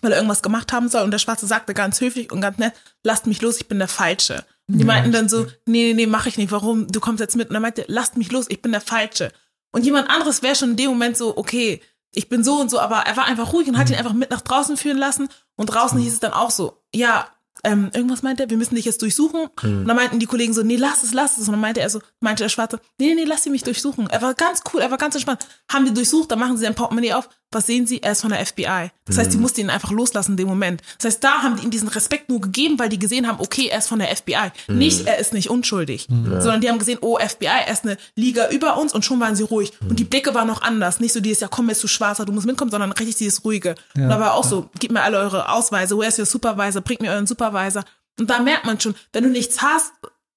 weil 0.00 0.12
er 0.12 0.18
irgendwas 0.18 0.42
gemacht 0.42 0.72
haben 0.72 0.88
soll. 0.88 1.02
Und 1.02 1.12
der 1.12 1.18
Schwarze 1.18 1.46
sagte 1.46 1.74
ganz 1.74 2.00
höflich 2.00 2.32
und 2.32 2.40
ganz 2.40 2.58
nett, 2.58 2.74
lasst 3.02 3.26
mich 3.26 3.40
los, 3.40 3.60
ich 3.60 3.68
bin 3.68 3.78
der 3.78 3.88
Falsche. 3.88 4.44
Die 4.70 4.84
meinten 4.84 5.12
dann 5.12 5.30
so, 5.30 5.46
nee, 5.64 5.84
nee, 5.88 5.94
nee, 5.94 6.06
mach 6.06 6.26
ich 6.26 6.36
nicht. 6.36 6.52
Warum? 6.52 6.88
Du 6.88 7.00
kommst 7.00 7.20
jetzt 7.20 7.36
mit. 7.36 7.48
Und 7.48 7.54
er 7.54 7.60
meinte, 7.60 7.84
lasst 7.88 8.18
mich 8.18 8.30
los, 8.30 8.46
ich 8.50 8.60
bin 8.60 8.70
der 8.70 8.82
Falsche. 8.82 9.32
Und 9.72 9.84
jemand 9.84 10.10
anderes 10.10 10.42
wäre 10.42 10.54
schon 10.54 10.72
in 10.72 10.76
dem 10.76 10.90
Moment 10.90 11.16
so, 11.16 11.38
okay, 11.38 11.80
ich 12.12 12.28
bin 12.28 12.44
so 12.44 12.60
und 12.60 12.70
so, 12.70 12.78
aber 12.78 12.98
er 12.98 13.16
war 13.16 13.24
einfach 13.24 13.52
ruhig 13.54 13.68
und 13.68 13.78
hat 13.78 13.88
ihn 13.88 13.96
einfach 13.96 14.12
mit 14.12 14.30
nach 14.30 14.42
draußen 14.42 14.76
führen 14.76 14.98
lassen. 14.98 15.28
Und 15.56 15.66
draußen 15.66 15.98
hieß 15.98 16.12
es 16.12 16.20
dann 16.20 16.32
auch 16.32 16.50
so, 16.50 16.82
ja, 16.94 17.28
ähm, 17.64 17.90
irgendwas 17.92 18.22
meinte 18.22 18.44
er, 18.44 18.50
wir 18.50 18.56
müssen 18.56 18.74
dich 18.74 18.84
jetzt 18.84 19.02
durchsuchen. 19.02 19.48
Mhm. 19.62 19.78
Und 19.80 19.88
dann 19.88 19.96
meinten 19.96 20.18
die 20.18 20.26
Kollegen 20.26 20.52
so, 20.52 20.62
nee, 20.62 20.76
lass 20.76 21.02
es, 21.02 21.12
lass 21.12 21.38
es. 21.38 21.48
Und 21.48 21.52
dann 21.52 21.60
meinte 21.60 21.80
er 21.80 21.90
so, 21.90 22.00
meinte 22.20 22.44
der 22.44 22.48
Schwarze, 22.48 22.80
nee, 22.98 23.14
nee, 23.14 23.24
lass 23.24 23.42
sie 23.42 23.50
mich 23.50 23.62
durchsuchen. 23.62 24.08
Er 24.08 24.22
war 24.22 24.34
ganz 24.34 24.62
cool, 24.72 24.80
er 24.80 24.90
war 24.90 24.98
ganz 24.98 25.14
entspannt. 25.14 25.46
Haben 25.70 25.86
die 25.86 25.94
durchsucht, 25.94 26.30
dann 26.30 26.38
machen 26.38 26.56
sie 26.56 26.66
ein 26.66 26.74
Portemonnaie 26.74 27.12
auf. 27.12 27.28
Was 27.50 27.66
sehen 27.66 27.86
sie? 27.86 28.02
Er 28.02 28.12
ist 28.12 28.20
von 28.20 28.30
der 28.30 28.44
FBI. 28.44 28.90
Das 29.06 29.16
mhm. 29.16 29.20
heißt, 29.20 29.32
die 29.32 29.38
mussten 29.38 29.60
ihn 29.62 29.70
einfach 29.70 29.90
loslassen 29.90 30.32
in 30.32 30.36
dem 30.36 30.48
Moment. 30.48 30.82
Das 30.98 31.06
heißt, 31.12 31.24
da 31.24 31.42
haben 31.42 31.56
die 31.56 31.64
ihm 31.64 31.70
diesen 31.70 31.88
Respekt 31.88 32.28
nur 32.28 32.42
gegeben, 32.42 32.78
weil 32.78 32.90
die 32.90 32.98
gesehen 32.98 33.26
haben, 33.26 33.40
okay, 33.40 33.68
er 33.68 33.78
ist 33.78 33.88
von 33.88 33.98
der 33.98 34.14
FBI. 34.14 34.52
Mhm. 34.66 34.78
Nicht, 34.78 35.06
er 35.06 35.18
ist 35.18 35.32
nicht 35.32 35.48
unschuldig. 35.48 36.08
Mhm. 36.10 36.40
Sondern 36.40 36.60
die 36.60 36.68
haben 36.68 36.78
gesehen, 36.78 36.98
oh, 37.00 37.18
FBI, 37.18 37.46
er 37.46 37.72
ist 37.72 37.84
eine 37.84 37.96
Liga 38.16 38.50
über 38.50 38.76
uns 38.76 38.92
und 38.92 39.04
schon 39.04 39.18
waren 39.20 39.34
sie 39.34 39.44
ruhig. 39.44 39.72
Und 39.80 39.98
die 39.98 40.04
Blicke 40.04 40.34
waren 40.34 40.46
noch 40.46 40.60
anders. 40.60 41.00
Nicht 41.00 41.14
so 41.14 41.20
dieses, 41.20 41.40
ja 41.40 41.48
komm, 41.48 41.70
jetzt 41.70 41.82
du 41.82 41.88
Schwarzer, 41.88 42.26
du 42.26 42.32
musst 42.32 42.46
mitkommen, 42.46 42.70
sondern 42.70 42.92
richtig 42.92 43.16
dieses 43.16 43.42
Ruhige. 43.44 43.74
Ja. 43.96 44.02
Und 44.04 44.08
da 44.10 44.20
war 44.20 44.34
auch 44.34 44.44
so, 44.44 44.68
gib 44.78 44.92
mir 44.92 45.02
alle 45.02 45.18
eure 45.18 45.50
Ausweise, 45.50 45.96
wo 45.96 46.02
ist 46.02 46.18
your 46.18 46.26
Supervisor, 46.26 46.82
bringt 46.82 47.00
mir 47.00 47.12
euren 47.12 47.26
Supervisor. 47.26 47.84
Und 48.18 48.28
da 48.28 48.40
merkt 48.40 48.66
man 48.66 48.78
schon, 48.78 48.94
wenn 49.12 49.24
du 49.24 49.30
nichts 49.30 49.62
hast, 49.62 49.92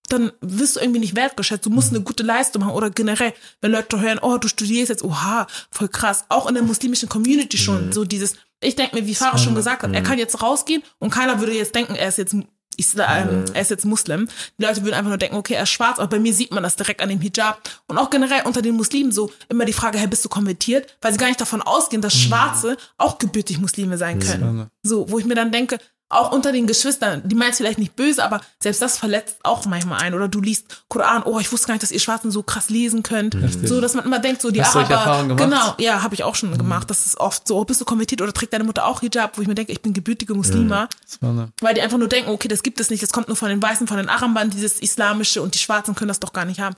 dann 0.09 0.31
wirst 0.41 0.75
du 0.75 0.79
irgendwie 0.79 0.99
nicht 0.99 1.15
wertgeschätzt. 1.15 1.65
Du 1.65 1.69
musst 1.69 1.89
eine 1.89 2.01
gute 2.01 2.23
Leistung 2.23 2.61
machen 2.61 2.73
oder 2.73 2.89
generell, 2.89 3.33
wenn 3.61 3.71
Leute 3.71 3.99
hören, 3.99 4.19
oh, 4.21 4.37
du 4.37 4.47
studierst 4.47 4.89
jetzt, 4.89 5.03
oha, 5.03 5.47
voll 5.71 5.87
krass. 5.87 6.25
Auch 6.29 6.47
in 6.47 6.53
der 6.53 6.63
muslimischen 6.63 7.09
Community 7.09 7.57
schon 7.57 7.87
mhm. 7.87 7.91
so 7.93 8.03
dieses, 8.03 8.35
ich 8.61 8.75
denke 8.75 8.95
mir, 8.95 9.07
wie 9.07 9.15
Farah 9.15 9.37
schon 9.37 9.55
gesagt 9.55 9.83
hat, 9.83 9.89
mhm. 9.89 9.95
er 9.95 10.03
kann 10.03 10.19
jetzt 10.19 10.41
rausgehen 10.41 10.83
und 10.99 11.11
keiner 11.11 11.39
würde 11.39 11.53
jetzt 11.53 11.75
denken, 11.75 11.95
er 11.95 12.09
ist 12.09 12.17
jetzt 12.17 12.35
Islam, 12.77 13.41
mhm. 13.41 13.45
er 13.53 13.61
ist 13.61 13.69
jetzt 13.69 13.85
Muslim. 13.85 14.27
Die 14.57 14.63
Leute 14.63 14.83
würden 14.83 14.95
einfach 14.95 15.09
nur 15.09 15.17
denken, 15.17 15.35
okay, 15.35 15.53
er 15.53 15.63
ist 15.63 15.69
schwarz, 15.69 15.99
aber 15.99 16.07
bei 16.07 16.19
mir 16.19 16.33
sieht 16.33 16.51
man 16.51 16.63
das 16.63 16.75
direkt 16.75 17.01
an 17.01 17.09
dem 17.09 17.19
Hijab. 17.19 17.61
Und 17.87 17.97
auch 17.97 18.09
generell 18.09 18.43
unter 18.45 18.61
den 18.61 18.75
Muslimen 18.75 19.11
so 19.11 19.31
immer 19.49 19.65
die 19.65 19.73
Frage, 19.73 19.97
hey, 19.97 20.07
bist 20.07 20.23
du 20.25 20.29
konvertiert? 20.29 20.97
Weil 21.01 21.11
sie 21.11 21.17
gar 21.17 21.27
nicht 21.27 21.41
davon 21.41 21.61
ausgehen, 21.61 22.01
dass 22.01 22.15
mhm. 22.15 22.19
Schwarze 22.19 22.77
auch 22.97 23.17
gebürtig 23.17 23.59
Muslime 23.59 23.97
sein 23.97 24.19
können. 24.19 24.69
So, 24.83 25.09
wo 25.09 25.19
ich 25.19 25.25
mir 25.25 25.35
dann 25.35 25.51
denke, 25.51 25.79
auch 26.11 26.31
unter 26.31 26.51
den 26.51 26.67
Geschwistern, 26.67 27.21
die 27.25 27.35
meint 27.35 27.55
vielleicht 27.55 27.79
nicht 27.79 27.95
böse, 27.95 28.23
aber 28.23 28.41
selbst 28.59 28.81
das 28.81 28.97
verletzt 28.97 29.37
auch 29.43 29.65
manchmal 29.65 30.01
ein. 30.01 30.13
Oder 30.13 30.27
du 30.27 30.41
liest 30.41 30.83
Koran, 30.89 31.23
oh, 31.23 31.39
ich 31.39 31.51
wusste 31.51 31.67
gar 31.67 31.73
nicht, 31.73 31.83
dass 31.83 31.91
ihr 31.91 31.99
Schwarzen 31.99 32.31
so 32.31 32.43
krass 32.43 32.69
lesen 32.69 33.03
könnt. 33.03 33.35
Richtig. 33.35 33.67
So, 33.67 33.79
dass 33.81 33.93
man 33.93 34.05
immer 34.05 34.19
denkt, 34.19 34.41
so 34.41 34.51
die 34.51 34.61
Hast 34.61 34.75
Araber. 34.75 35.35
Genau, 35.35 35.75
ja, 35.77 36.03
habe 36.03 36.13
ich 36.13 36.23
auch 36.23 36.35
schon 36.35 36.51
mhm. 36.51 36.57
gemacht. 36.57 36.89
Das 36.89 37.05
ist 37.05 37.19
oft 37.19 37.47
so, 37.47 37.59
oh, 37.59 37.65
bist 37.65 37.79
du 37.79 37.85
konvertiert 37.85 38.21
oder 38.21 38.33
trägt 38.33 38.53
deine 38.53 38.63
Mutter 38.63 38.85
auch 38.85 39.01
Hijab, 39.01 39.37
wo 39.37 39.41
ich 39.41 39.47
mir 39.47 39.55
denke, 39.55 39.71
ich 39.71 39.81
bin 39.81 39.93
gebürtige 39.93 40.33
Muslima. 40.33 40.89
Mhm. 41.21 41.51
Weil 41.61 41.73
die 41.73 41.81
einfach 41.81 41.97
nur 41.97 42.09
denken, 42.09 42.29
okay, 42.29 42.47
das 42.47 42.63
gibt 42.63 42.79
es 42.79 42.89
nicht, 42.89 43.01
das 43.01 43.11
kommt 43.11 43.27
nur 43.27 43.37
von 43.37 43.49
den 43.49 43.61
Weißen, 43.61 43.87
von 43.87 43.97
den 43.97 44.09
Arambern, 44.09 44.49
dieses 44.49 44.79
Islamische 44.79 45.41
und 45.41 45.55
die 45.55 45.59
Schwarzen 45.59 45.95
können 45.95 46.09
das 46.09 46.19
doch 46.19 46.33
gar 46.33 46.45
nicht 46.45 46.59
haben. 46.59 46.75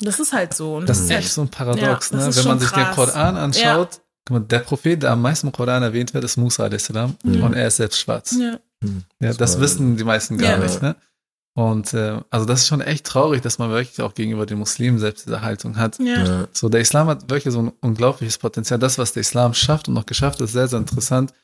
Das 0.00 0.18
ist 0.18 0.32
halt 0.32 0.54
so. 0.54 0.76
Und 0.76 0.88
das, 0.88 0.98
ist 0.98 1.10
echt 1.10 1.30
so 1.30 1.42
ein 1.42 1.48
Paradox, 1.48 2.10
ja, 2.10 2.16
ne? 2.16 2.34
Wenn 2.34 2.44
man 2.46 2.58
sich 2.58 2.70
krass. 2.70 2.88
den 2.88 2.94
Koran 2.94 3.36
anschaut, 3.36 3.94
ja. 3.94 4.00
Der 4.30 4.60
Prophet, 4.60 5.02
der 5.02 5.10
am 5.10 5.22
meisten 5.22 5.48
im 5.48 5.52
Koran 5.52 5.82
erwähnt 5.82 6.14
wird, 6.14 6.24
ist 6.24 6.36
Musa 6.36 6.64
a.s. 6.64 6.92
Mhm. 6.92 7.42
und 7.42 7.54
er 7.54 7.66
ist 7.66 7.76
selbst 7.76 7.98
schwarz. 7.98 8.36
Ja. 8.38 8.58
Hm. 8.82 9.02
Ja, 9.20 9.32
das 9.34 9.60
wissen 9.60 9.96
die 9.96 10.04
meisten 10.04 10.38
gar 10.38 10.52
ja. 10.52 10.58
nicht. 10.58 10.80
Ne? 10.80 10.96
Und 11.54 11.92
äh, 11.94 12.20
also 12.30 12.46
das 12.46 12.60
ist 12.60 12.68
schon 12.68 12.80
echt 12.80 13.04
traurig, 13.06 13.42
dass 13.42 13.58
man 13.58 13.70
wirklich 13.70 14.00
auch 14.00 14.14
gegenüber 14.14 14.46
den 14.46 14.58
Muslimen 14.58 14.98
selbst 14.98 15.26
diese 15.26 15.42
Haltung 15.42 15.76
hat. 15.76 15.98
Ja. 15.98 16.48
So 16.52 16.68
der 16.68 16.80
Islam 16.80 17.08
hat 17.08 17.28
wirklich 17.28 17.52
so 17.52 17.62
ein 17.62 17.72
unglaubliches 17.80 18.38
Potenzial. 18.38 18.78
Das, 18.78 18.98
was 18.98 19.12
der 19.12 19.22
Islam 19.22 19.52
schafft 19.54 19.88
und 19.88 19.94
noch 19.94 20.06
geschafft, 20.06 20.40
ist 20.40 20.52
sehr, 20.52 20.68
sehr 20.68 20.78
interessant. 20.78 21.34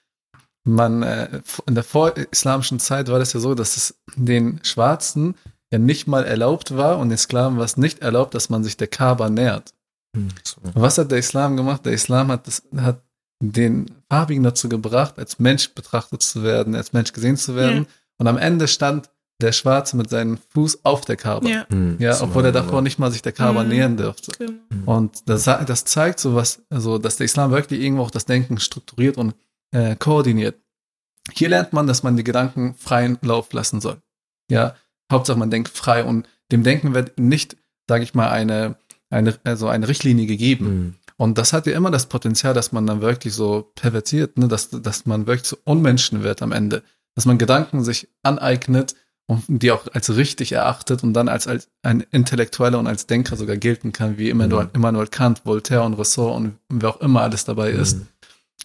Man 0.65 1.03
äh, 1.03 1.41
in 1.67 1.75
der 1.75 1.85
vorislamischen 1.85 2.81
Zeit 2.81 3.09
war 3.09 3.19
das 3.19 3.33
ja 3.33 3.41
so, 3.41 3.55
dass 3.55 3.77
es 3.77 3.97
den 4.17 4.61
Schwarzen 4.63 5.35
ja 5.71 5.79
nicht 5.79 6.07
mal 6.07 6.25
erlaubt 6.25 6.77
war 6.77 6.99
und 6.99 7.09
den 7.09 7.19
Sklaven 7.19 7.59
war 7.59 7.65
es 7.65 7.77
nicht 7.77 8.01
erlaubt, 8.01 8.35
dass 8.35 8.49
man 8.49 8.65
sich 8.65 8.77
der 8.77 8.89
Kaaba 8.89 9.29
nähert. 9.29 9.73
Mhm. 10.17 10.29
Was 10.75 10.99
hat 10.99 11.11
der 11.11 11.19
Islam 11.19 11.57
gemacht? 11.57 11.85
Der 11.87 11.93
Islam 11.93 12.29
hat, 12.29 12.47
das, 12.47 12.63
hat 12.77 13.03
den 13.41 13.87
Farbigen 14.09 14.43
dazu 14.43 14.69
gebracht, 14.69 15.19
als 15.19 15.39
Mensch 15.39 15.75
betrachtet 15.75 16.23
zu 16.23 16.43
werden, 16.43 16.75
als 16.75 16.93
Mensch 16.93 17.13
gesehen 17.13 17.37
zu 17.37 17.55
werden. 17.55 17.85
Ja. 17.85 17.91
Und 18.19 18.27
am 18.27 18.39
Ende 18.39 18.67
stand 18.67 19.11
der 19.41 19.53
Schwarze 19.53 19.97
mit 19.97 20.09
seinem 20.09 20.39
Fuß 20.55 20.85
auf 20.85 21.03
der 21.03 21.17
Kaaba. 21.17 21.47
Ja, 21.47 21.67
mhm, 21.69 21.97
ja 21.99 22.19
obwohl 22.23 22.47
er 22.47 22.53
davor 22.53 22.81
nicht 22.81 22.99
mal 22.99 23.13
sich 23.13 23.21
der 23.21 23.33
Kaaba 23.33 23.63
mhm. 23.63 23.69
nähern 23.69 23.97
durfte. 23.97 24.33
Genau. 24.39 24.57
Und 24.87 25.29
das, 25.29 25.45
das 25.45 25.85
zeigt 25.85 26.21
so 26.21 26.35
was, 26.35 26.63
also, 26.71 26.99
dass 26.99 27.17
der 27.17 27.27
Islam 27.27 27.51
wirklich 27.51 27.81
irgendwo 27.81 28.03
auch 28.03 28.11
das 28.11 28.25
Denken 28.25 28.59
strukturiert 28.59 29.19
und 29.19 29.35
äh, 29.73 29.97
koordiniert. 29.97 30.57
Hier 31.33 31.49
lernt 31.49 31.73
man, 31.73 31.87
dass 31.87 32.03
man 32.03 32.17
die 32.17 32.25
Gedanken 32.25 32.75
freien 32.79 33.19
Lauf 33.21 33.53
lassen 33.53 33.81
soll. 33.81 33.99
Ja, 34.51 34.75
Hauptsache 35.13 35.39
man 35.39 35.51
denkt 35.51 35.69
frei 35.69 36.05
und 36.05 36.27
dem 36.53 36.63
Denken 36.63 36.95
wird 36.95 37.19
nicht, 37.19 37.57
sage 37.89 38.05
ich 38.05 38.15
mal, 38.15 38.31
eine, 38.31 38.77
eine, 39.11 39.35
also 39.45 39.69
eine 39.69 39.89
Richtlinie 39.89 40.27
gegeben. 40.27 40.67
Mhm. 40.67 40.95
Und 41.17 41.39
das 41.39 41.53
hat 41.53 41.67
ja 41.67 41.75
immer 41.75 41.91
das 41.91 42.07
Potenzial, 42.07 42.55
dass 42.55 42.73
man 42.73 42.87
dann 42.87 43.01
wirklich 43.01 43.33
so 43.35 43.71
pervertiert, 43.75 44.37
ne? 44.39 44.49
dass, 44.49 44.71
dass 44.71 45.07
man 45.07 45.27
wirklich 45.27 45.49
so 45.49 45.57
Unmenschen 45.65 46.23
wird 46.23 46.43
am 46.43 46.53
Ende. 46.53 46.83
Dass 47.15 47.25
man 47.25 47.39
Gedanken 47.39 47.83
sich 47.83 48.09
aneignet 48.23 48.95
und 49.27 49.43
die 49.49 49.73
auch 49.73 49.87
als 49.93 50.15
richtig 50.15 50.53
erachtet 50.53 51.03
und 51.03 51.15
dann 51.15 51.29
als, 51.29 51.47
als 51.47 51.69
ein 51.83 52.05
Intellektueller 52.11 52.79
und 52.79 52.87
als 52.87 53.07
Denker 53.07 53.37
sogar 53.37 53.57
gelten 53.57 53.93
kann, 53.93 54.19
wie 54.19 54.29
Immanuel, 54.29 54.67
mhm. 54.67 54.71
Immanuel 54.75 55.09
Kant, 55.09 55.43
Voltaire 55.45 55.85
und 55.85 55.95
Rousseau 55.95 56.35
und 56.35 56.59
wer 56.69 56.91
auch 56.91 57.01
immer 57.01 57.23
alles 57.23 57.45
dabei 57.45 57.73
mhm. 57.73 57.81
ist. 57.81 57.99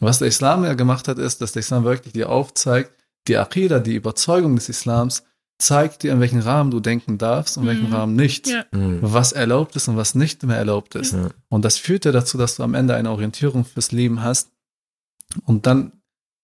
Was 0.01 0.19
der 0.19 0.27
Islam 0.27 0.63
ja 0.63 0.73
gemacht 0.73 1.07
hat, 1.07 1.19
ist, 1.19 1.41
dass 1.41 1.53
der 1.53 1.61
Islam 1.61 1.83
wirklich 1.83 2.13
dir 2.13 2.29
aufzeigt, 2.29 2.91
die 3.27 3.37
Aqidah, 3.37 3.79
die 3.79 3.95
Überzeugung 3.95 4.55
des 4.55 4.67
Islams 4.67 5.23
zeigt 5.62 6.03
dir, 6.03 6.12
in 6.12 6.20
welchem 6.20 6.39
Rahmen 6.39 6.72
du 6.72 6.80
denken 6.80 7.18
darfst 7.18 7.57
und 7.57 7.66
mhm. 7.66 7.93
Rahmen 7.93 8.16
nicht. 8.16 8.47
Ja. 8.47 8.66
Mhm. 8.72 8.99
Was 9.01 9.32
erlaubt 9.32 9.76
ist 9.76 9.88
und 9.88 9.97
was 9.97 10.16
nicht 10.16 10.43
mehr 10.43 10.57
erlaubt 10.57 10.95
ist. 10.95 11.14
Ja. 11.14 11.30
Und 11.49 11.64
das 11.64 11.78
führt 11.78 12.05
dir 12.05 12.12
dazu, 12.12 12.38
dass 12.38 12.55
du 12.55 12.64
am 12.64 12.74
Ende 12.74 12.95
eine 12.95 13.12
Orientierung 13.12 13.66
fürs 13.66 13.91
Leben 13.91 14.24
hast. 14.24 14.51
Und 15.45 15.66
dann 15.66 15.93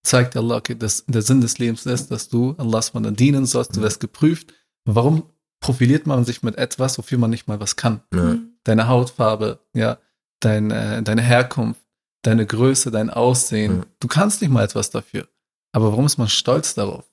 zeigt 0.03 0.37
Allah, 0.37 0.57
okay, 0.57 0.75
dass 0.75 1.05
der 1.05 1.21
Sinn 1.21 1.41
des 1.41 1.57
Lebens 1.57 1.85
ist, 1.85 2.11
dass 2.11 2.29
du 2.29 2.55
Allah 2.57 2.81
dienen 3.11 3.45
sollst, 3.45 3.75
du 3.75 3.81
wirst 3.81 3.99
geprüft. 3.99 4.53
Warum 4.85 5.23
profiliert 5.59 6.05
man 6.07 6.23
sich 6.23 6.43
mit 6.43 6.57
etwas, 6.57 6.97
wofür 6.97 7.17
man 7.17 7.29
nicht 7.29 7.47
mal 7.47 7.59
was 7.59 7.75
kann? 7.75 8.01
Ja. 8.13 8.23
Mhm. 8.23 8.53
Deine 8.63 8.87
Hautfarbe, 8.87 9.59
ja, 9.73 9.97
dein, 10.39 10.71
äh, 10.71 11.01
deine 11.01 11.21
Herkunft, 11.21 11.81
deine 12.21 12.45
Größe, 12.45 12.91
dein 12.91 13.09
Aussehen. 13.09 13.85
Du 13.99 14.07
kannst 14.07 14.41
nicht 14.41 14.51
mal 14.51 14.63
etwas 14.63 14.89
dafür. 14.89 15.27
Aber 15.71 15.91
warum 15.91 16.05
ist 16.05 16.17
man 16.17 16.29
stolz 16.29 16.73
darauf? 16.73 17.05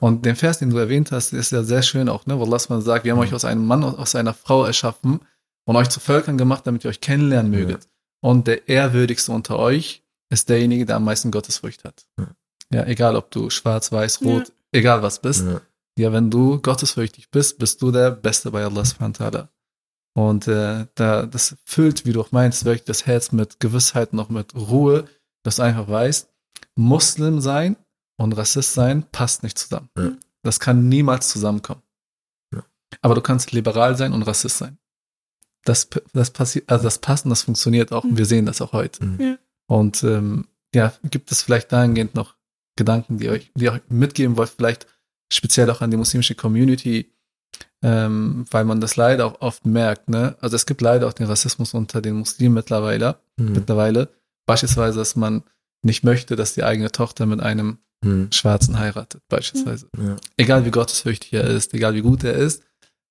Und 0.00 0.24
den 0.26 0.36
Vers, 0.36 0.58
den 0.58 0.70
du 0.70 0.78
erwähnt 0.78 1.12
hast, 1.12 1.32
ist 1.32 1.52
ja 1.52 1.62
sehr 1.62 1.82
schön 1.82 2.08
auch, 2.08 2.26
ne, 2.26 2.38
wo 2.38 2.44
Allah 2.44 2.58
sagt, 2.80 3.04
wir 3.04 3.12
haben 3.12 3.18
euch 3.18 3.34
aus 3.34 3.44
einem 3.44 3.66
Mann, 3.66 3.82
aus 3.84 4.14
einer 4.14 4.34
Frau 4.34 4.64
erschaffen 4.64 5.20
und 5.64 5.76
euch 5.76 5.88
zu 5.88 6.00
Völkern 6.00 6.38
gemacht, 6.38 6.66
damit 6.66 6.84
ihr 6.84 6.90
euch 6.90 7.00
kennenlernen 7.00 7.50
möget. 7.50 7.88
Und 8.20 8.46
der 8.46 8.68
Ehrwürdigste 8.68 9.32
unter 9.32 9.58
euch 9.58 10.02
ist 10.30 10.48
derjenige, 10.48 10.86
der 10.86 10.96
am 10.96 11.04
meisten 11.04 11.30
Gottesfurcht 11.30 11.84
hat. 11.84 12.06
Ja. 12.18 12.28
Ja, 12.72 12.86
egal 12.86 13.16
ob 13.16 13.30
du 13.30 13.50
schwarz, 13.50 13.90
weiß, 13.90 14.22
rot, 14.22 14.48
Ja. 14.48 14.54
egal 14.78 15.02
was 15.02 15.20
bist. 15.20 15.44
Ja. 15.44 15.60
Ja, 15.98 16.12
wenn 16.12 16.30
du 16.30 16.60
gottesfürchtig 16.60 17.30
bist, 17.30 17.58
bist 17.58 17.82
du 17.82 17.90
der 17.90 18.12
Beste 18.12 18.50
bei 18.52 18.64
Allah 18.64 18.84
subhanahu. 18.84 19.48
Und 20.14 20.46
äh, 20.48 20.86
da, 20.94 21.26
das 21.26 21.56
füllt, 21.64 22.06
wie 22.06 22.12
du 22.12 22.20
auch 22.20 22.32
meinst, 22.32 22.64
wirklich 22.64 22.84
das 22.84 23.06
Herz 23.06 23.32
mit 23.32 23.60
Gewissheit, 23.60 24.12
noch 24.12 24.28
mit 24.28 24.54
Ruhe, 24.54 25.06
dass 25.42 25.56
du 25.56 25.62
einfach 25.62 25.88
weißt, 25.88 26.28
Muslim 26.76 27.40
sein 27.40 27.76
und 28.20 28.32
Rassist 28.32 28.74
sein 28.74 29.04
passt 29.12 29.42
nicht 29.42 29.58
zusammen. 29.58 29.88
Ja. 29.96 30.12
Das 30.42 30.60
kann 30.60 30.88
niemals 30.88 31.28
zusammenkommen. 31.28 31.82
Ja. 32.54 32.62
Aber 33.00 33.14
du 33.14 33.20
kannst 33.22 33.52
liberal 33.52 33.96
sein 33.96 34.12
und 34.12 34.22
Rassist 34.22 34.58
sein. 34.58 34.78
Das, 35.64 35.88
das 36.12 36.30
passiert, 36.30 36.70
also 36.70 36.84
das 36.84 36.98
passt 36.98 37.24
und 37.24 37.30
das 37.30 37.42
funktioniert 37.42 37.92
auch. 37.92 38.04
Und 38.04 38.16
wir 38.18 38.26
sehen 38.26 38.46
das 38.46 38.60
auch 38.60 38.72
heute. 38.72 39.04
Mhm. 39.04 39.38
Und 39.66 40.02
ähm, 40.04 40.46
ja, 40.74 40.92
gibt 41.04 41.32
es 41.32 41.42
vielleicht 41.42 41.72
dahingehend 41.72 42.14
noch 42.14 42.36
Gedanken, 42.76 43.18
die 43.18 43.28
euch, 43.30 43.50
die 43.54 43.64
ihr 43.64 43.72
euch 43.72 43.82
mitgeben 43.88 44.36
wollt, 44.36 44.50
vielleicht 44.50 44.86
speziell 45.32 45.70
auch 45.70 45.80
an 45.80 45.90
die 45.90 45.96
muslimische 45.96 46.34
Community, 46.34 47.12
ähm, 47.82 48.46
weil 48.50 48.64
man 48.64 48.80
das 48.80 48.96
leider 48.96 49.26
auch 49.26 49.40
oft 49.40 49.66
merkt, 49.66 50.08
ne? 50.08 50.36
Also 50.40 50.56
es 50.56 50.66
gibt 50.66 50.80
leider 50.80 51.06
auch 51.08 51.12
den 51.12 51.26
Rassismus 51.26 51.74
unter 51.74 52.00
den 52.00 52.14
Muslimen 52.16 52.54
mittlerweile, 52.54 53.20
Mhm. 53.36 53.52
mittlerweile. 53.52 54.08
Beispielsweise, 54.46 54.98
dass 54.98 55.16
man 55.16 55.42
nicht 55.82 56.04
möchte, 56.04 56.36
dass 56.36 56.54
die 56.54 56.64
eigene 56.64 56.90
Tochter 56.90 57.26
mit 57.26 57.40
einem 57.40 57.78
Mhm. 58.02 58.32
Schwarzen 58.32 58.78
heiratet, 58.78 59.22
beispielsweise. 59.28 59.88
Ja. 59.96 60.16
Egal 60.36 60.64
wie 60.64 60.70
gottesfürchtig 60.70 61.32
er 61.34 61.44
ist, 61.44 61.74
egal 61.74 61.94
wie 61.94 62.00
gut 62.02 62.24
er 62.24 62.34
ist, 62.34 62.62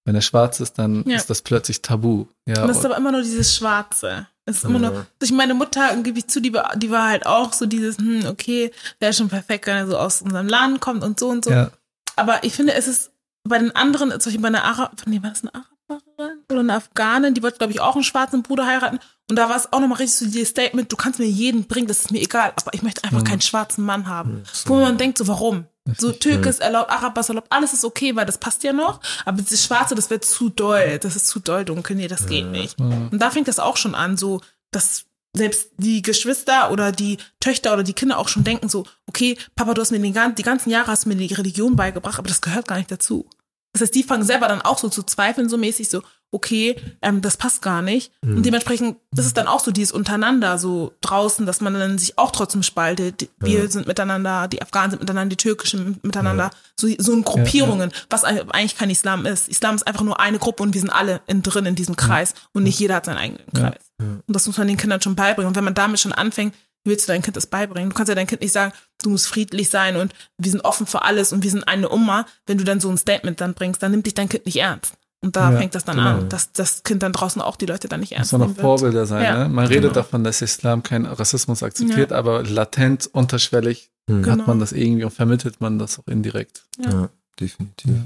wenn 0.06 0.16
er 0.16 0.22
schwarz 0.22 0.60
ist, 0.60 0.80
dann 0.80 1.04
Ja. 1.08 1.16
ist 1.18 1.30
das 1.30 1.42
plötzlich 1.44 1.82
tabu. 1.82 2.26
Ja, 2.48 2.64
Und 2.64 2.70
es 2.72 2.78
ist 2.78 2.86
aber 2.86 2.98
immer 2.98 3.12
nur 3.12 3.22
dieses 3.22 3.56
Schwarze. 3.56 4.28
Es 4.46 4.58
ist 4.58 4.64
immer 4.66 4.80
nur, 4.80 5.06
durch 5.20 5.32
meine 5.32 5.54
Mutter, 5.54 5.96
gebe 6.02 6.18
ich 6.18 6.28
zu, 6.28 6.42
die 6.42 6.52
war, 6.54 6.76
die 6.76 6.90
war 6.90 7.08
halt 7.10 7.28
auch 7.28 7.54
so 7.54 7.68
dieses, 7.68 7.98
hm, 8.00 8.26
okay, 8.26 8.72
wäre 9.00 9.14
schon 9.14 9.30
perfekt, 9.30 9.68
wenn 9.68 9.76
er 9.78 9.86
so 9.88 9.96
aus 9.96 10.24
unserem 10.24 10.48
Land 10.48 10.82
kommt 10.82 11.04
und 11.04 11.20
so 11.20 11.30
und 11.30 11.46
so. 11.46 11.52
ja, 11.52 11.70
Aber 12.16 12.44
ich 12.44 12.54
finde, 12.56 12.74
es 12.74 12.88
ist 12.88 13.12
bei 13.48 13.60
den 13.60 13.76
anderen, 13.76 14.10
zum 14.10 14.18
Beispiel 14.32 14.42
bei 14.42 14.48
einer 14.48 14.64
Arab, 14.64 14.94
nee, 15.06 15.22
war 15.22 15.30
das 15.30 15.44
eine 15.44 15.52
Araberin 15.54 16.40
oder 16.50 16.60
eine 16.62 16.74
Afghanin, 16.74 17.36
die 17.36 17.44
wollte, 17.44 17.60
glaube 17.60 17.74
ich, 17.74 17.80
auch 17.80 17.94
einen 17.94 18.04
schwarzen 18.04 18.42
Bruder 18.42 18.66
heiraten. 18.66 18.98
Und 19.30 19.36
da 19.36 19.48
war 19.48 19.56
es 19.56 19.72
auch 19.72 19.80
nochmal 19.80 20.00
richtig 20.00 20.18
so 20.20 20.26
dieses 20.26 20.50
Statement, 20.50 20.92
du 20.92 20.96
kannst 20.96 21.20
mir 21.20 21.28
jeden 21.28 21.66
bringen, 21.68 21.88
das 21.88 22.00
ist 22.00 22.12
mir 22.12 22.20
egal, 22.22 22.52
aber 22.56 22.74
ich 22.74 22.82
möchte 22.82 23.04
einfach 23.04 23.20
Mhm. 23.22 23.26
keinen 23.26 23.42
schwarzen 23.42 23.86
Mann 23.86 24.08
haben. 24.08 24.44
So. 24.52 24.70
Wo 24.70 24.80
man 24.80 24.98
denkt, 24.98 25.18
so 25.20 25.28
warum? 25.28 25.66
So 25.98 26.10
ist 26.12 26.60
erlaubt, 26.62 26.92
Araber 26.92 27.22
ist 27.22 27.30
erlaubt, 27.30 27.48
alles 27.52 27.74
ist 27.74 27.84
okay, 27.84 28.16
weil 28.16 28.26
das 28.26 28.38
passt 28.38 28.64
ja 28.64 28.74
noch. 28.74 29.00
Aber 29.26 29.42
dieses 29.42 29.64
Schwarze, 29.64 29.96
das 29.96 30.10
wird 30.10 30.24
zu 30.26 30.50
doll, 30.50 31.00
das 31.00 31.16
ist 31.16 31.28
zu 31.28 31.40
doll 31.40 31.66
dunkel, 31.66 31.96
nee, 31.96 32.08
das 32.08 32.28
geht 32.28 32.48
nicht. 32.48 32.80
Und 32.80 33.18
da 33.20 33.32
fängt 33.32 33.48
das 33.48 33.60
auch 33.60 33.78
schon 33.78 33.96
an, 33.96 34.18
so, 34.18 34.42
dass 34.72 35.06
selbst 35.36 35.70
die 35.78 36.02
Geschwister 36.02 36.72
oder 36.72 36.92
die 36.92 37.18
Töchter 37.40 37.74
oder 37.74 37.84
die 37.84 37.94
Kinder 37.94 38.18
auch 38.18 38.28
schon 38.30 38.44
denken 38.44 38.68
so, 38.70 38.86
okay, 39.08 39.38
Papa, 39.56 39.74
du 39.74 39.82
hast 39.82 39.92
mir 39.92 40.00
den, 40.00 40.36
die 40.36 40.44
ganzen 40.44 40.70
Jahre 40.70 40.92
hast 40.92 41.06
mir 41.06 41.16
die 41.16 41.34
Religion 41.34 41.76
beigebracht, 41.76 42.18
aber 42.20 42.28
das 42.28 42.42
gehört 42.42 42.68
gar 42.68 42.78
nicht 42.78 42.92
dazu. 42.92 43.28
Das 43.74 43.84
heißt, 43.84 43.94
die 43.96 44.04
fangen 44.04 44.24
selber 44.24 44.48
dann 44.48 44.62
auch 44.62 44.80
so 44.80 44.90
zu 44.90 45.04
zweifeln, 45.04 45.48
so 45.50 45.58
mäßig 45.58 45.90
so, 45.90 46.02
okay, 46.32 46.76
ähm, 47.02 47.22
das 47.22 47.38
passt 47.38 47.62
gar 47.62 47.82
nicht. 47.82 48.12
Und 48.22 48.46
dementsprechend, 48.46 48.98
das 49.12 49.26
ist 49.26 49.38
dann 49.38 49.48
auch 49.48 49.60
so 49.60 49.72
dieses 49.72 49.92
untereinander 49.92 50.58
so 50.58 50.94
draußen, 51.02 51.46
dass 51.46 51.62
man 51.62 51.74
dann 51.74 51.98
sich 51.98 52.18
auch 52.18 52.32
trotzdem 52.32 52.64
spaltet. 52.64 53.30
Wir 53.40 53.70
sind 53.70 53.88
miteinander, 53.88 54.48
die 54.48 54.62
Afghanen 54.62 54.92
sind 54.92 55.00
miteinander, 55.00 55.30
die 55.36 55.38
türkischen 55.44 56.00
miteinander, 56.04 56.52
so, 56.80 56.88
so 56.98 57.14
in 57.14 57.24
Gruppierungen, 57.24 57.92
was 58.10 58.24
eigentlich 58.24 58.78
kein 58.78 58.90
Islam 58.90 59.26
ist. 59.26 59.50
Islam 59.50 59.76
ist 59.76 59.88
einfach 59.88 60.04
nur 60.04 60.20
eine 60.20 60.40
Gruppe 60.40 60.64
und 60.64 60.74
wir 60.74 60.82
sind 60.82 60.92
alle 60.92 61.22
in, 61.28 61.42
drin 61.42 61.66
in 61.66 61.76
diesem 61.76 61.96
Kreis 61.96 62.34
und 62.54 62.64
nicht 62.64 62.80
jeder 62.80 62.96
hat 62.96 63.06
seinen 63.06 63.18
eigenen 63.18 63.44
Ja. 63.56 63.72
Kreis. 63.72 63.92
Und 64.00 64.24
das 64.28 64.46
muss 64.48 64.58
man 64.58 64.68
den 64.68 64.78
Kindern 64.78 65.02
schon 65.02 65.16
beibringen. 65.16 65.48
Und 65.50 65.56
wenn 65.56 65.64
man 65.64 65.74
damit 65.74 66.00
schon 66.00 66.14
anfängt, 66.14 66.54
wie 66.84 66.92
willst 66.92 67.08
du 67.08 67.12
deinem 67.12 67.24
Kind 67.24 67.36
das 67.36 67.48
beibringen? 67.48 67.90
Du 67.90 67.96
kannst 67.96 68.08
ja 68.08 68.16
dein 68.16 68.28
Kind 68.28 68.42
nicht 68.42 68.54
sagen, 68.54 68.72
du 69.04 69.10
musst 69.10 69.28
friedlich 69.28 69.70
sein 69.70 69.98
und 69.98 70.14
wir 70.38 70.50
sind 70.52 70.62
offen 70.62 70.88
für 70.88 71.02
alles 71.02 71.34
und 71.34 71.44
wir 71.44 71.52
sind 71.52 71.68
eine 71.68 71.90
Oma. 71.92 72.26
Wenn 72.46 72.58
du 72.58 72.64
dann 72.64 72.80
so 72.80 72.90
ein 72.90 72.98
Statement 72.98 73.42
dann 73.42 73.54
bringst, 73.54 73.84
dann 73.84 73.92
nimmt 73.92 74.06
dich 74.06 74.14
dein 74.14 74.30
Kind 74.30 74.46
nicht 74.46 74.58
ernst. 74.58 74.94
Und 75.22 75.36
da 75.36 75.52
Ja, 75.52 75.58
fängt 75.58 75.76
das 75.76 75.84
dann 75.84 75.98
genau. 75.98 76.10
an, 76.12 76.30
dass 76.30 76.54
das 76.54 76.84
Kind 76.84 77.04
dann 77.04 77.12
draußen 77.12 77.42
auch 77.42 77.58
die 77.58 77.66
Leute 77.66 77.88
dann 77.90 78.00
nicht 78.00 78.12
Muss 78.12 78.18
ernst 78.20 78.32
man 78.32 78.42
noch 78.42 78.48
nehmen 78.48 78.58
wird. 78.58 78.64
Vorbilder 78.66 79.06
sein. 79.06 79.24
Ja, 79.24 79.38
ne? 79.44 79.50
Man 79.50 79.68
redet 79.68 79.82
genau. 79.84 79.94
davon, 79.96 80.24
dass 80.24 80.42
Islam 80.42 80.82
keinen 80.82 81.06
Rassismus 81.06 81.62
akzeptiert, 81.62 82.14
aber 82.14 82.44
latent, 82.44 83.08
unterschwellig 83.08 83.92
Mhm. 84.10 84.24
Genau. 84.24 84.38
hat 84.40 84.48
man 84.48 84.60
das 84.60 84.72
irgendwie 84.72 85.04
und 85.04 85.12
vermittelt 85.12 85.62
man 85.62 85.78
das 85.78 86.00
auch 86.00 86.08
indirekt. 86.08 86.64
Ja. 86.84 86.90
Ja, 86.90 87.10
definitiv. 87.40 87.92
Ja. 87.92 88.06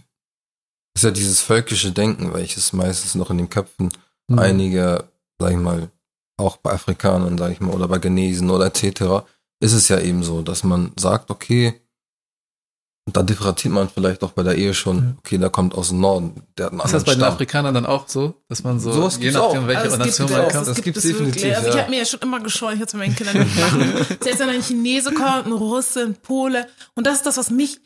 Ist 0.95 1.03
ja 1.05 1.11
dieses 1.11 1.39
völkische 1.39 1.91
Denken, 1.93 2.33
welches 2.33 2.73
meistens 2.73 3.15
noch 3.15 3.29
in 3.31 3.37
den 3.37 3.49
Köpfen 3.49 3.89
Mhm. 4.27 4.39
einiger, 4.39 5.05
sag 5.39 5.51
ich 5.51 5.57
mal, 5.57 5.89
auch 6.37 6.57
bei 6.57 6.71
Afrikanern, 6.73 7.37
sag 7.37 7.51
ich 7.53 7.61
mal, 7.61 7.73
oder 7.73 7.87
bei 7.87 7.99
Genesen 7.99 8.49
oder 8.49 8.65
etc., 8.65 9.23
ist 9.61 9.71
es 9.73 9.87
ja 9.87 9.97
eben 9.99 10.23
so, 10.23 10.41
dass 10.41 10.63
man 10.65 10.91
sagt, 10.97 11.29
okay, 11.31 11.79
und 13.05 13.17
da 13.17 13.21
differenziert 13.23 13.73
man 13.73 13.89
vielleicht 13.89 14.23
auch 14.23 14.31
bei 14.31 14.43
der 14.43 14.55
Ehe 14.55 14.73
schon, 14.73 14.97
Ja. 14.97 15.03
okay, 15.19 15.37
der 15.37 15.49
kommt 15.49 15.75
aus 15.75 15.89
dem 15.89 15.99
Norden, 15.99 16.41
der 16.57 16.67
hat 16.67 16.71
einen 16.71 16.79
Ist 16.79 16.85
anderen 16.85 16.93
das 16.93 17.03
bei 17.05 17.11
den 17.15 17.19
Stamm. 17.21 17.33
Afrikanern 17.33 17.73
dann 17.73 17.85
auch 17.85 18.07
so, 18.07 18.35
dass 18.47 18.63
man 18.63 18.79
so, 18.79 18.91
Sowas 18.93 19.17
je 19.19 19.31
nachdem, 19.31 19.63
auch. 19.63 19.67
welche 19.67 19.81
Also 19.81 19.93
es 19.95 19.99
Nation 19.99 20.27
gibt 20.27 20.37
man 20.39 20.47
es, 20.47 20.53
kommt, 20.53 20.67
es 20.67 20.73
Das 20.75 20.83
gibt 20.83 20.97
es 20.97 21.03
wirklich. 21.03 21.19
definitiv, 21.33 21.55
Also 21.57 21.67
ich 21.69 21.75
ja. 21.75 21.81
habe 21.81 21.89
mir 21.91 21.97
ja 21.99 22.05
schon 22.05 22.19
immer 22.21 22.39
geschworen, 22.39 22.75
ich 22.75 22.79
hätte 22.79 22.95
meinen 22.97 23.15
Kindern 23.15 23.39
nicht 23.39 23.59
machen. 23.59 23.93
Selbst 24.21 24.39
wenn 24.39 24.49
ein 24.49 24.61
Chinese 24.63 25.11
kommt, 25.13 25.45
ein 25.47 25.51
Russe, 25.51 26.01
ein 26.03 26.15
Pole. 26.15 26.67
Und 26.95 27.05
das 27.05 27.15
ist 27.17 27.25
das, 27.25 27.35
was 27.37 27.49
mich 27.49 27.79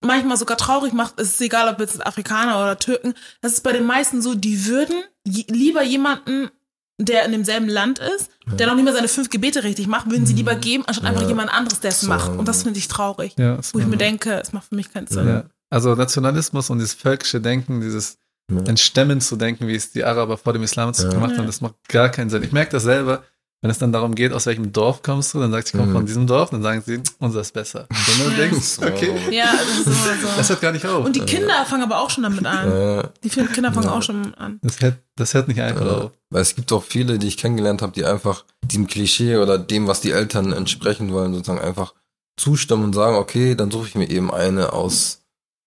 manchmal 0.00 0.36
sogar 0.36 0.56
traurig 0.56 0.92
macht. 0.92 1.18
Es 1.20 1.28
ist 1.34 1.40
egal, 1.40 1.72
ob 1.72 1.78
jetzt 1.80 2.04
Afrikaner 2.04 2.56
oder 2.60 2.76
Türken. 2.78 3.14
Das 3.42 3.52
ist 3.52 3.62
bei 3.62 3.72
den 3.72 3.86
meisten 3.86 4.22
so, 4.22 4.34
die 4.34 4.66
würden 4.66 4.96
lieber 5.24 5.82
jemanden, 5.84 6.50
der 6.98 7.24
in 7.24 7.32
demselben 7.32 7.68
Land 7.68 7.98
ist, 7.98 8.30
der 8.46 8.66
noch 8.68 8.74
nicht 8.76 8.84
mal 8.84 8.94
seine 8.94 9.08
fünf 9.08 9.28
Gebete 9.30 9.64
richtig 9.64 9.86
macht, 9.88 10.10
würden 10.10 10.26
sie 10.26 10.34
lieber 10.34 10.54
geben, 10.54 10.84
anstatt 10.86 11.06
einfach 11.06 11.22
Ja. 11.22 11.28
jemand 11.28 11.52
anderes, 11.52 11.80
der 11.80 11.90
es 11.90 12.02
So. 12.02 12.08
macht. 12.08 12.30
Und 12.30 12.46
das 12.46 12.62
finde 12.62 12.78
ich 12.78 12.88
traurig. 12.88 13.34
ja, 13.36 13.58
Wo 13.72 13.78
ich 13.80 13.86
mir 13.86 13.96
denke, 13.96 14.34
es 14.40 14.52
macht 14.52 14.68
für 14.68 14.76
mich 14.76 14.92
keinen 14.92 15.06
Sinn. 15.08 15.26
ja. 15.26 15.44
Also 15.70 15.94
Nationalismus 15.96 16.70
und 16.70 16.78
dieses 16.78 16.94
völkische 16.94 17.40
Denken, 17.40 17.80
dieses 17.80 18.18
Ja. 18.50 18.60
Entstemmen 18.66 19.20
zu 19.22 19.36
denken, 19.36 19.66
wie 19.66 19.74
es 19.74 19.90
die 19.92 20.04
Araber 20.04 20.36
vor 20.36 20.52
dem 20.52 20.62
Islam 20.62 20.92
Ja. 20.94 21.08
gemacht 21.08 21.32
Ja. 21.32 21.38
haben, 21.38 21.46
das 21.46 21.60
macht 21.62 21.74
gar 21.88 22.10
keinen 22.10 22.28
Sinn. 22.30 22.42
Ich 22.42 22.52
merke 22.52 22.72
das 22.72 22.82
selber, 22.84 23.24
wenn 23.62 23.70
es 23.70 23.78
dann 23.78 23.92
darum 23.92 24.14
geht, 24.14 24.32
aus 24.32 24.44
welchem 24.46 24.72
Dorf 24.72 25.02
kommst 25.02 25.32
du, 25.32 25.40
dann 25.40 25.50
sagst 25.50 25.72
du, 25.72 25.76
ich 25.78 25.80
komme 25.80 25.90
Mhm. 25.92 25.96
von 25.96 26.06
diesem 26.06 26.26
Dorf, 26.26 26.50
dann 26.50 26.62
sagen 26.62 26.82
sie, 26.84 27.00
unser 27.18 27.40
ist 27.40 27.52
besser. 27.54 27.86
Und 27.90 28.18
dann 28.20 28.30
Ja. 28.32 28.36
denkst 28.36 28.60
So. 28.62 28.82
du, 28.82 28.88
okay, 28.88 29.14
Ja, 29.30 29.52
das 29.52 29.78
ist 29.78 29.86
immer 29.86 30.34
das 30.36 30.46
so. 30.48 30.52
hört 30.54 30.60
gar 30.60 30.72
nicht 30.72 30.84
auf. 30.86 31.04
Und 31.06 31.16
die 31.16 31.20
Kinder 31.20 31.64
fangen 31.64 31.82
aber 31.82 32.00
auch 32.00 32.10
schon 32.10 32.24
damit 32.24 32.44
an. 32.44 32.70
Äh, 32.70 33.08
Die 33.22 33.30
Kinder 33.30 33.72
fangen 33.72 33.86
Ja. 33.86 33.92
auch 33.92 34.02
schon 34.02 34.34
an. 34.34 34.58
Das 34.62 34.80
hört, 34.80 34.98
das 35.16 35.32
hört 35.34 35.48
nicht 35.48 35.60
einfach 35.60 35.86
Ja. 35.86 35.96
auf. 35.98 36.10
Weil 36.30 36.42
es 36.42 36.54
gibt 36.54 36.70
auch 36.72 36.82
viele, 36.84 37.18
die 37.18 37.28
ich 37.28 37.36
kennengelernt 37.38 37.80
habe, 37.80 37.92
die 37.92 38.04
einfach 38.04 38.44
diesem 38.64 38.86
Klischee 38.86 39.36
oder 39.38 39.56
dem, 39.58 39.86
was 39.86 40.00
die 40.02 40.10
Eltern 40.10 40.52
entsprechen 40.52 41.12
wollen, 41.12 41.32
sozusagen 41.32 41.60
einfach 41.60 41.94
zustimmen 42.36 42.84
und 42.84 42.94
sagen, 42.94 43.16
okay, 43.16 43.54
dann 43.54 43.70
suche 43.70 43.86
ich 43.88 43.94
mir 43.94 44.10
eben 44.10 44.32
eine 44.32 44.72
aus, 44.72 45.20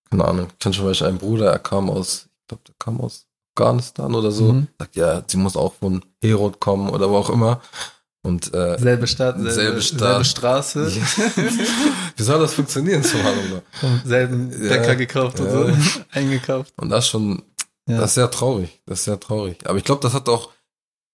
keine 0.10 0.26
Ahnung, 0.26 0.48
ich 0.52 0.60
kenne 0.60 0.76
zum 0.76 0.86
Beispiel 0.86 1.08
einen 1.08 1.18
Bruder, 1.18 1.52
er 1.52 1.60
kam 1.60 1.90
aus, 1.90 2.28
ich 2.42 2.48
glaube, 2.50 2.64
der 2.68 2.76
kam 2.78 3.00
aus 3.00 3.27
Afghanistan 3.62 4.14
oder 4.14 4.32
so, 4.32 4.54
Mhm. 4.54 4.68
sagt, 4.80 4.96
ja, 4.96 5.24
sie 5.26 5.38
muss 5.38 5.56
auch 5.58 5.74
von 5.74 6.04
Herod 6.22 6.60
kommen 6.60 6.90
oder 6.90 7.10
wo 7.10 7.18
auch 7.18 7.30
immer. 7.30 7.62
Und 8.24 8.54
äh, 8.54 8.78
Selbe 8.78 9.08
Stadt, 9.08 9.36
selbe, 9.38 9.52
Selbe 9.52 9.82
Stadt. 9.82 10.00
selbe 10.00 10.26
Straße, 10.26 10.92
wie 12.18 12.24
soll 12.24 12.40
das 12.40 12.54
funktionieren, 12.54 13.02
Subhanallah? 13.04 13.62
vom 13.80 14.02
selben 14.06 14.52
Ja. 14.52 14.70
Bäcker 14.70 14.96
gekauft 14.96 15.40
und 15.40 15.48
Ja. 15.48 15.52
so, 15.54 15.72
eingekauft. 16.12 16.74
Und 16.78 16.90
das 16.90 17.08
schon, 17.08 17.42
Ja. 17.88 17.98
das 17.98 18.12
ist 18.12 18.16
sehr 18.16 18.30
traurig. 18.30 18.82
Das 18.86 19.00
ist 19.00 19.06
sehr 19.06 19.20
traurig. 19.20 19.58
Aber 19.66 19.78
ich 19.78 19.84
glaube, 19.86 20.02
das 20.02 20.14
hat 20.14 20.28
auch 20.30 20.50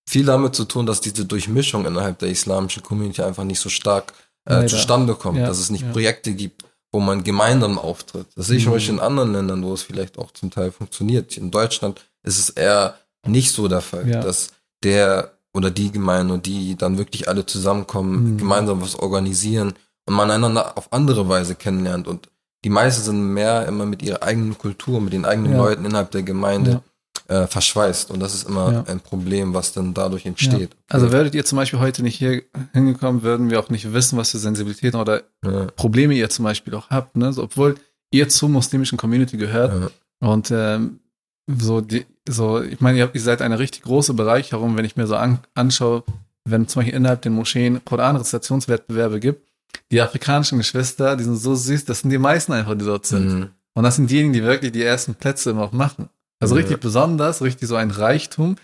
viel 0.09 0.25
damit 0.25 0.55
zu 0.55 0.65
tun, 0.65 0.85
dass 0.85 1.01
diese 1.01 1.25
Durchmischung 1.25 1.85
innerhalb 1.85 2.19
der 2.19 2.29
islamischen 2.29 2.83
Community 2.83 3.21
einfach 3.21 3.43
nicht 3.45 3.59
so 3.59 3.69
stark 3.69 4.13
äh, 4.45 4.65
zustande 4.65 5.15
kommt. 5.15 5.37
Ja, 5.39 5.45
Dass 5.47 5.59
es 5.59 5.69
nicht 5.69 5.83
ja. 5.85 5.91
Projekte 5.91 6.33
gibt, 6.33 6.65
wo 6.91 6.99
man 6.99 7.23
gemeinsam 7.23 7.77
auftritt. 7.79 8.27
Das 8.35 8.47
sehe 8.47 8.57
ich 8.57 8.63
zum 8.63 8.71
Mhm. 8.71 8.75
Beispiel 8.75 8.93
in 8.95 8.99
anderen 8.99 9.31
Ländern, 9.33 9.63
wo 9.63 9.73
es 9.73 9.83
vielleicht 9.83 10.17
auch 10.17 10.31
zum 10.31 10.51
Teil 10.51 10.71
funktioniert. 10.71 11.37
In 11.37 11.49
Deutschland 11.51 12.01
ist 12.23 12.39
es 12.39 12.49
eher 12.49 12.95
nicht 13.27 13.51
so 13.51 13.67
der 13.67 13.81
Fall, 13.81 14.07
Ja. 14.09 14.21
dass 14.21 14.51
der 14.83 15.31
oder 15.53 15.69
die 15.71 15.91
Gemeinde 15.91 16.33
und 16.33 16.45
die 16.45 16.75
dann 16.75 16.97
wirklich 16.97 17.27
alle 17.29 17.45
zusammenkommen, 17.45 18.33
Mhm. 18.33 18.37
gemeinsam 18.37 18.81
was 18.81 18.95
organisieren 18.95 19.73
und 20.07 20.15
man 20.15 20.31
einander 20.31 20.77
auf 20.77 20.91
andere 20.91 21.29
Weise 21.29 21.55
kennenlernt. 21.55 22.07
Und 22.07 22.27
die 22.65 22.69
meisten 22.69 23.03
sind 23.03 23.21
mehr 23.33 23.67
immer 23.67 23.85
mit 23.85 24.01
ihrer 24.01 24.23
eigenen 24.23 24.57
Kultur, 24.57 24.99
mit 24.99 25.13
den 25.13 25.25
eigenen 25.25 25.51
Ja. 25.51 25.57
Leuten 25.59 25.85
innerhalb 25.85 26.11
der 26.11 26.23
Gemeinde 26.23 26.81
äh, 27.27 27.45
verschweißt. 27.47 28.09
Und 28.11 28.19
das 28.19 28.33
ist 28.33 28.47
immer 28.49 28.71
Ja. 28.73 28.83
ein 28.87 28.99
Problem, 28.99 29.53
was 29.53 29.71
dann 29.71 29.93
dadurch 29.93 30.25
entsteht. 30.25 30.71
Also 30.89 31.11
würdet 31.11 31.35
ihr 31.35 31.45
zum 31.45 31.57
Beispiel 31.57 31.79
heute 31.79 32.01
nicht 32.03 32.17
hier 32.17 32.41
hingekommen, 32.73 33.21
würden 33.21 33.49
wir 33.49 33.59
auch 33.59 33.69
nicht 33.69 33.93
wissen, 33.93 34.17
was 34.17 34.31
für 34.31 34.39
Sensibilitäten 34.39 34.99
oder 34.99 35.21
ja, 35.45 35.67
Probleme 35.75 36.15
ihr 36.15 36.29
zum 36.29 36.43
Beispiel 36.43 36.73
auch 36.73 36.89
habt, 36.89 37.15
ne? 37.15 37.31
So, 37.31 37.43
obwohl 37.43 37.75
ihr 38.11 38.27
zur 38.29 38.49
muslimischen 38.49 38.97
Community 38.97 39.37
gehört 39.37 39.73
ja, 40.21 40.27
und 40.27 40.49
ähm, 40.51 40.99
so 41.47 41.81
die, 41.81 42.05
so, 42.27 42.61
ich 42.61 42.79
meine, 42.81 42.97
ihr, 42.97 43.03
habt- 43.05 43.15
ihr 43.15 43.21
seid 43.21 43.41
eine 43.41 43.59
richtig 43.59 43.83
große 43.83 44.13
Bereicherung, 44.13 44.77
wenn 44.77 44.85
ich 44.85 44.95
mir 44.95 45.07
so 45.07 45.15
an, 45.15 45.39
anschaue, 45.55 46.03
wenn 46.45 46.67
zum 46.67 46.81
Beispiel 46.81 46.95
innerhalb 46.97 47.21
den 47.21 47.33
Moscheen 47.33 47.83
Koran-Rezitationswettbewerbe 47.85 49.19
gibt, 49.19 49.47
die 49.91 50.01
afrikanischen 50.01 50.57
Geschwister, 50.57 51.15
die 51.15 51.23
sind 51.23 51.35
so 51.35 51.55
süß, 51.55 51.85
das 51.85 52.01
sind 52.01 52.09
die 52.11 52.17
meisten 52.17 52.53
einfach, 52.53 52.75
die 52.77 52.85
dort 52.85 53.05
sind. 53.05 53.27
Mhm. 53.39 53.49
Und 53.73 53.83
das 53.83 53.95
sind 53.95 54.09
diejenigen, 54.09 54.33
die 54.33 54.43
wirklich 54.43 54.71
die 54.71 54.83
ersten 54.83 55.15
Plätze 55.15 55.49
immer 55.51 55.63
auch 55.63 55.71
machen. 55.71 56.09
Also 56.39 56.55
Ja. 56.55 56.61
richtig 56.61 56.79
besonders, 56.79 57.41
richtig 57.41 57.67
so 57.67 57.75
ein 57.75 57.91
Reichtum. 57.91 58.55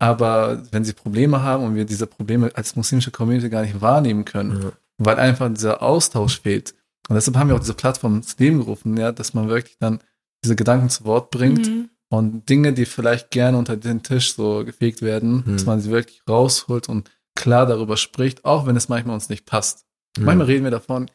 aber 0.00 0.62
wenn 0.70 0.84
sie 0.84 0.92
Probleme 0.92 1.42
haben 1.42 1.64
und 1.64 1.74
wir 1.74 1.84
diese 1.84 2.06
Probleme 2.06 2.50
als 2.54 2.76
muslimische 2.76 3.10
Community 3.10 3.48
gar 3.50 3.62
nicht 3.62 3.80
wahrnehmen 3.80 4.24
können, 4.24 4.62
ja. 4.62 4.72
weil 4.98 5.18
einfach 5.18 5.48
dieser 5.52 5.82
Austausch 5.82 6.40
fehlt. 6.40 6.74
Und 7.08 7.16
deshalb 7.16 7.36
haben 7.36 7.48
wir 7.48 7.56
auch 7.56 7.60
diese 7.60 7.74
Plattform 7.74 8.16
ins 8.18 8.38
Leben 8.38 8.58
gerufen, 8.58 8.96
ja, 8.96 9.10
dass 9.10 9.34
man 9.34 9.48
wirklich 9.48 9.76
dann 9.80 9.98
diese 10.44 10.54
Gedanken 10.54 10.88
zu 10.88 11.04
Wort 11.04 11.30
bringt 11.32 11.66
mhm. 11.66 11.88
Und 12.10 12.48
Dinge, 12.48 12.72
die 12.72 12.86
vielleicht 12.86 13.30
gerne 13.30 13.58
unter 13.58 13.76
den 13.76 14.02
Tisch 14.02 14.34
so 14.34 14.64
gefegt 14.64 15.02
werden, 15.02 15.44
mhm. 15.44 15.52
dass 15.52 15.66
man 15.66 15.80
sie 15.80 15.90
wirklich 15.90 16.22
rausholt 16.28 16.88
und 16.88 17.10
klar 17.34 17.66
darüber 17.66 17.96
spricht, 17.96 18.44
auch 18.44 18.66
wenn 18.66 18.76
es 18.76 18.88
manchmal 18.88 19.14
uns 19.14 19.28
nicht 19.28 19.46
passt. 19.46 19.86
Mhm. 20.16 20.24
Manchmal 20.24 20.46
reden 20.46 20.64
wir 20.64 20.70
davon, 20.70 21.10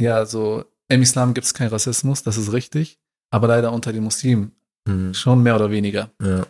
ja, 0.00 0.26
so 0.26 0.64
im 0.88 1.02
Islam 1.02 1.34
gibt 1.34 1.46
es 1.46 1.54
keinen 1.54 1.70
Rassismus, 1.70 2.22
das 2.22 2.36
ist 2.36 2.52
richtig, 2.52 2.98
aber 3.30 3.48
leider 3.48 3.72
unter 3.72 3.92
den 3.92 4.04
Muslimen 4.04 4.52
mhm. 4.86 5.14
schon 5.14 5.42
mehr 5.42 5.56
oder 5.56 5.70
weniger. 5.70 6.10
Ja. 6.22 6.46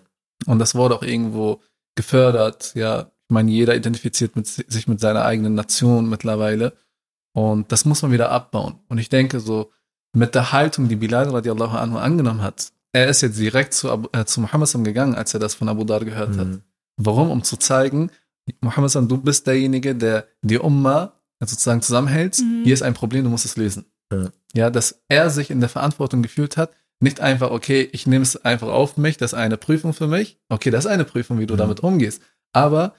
Und 0.47 0.59
das 0.59 0.75
wurde 0.75 0.97
auch 0.97 1.03
irgendwo 1.03 1.61
gefördert. 1.95 2.75
Ja, 2.75 3.03
ich 3.03 3.33
meine, 3.33 3.51
jeder 3.51 3.77
identifiziert 3.77 4.37
mit, 4.37 4.47
sich 4.47 4.89
mit 4.89 5.01
seiner 5.01 5.25
eigenen 5.25 5.55
Nation 5.55 6.09
mittlerweile. 6.09 6.73
Und 7.33 7.71
das 7.71 7.85
muss 7.85 8.03
man 8.03 8.12
wieder 8.12 8.31
abbauen. 8.31 8.81
Und 8.89 8.99
ich 8.99 9.09
denke 9.09 9.41
so, 9.41 9.71
mit 10.12 10.35
der 10.35 10.53
Haltung, 10.53 10.89
die 10.89 10.97
Bilal 10.97 11.29
radiallahu 11.29 11.77
anhu 11.77 11.99
angenommen 11.99 12.43
hat, 12.43 12.73
er 12.93 13.09
ist 13.09 13.20
jetzt 13.20 13.38
direkt 13.38 13.74
zu, 13.74 14.09
äh, 14.12 14.24
zu 14.24 14.41
Muhammad 14.41 14.72
gegangen, 14.84 15.14
als 15.14 15.34
er 15.34 15.41
das 15.41 15.55
von 15.55 15.68
Abu 15.68 15.84
Dar 15.84 16.05
gehört 16.05 16.34
mhm. 16.34 16.41
hat. 16.41 16.49
Warum? 16.97 17.30
Um 17.30 17.43
zu 17.43 17.57
zeigen, 17.57 18.11
Muhammad, 18.61 18.95
du 18.95 19.18
bist 19.18 19.47
derjenige, 19.47 19.95
der 19.95 20.26
die 20.43 20.59
Umma 20.59 21.12
sozusagen 21.41 21.82
zusammenhält. 21.82 22.38
Mhm. 22.38 22.64
Hier 22.64 22.74
ist 22.74 22.82
ein 22.82 22.95
Problem, 22.95 23.24
du 23.24 23.30
musst 23.30 23.45
es 23.45 23.57
lösen. 23.57 23.86
Ja. 24.12 24.30
ja, 24.55 24.70
dass 24.70 25.03
er 25.09 25.30
sich 25.30 25.51
in 25.51 25.61
der 25.61 25.68
Verantwortung 25.68 26.20
gefühlt 26.22 26.57
hat, 26.57 26.72
nicht 27.01 27.20
einfach, 27.20 27.51
okay, 27.51 27.88
ich 27.93 28.07
nehme 28.07 28.22
es 28.22 28.36
einfach 28.45 28.68
auf 28.68 28.97
mich, 28.97 29.16
das 29.16 29.32
ist 29.32 29.38
eine 29.38 29.57
Prüfung 29.57 29.95
für 29.95 30.09
mich. 30.09 30.38
Okay, 30.49 30.70
das 30.70 30.84
ist 30.84 30.91
eine 30.91 31.05
Prüfung, 31.05 31.38
wie 31.38 31.47
du 31.47 31.55
mhm. 31.55 31.59
damit 31.59 31.80
umgehst. 31.80 32.20
Aber 32.53 32.95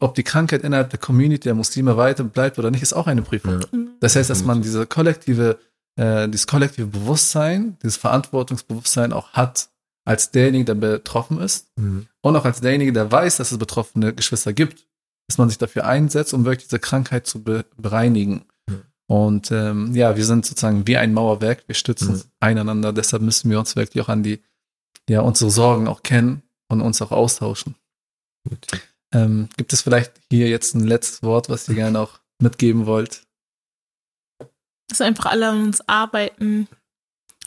ob 0.00 0.14
die 0.14 0.24
Krankheit 0.24 0.62
innerhalb 0.62 0.90
der 0.90 0.98
Community 0.98 1.44
der 1.44 1.54
Muslime 1.54 1.96
weiter 1.96 2.24
bleibt 2.24 2.58
oder 2.58 2.70
nicht, 2.70 2.82
ist 2.82 2.92
auch 2.92 3.06
eine 3.06 3.22
Prüfung. 3.22 3.60
Ja. 3.60 3.66
Das 4.00 4.16
heißt, 4.16 4.28
dass 4.28 4.44
man 4.44 4.60
diese 4.60 4.86
kollektive, 4.86 5.58
äh, 5.96 6.28
dieses 6.28 6.46
kollektive 6.46 6.86
Bewusstsein, 6.86 7.76
dieses 7.82 7.96
Verantwortungsbewusstsein 7.96 9.12
auch 9.12 9.32
hat, 9.32 9.70
als 10.04 10.30
derjenige, 10.30 10.64
der 10.64 10.74
betroffen 10.74 11.40
ist 11.40 11.66
mhm. 11.76 12.06
und 12.22 12.36
auch 12.36 12.44
als 12.44 12.60
derjenige, 12.60 12.92
der 12.92 13.10
weiß, 13.10 13.38
dass 13.38 13.50
es 13.50 13.58
betroffene 13.58 14.14
Geschwister 14.14 14.52
gibt, 14.52 14.86
dass 15.28 15.38
man 15.38 15.48
sich 15.48 15.58
dafür 15.58 15.86
einsetzt, 15.86 16.32
um 16.32 16.44
wirklich 16.44 16.68
diese 16.68 16.78
Krankheit 16.78 17.26
zu 17.26 17.42
be 17.42 17.64
bereinigen. 17.76 18.44
Und 19.08 19.52
ähm, 19.52 19.94
ja, 19.94 20.16
wir 20.16 20.24
sind 20.24 20.44
sozusagen 20.46 20.86
wie 20.86 20.96
ein 20.96 21.14
Mauerwerk, 21.14 21.64
wir 21.66 21.76
stützen 21.76 22.14
mhm. 22.14 22.22
einander, 22.40 22.92
deshalb 22.92 23.22
müssen 23.22 23.50
wir 23.50 23.58
uns 23.58 23.76
wirklich 23.76 24.02
auch 24.02 24.08
an 24.08 24.22
die, 24.22 24.42
ja, 25.08 25.20
unsere 25.20 25.50
Sorgen 25.50 25.86
auch 25.86 26.02
kennen 26.02 26.42
und 26.68 26.80
uns 26.80 27.00
auch 27.02 27.12
austauschen. 27.12 27.76
Ähm, 29.14 29.48
gibt 29.56 29.72
es 29.72 29.82
vielleicht 29.82 30.12
hier 30.30 30.48
jetzt 30.48 30.74
ein 30.74 30.84
letztes 30.84 31.22
Wort, 31.22 31.48
was 31.48 31.68
ihr 31.68 31.74
gerne 31.76 32.00
auch 32.00 32.18
mitgeben 32.40 32.86
wollt? 32.86 33.25
Dass 34.88 35.00
einfach 35.00 35.26
alle 35.26 35.48
an 35.48 35.62
uns 35.64 35.86
arbeiten 35.88 36.68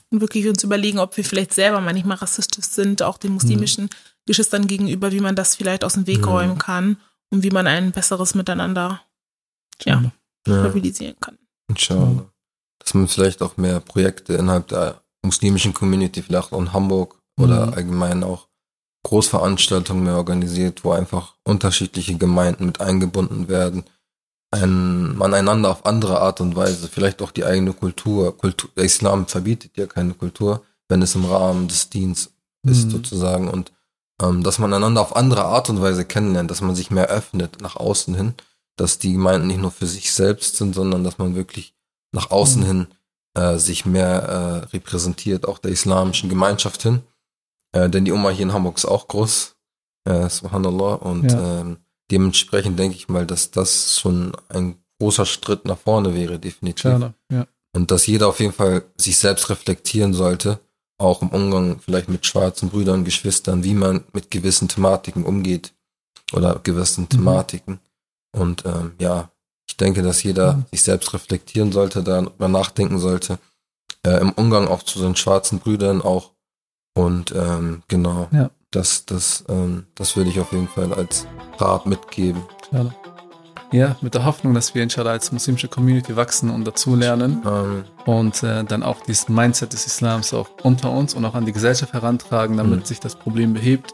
und 0.10 0.22
wirklich 0.22 0.48
uns 0.48 0.64
überlegen, 0.64 1.00
ob 1.00 1.16
wir 1.18 1.24
vielleicht 1.24 1.54
selber 1.54 1.82
manchmal 1.82 2.18
rassistisch 2.18 2.66
sind, 2.66 3.02
auch 3.02 3.18
den 3.18 3.34
muslimischen 3.34 3.86
mhm. 3.86 3.90
Geschwistern 4.26 4.68
gegenüber, 4.68 5.12
wie 5.12 5.22
man 5.22 5.36
das 5.36 5.56
vielleicht 5.56 5.84
aus 5.84 5.94
dem 5.94 6.08
Weg 6.08 6.20
mhm. 6.20 6.26
räumen 6.26 6.58
kann 6.58 6.98
und 7.32 7.44
wie 7.44 7.52
man 7.52 7.68
ein 7.68 7.92
besseres 7.92 8.36
Miteinander 8.36 9.02
ja, 9.84 10.02
ja. 10.02 10.12
stabilisieren 10.46 11.16
kann. 11.20 11.38
Inshallah. 11.70 12.26
Dass 12.80 12.94
man 12.94 13.08
vielleicht 13.08 13.42
auch 13.42 13.58
mehr 13.58 13.80
Projekte 13.80 14.34
innerhalb 14.34 14.68
der 14.68 15.02
muslimischen 15.22 15.74
Community, 15.74 16.22
vielleicht 16.22 16.54
auch 16.54 16.60
in 16.60 16.74
Hamburg 16.74 17.20
oder 17.40 17.68
mhm. 17.68 17.74
allgemein 17.74 18.24
auch 18.24 18.48
Großveranstaltungen 19.04 20.04
mehr 20.04 20.18
organisiert, 20.18 20.84
wo 20.84 20.92
einfach 20.92 21.36
unterschiedliche 21.44 22.18
Gemeinden 22.18 22.66
mit 22.66 22.82
eingebunden 22.82 23.48
werden. 23.48 23.86
Ein, 24.52 25.16
man 25.16 25.34
einander 25.34 25.70
auf 25.70 25.86
andere 25.86 26.22
Art 26.22 26.42
und 26.42 26.56
Weise, 26.56 26.88
vielleicht 26.88 27.22
auch 27.22 27.32
die 27.32 27.46
eigene 27.46 27.74
Kultur. 27.74 28.36
Kultur 28.36 28.70
der 28.76 28.86
Islam 28.86 29.28
verbietet 29.28 29.78
ja 29.78 29.86
keine 29.86 30.14
Kultur, 30.14 30.64
wenn 30.88 31.02
es 31.02 31.16
im 31.16 31.26
Rahmen 31.26 31.68
des 31.68 31.90
Dienstes 31.90 32.34
mhm. 32.64 32.72
ist 32.72 32.90
sozusagen. 32.90 33.48
Und 33.48 33.72
ähm, 34.22 34.44
dass 34.44 34.58
man 34.58 34.74
einander 34.74 35.02
auf 35.02 35.16
andere 35.16 35.46
Art 35.46 35.70
und 35.70 35.82
Weise 35.82 36.04
kennenlernt, 36.06 36.50
dass 36.50 36.62
man 36.62 36.76
sich 36.76 36.90
mehr 36.90 37.08
öffnet 37.08 37.62
nach 37.62 37.76
außen 37.76 38.16
hin 38.16 38.34
dass 38.80 38.98
die 38.98 39.14
Gemeinden 39.14 39.48
nicht 39.48 39.60
nur 39.60 39.72
für 39.72 39.88
sich 39.88 40.12
selbst 40.12 40.56
sind, 40.56 40.74
sondern 40.74 41.04
dass 41.04 41.18
man 41.18 41.36
wirklich 41.36 41.74
nach 42.12 42.32
außen 42.32 42.62
mhm. 42.62 42.66
hin 42.66 42.88
äh, 43.36 43.58
sich 43.58 43.86
mehr 43.86 44.64
äh, 44.72 44.76
repräsentiert, 44.76 45.48
auch 45.48 45.60
der 45.60 45.72
islamischen 45.72 46.30
Gemeinschaft 46.30 46.82
hin. 46.84 47.02
Äh, 47.74 47.90
denn 47.90 48.06
die 48.06 48.12
Oma 48.12 48.30
hier 48.30 48.44
in 48.44 48.54
Hamburg 48.54 48.78
ist 48.78 48.86
auch 48.86 49.08
groß, 49.08 49.56
äh, 50.06 50.30
subhanallah, 50.30 50.96
und 50.96 51.32
ja. 51.32 51.62
ähm, 51.62 51.78
dementsprechend 52.12 52.78
denke 52.80 52.96
ich 52.96 53.10
mal, 53.10 53.26
dass 53.26 53.52
das 53.52 54.00
schon 54.00 54.34
ein 54.50 54.76
großer 55.00 55.26
Schritt 55.26 55.66
nach 55.66 55.78
vorne 55.78 56.14
wäre, 56.14 56.40
definitiv. 56.40 56.84
Gerne, 56.84 57.14
ja. 57.32 57.48
Und 57.76 57.92
dass 57.92 58.08
jeder 58.08 58.28
auf 58.28 58.40
jeden 58.40 58.54
Fall 58.54 58.84
sich 58.98 59.18
selbst 59.18 59.50
reflektieren 59.50 60.14
sollte, 60.14 60.60
auch 60.98 61.22
im 61.22 61.30
Umgang 61.30 61.80
vielleicht 61.80 62.10
mit 62.10 62.26
schwarzen 62.26 62.70
Brüdern, 62.70 63.06
Geschwistern, 63.06 63.64
wie 63.64 63.74
man 63.74 64.04
mit 64.12 64.32
gewissen 64.32 64.68
Thematiken 64.68 65.24
umgeht 65.24 65.74
oder 66.34 66.60
gewissen 66.62 67.04
mhm. 67.04 67.10
Thematiken. 67.10 67.80
Und 68.36 68.66
ähm, 68.66 68.94
ja, 69.00 69.32
ich 69.68 69.78
denke, 69.78 70.02
dass 70.02 70.24
jeder 70.24 70.54
mhm. 70.54 70.66
sich 70.72 70.84
selbst 70.84 71.14
reflektieren 71.14 71.72
sollte, 71.72 72.04
darüber 72.04 72.48
nachdenken 72.48 73.00
sollte, 73.00 73.40
äh, 74.06 74.20
im 74.20 74.32
Umgang 74.32 74.68
auch 74.68 74.84
zu 74.84 75.00
seinen 75.00 75.16
schwarzen 75.16 75.60
Brüdern 75.60 76.02
auch. 76.02 76.32
Und 76.96 77.32
ähm, 77.32 77.84
genau, 77.88 78.28
ja. 78.32 78.50
Das, 78.72 79.06
das, 79.06 79.46
ähm, 79.50 79.86
das 79.96 80.16
würde 80.16 80.30
ich 80.30 80.40
auf 80.40 80.52
jeden 80.52 80.68
Fall 80.68 80.94
als 80.94 81.28
Rat 81.58 81.86
mitgeben. 81.86 82.44
Klar. 82.70 82.94
Ja, 83.72 83.96
mit 84.02 84.16
der 84.16 84.26
Hoffnung, 84.26 84.56
dass 84.56 84.74
wir 84.74 84.82
inshallah 84.82 85.12
als 85.12 85.32
muslimische 85.32 85.68
Community 85.68 86.16
wachsen 86.16 86.50
und 86.50 86.66
dazulernen 86.66 87.44
ähm. 87.46 87.84
und 88.06 88.42
äh, 88.42 88.64
dann 88.64 88.82
auch 88.82 89.02
dieses 89.02 89.30
Mindset 89.30 89.74
des 89.74 89.86
Islams 89.86 90.34
auch 90.34 90.50
unter 90.64 90.92
uns 90.92 91.14
und 91.14 91.24
auch 91.24 91.36
an 91.36 91.46
die 91.46 91.52
Gesellschaft 91.52 91.94
herantragen, 91.94 92.58
damit 92.58 92.80
mhm. 92.80 92.86
sich 92.86 93.00
das 93.00 93.16
Problem 93.16 93.54
behebt, 93.54 93.94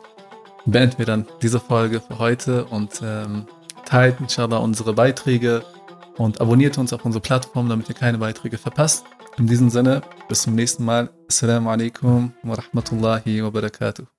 beenden 0.65 0.97
wir 0.97 1.05
dann 1.05 1.27
diese 1.41 1.59
Folge 1.59 1.99
für 1.99 2.19
heute 2.19 2.65
und 2.65 3.01
ähm, 3.03 3.47
teilt 3.85 4.21
inshallah 4.21 4.57
unsere 4.57 4.93
Beiträge 4.93 5.65
und 6.17 6.39
abonniert 6.39 6.77
uns 6.77 6.93
auf 6.93 7.03
unsere 7.03 7.21
Plattform, 7.21 7.67
damit 7.67 7.89
ihr 7.89 7.95
keine 7.95 8.17
Beiträge 8.17 8.57
verpasst. 8.57 9.03
In 9.37 9.47
diesem 9.47 9.69
Sinne, 9.69 10.01
bis 10.29 10.43
zum 10.43 10.55
nächsten 10.55 10.85
Mal. 10.85 11.09
Assalamu 11.27 11.69
alaikum 11.69 12.31
wa 12.43 12.53
rahmatullahi 12.53 13.43
wa 13.43 13.49
barakatuh. 13.49 14.14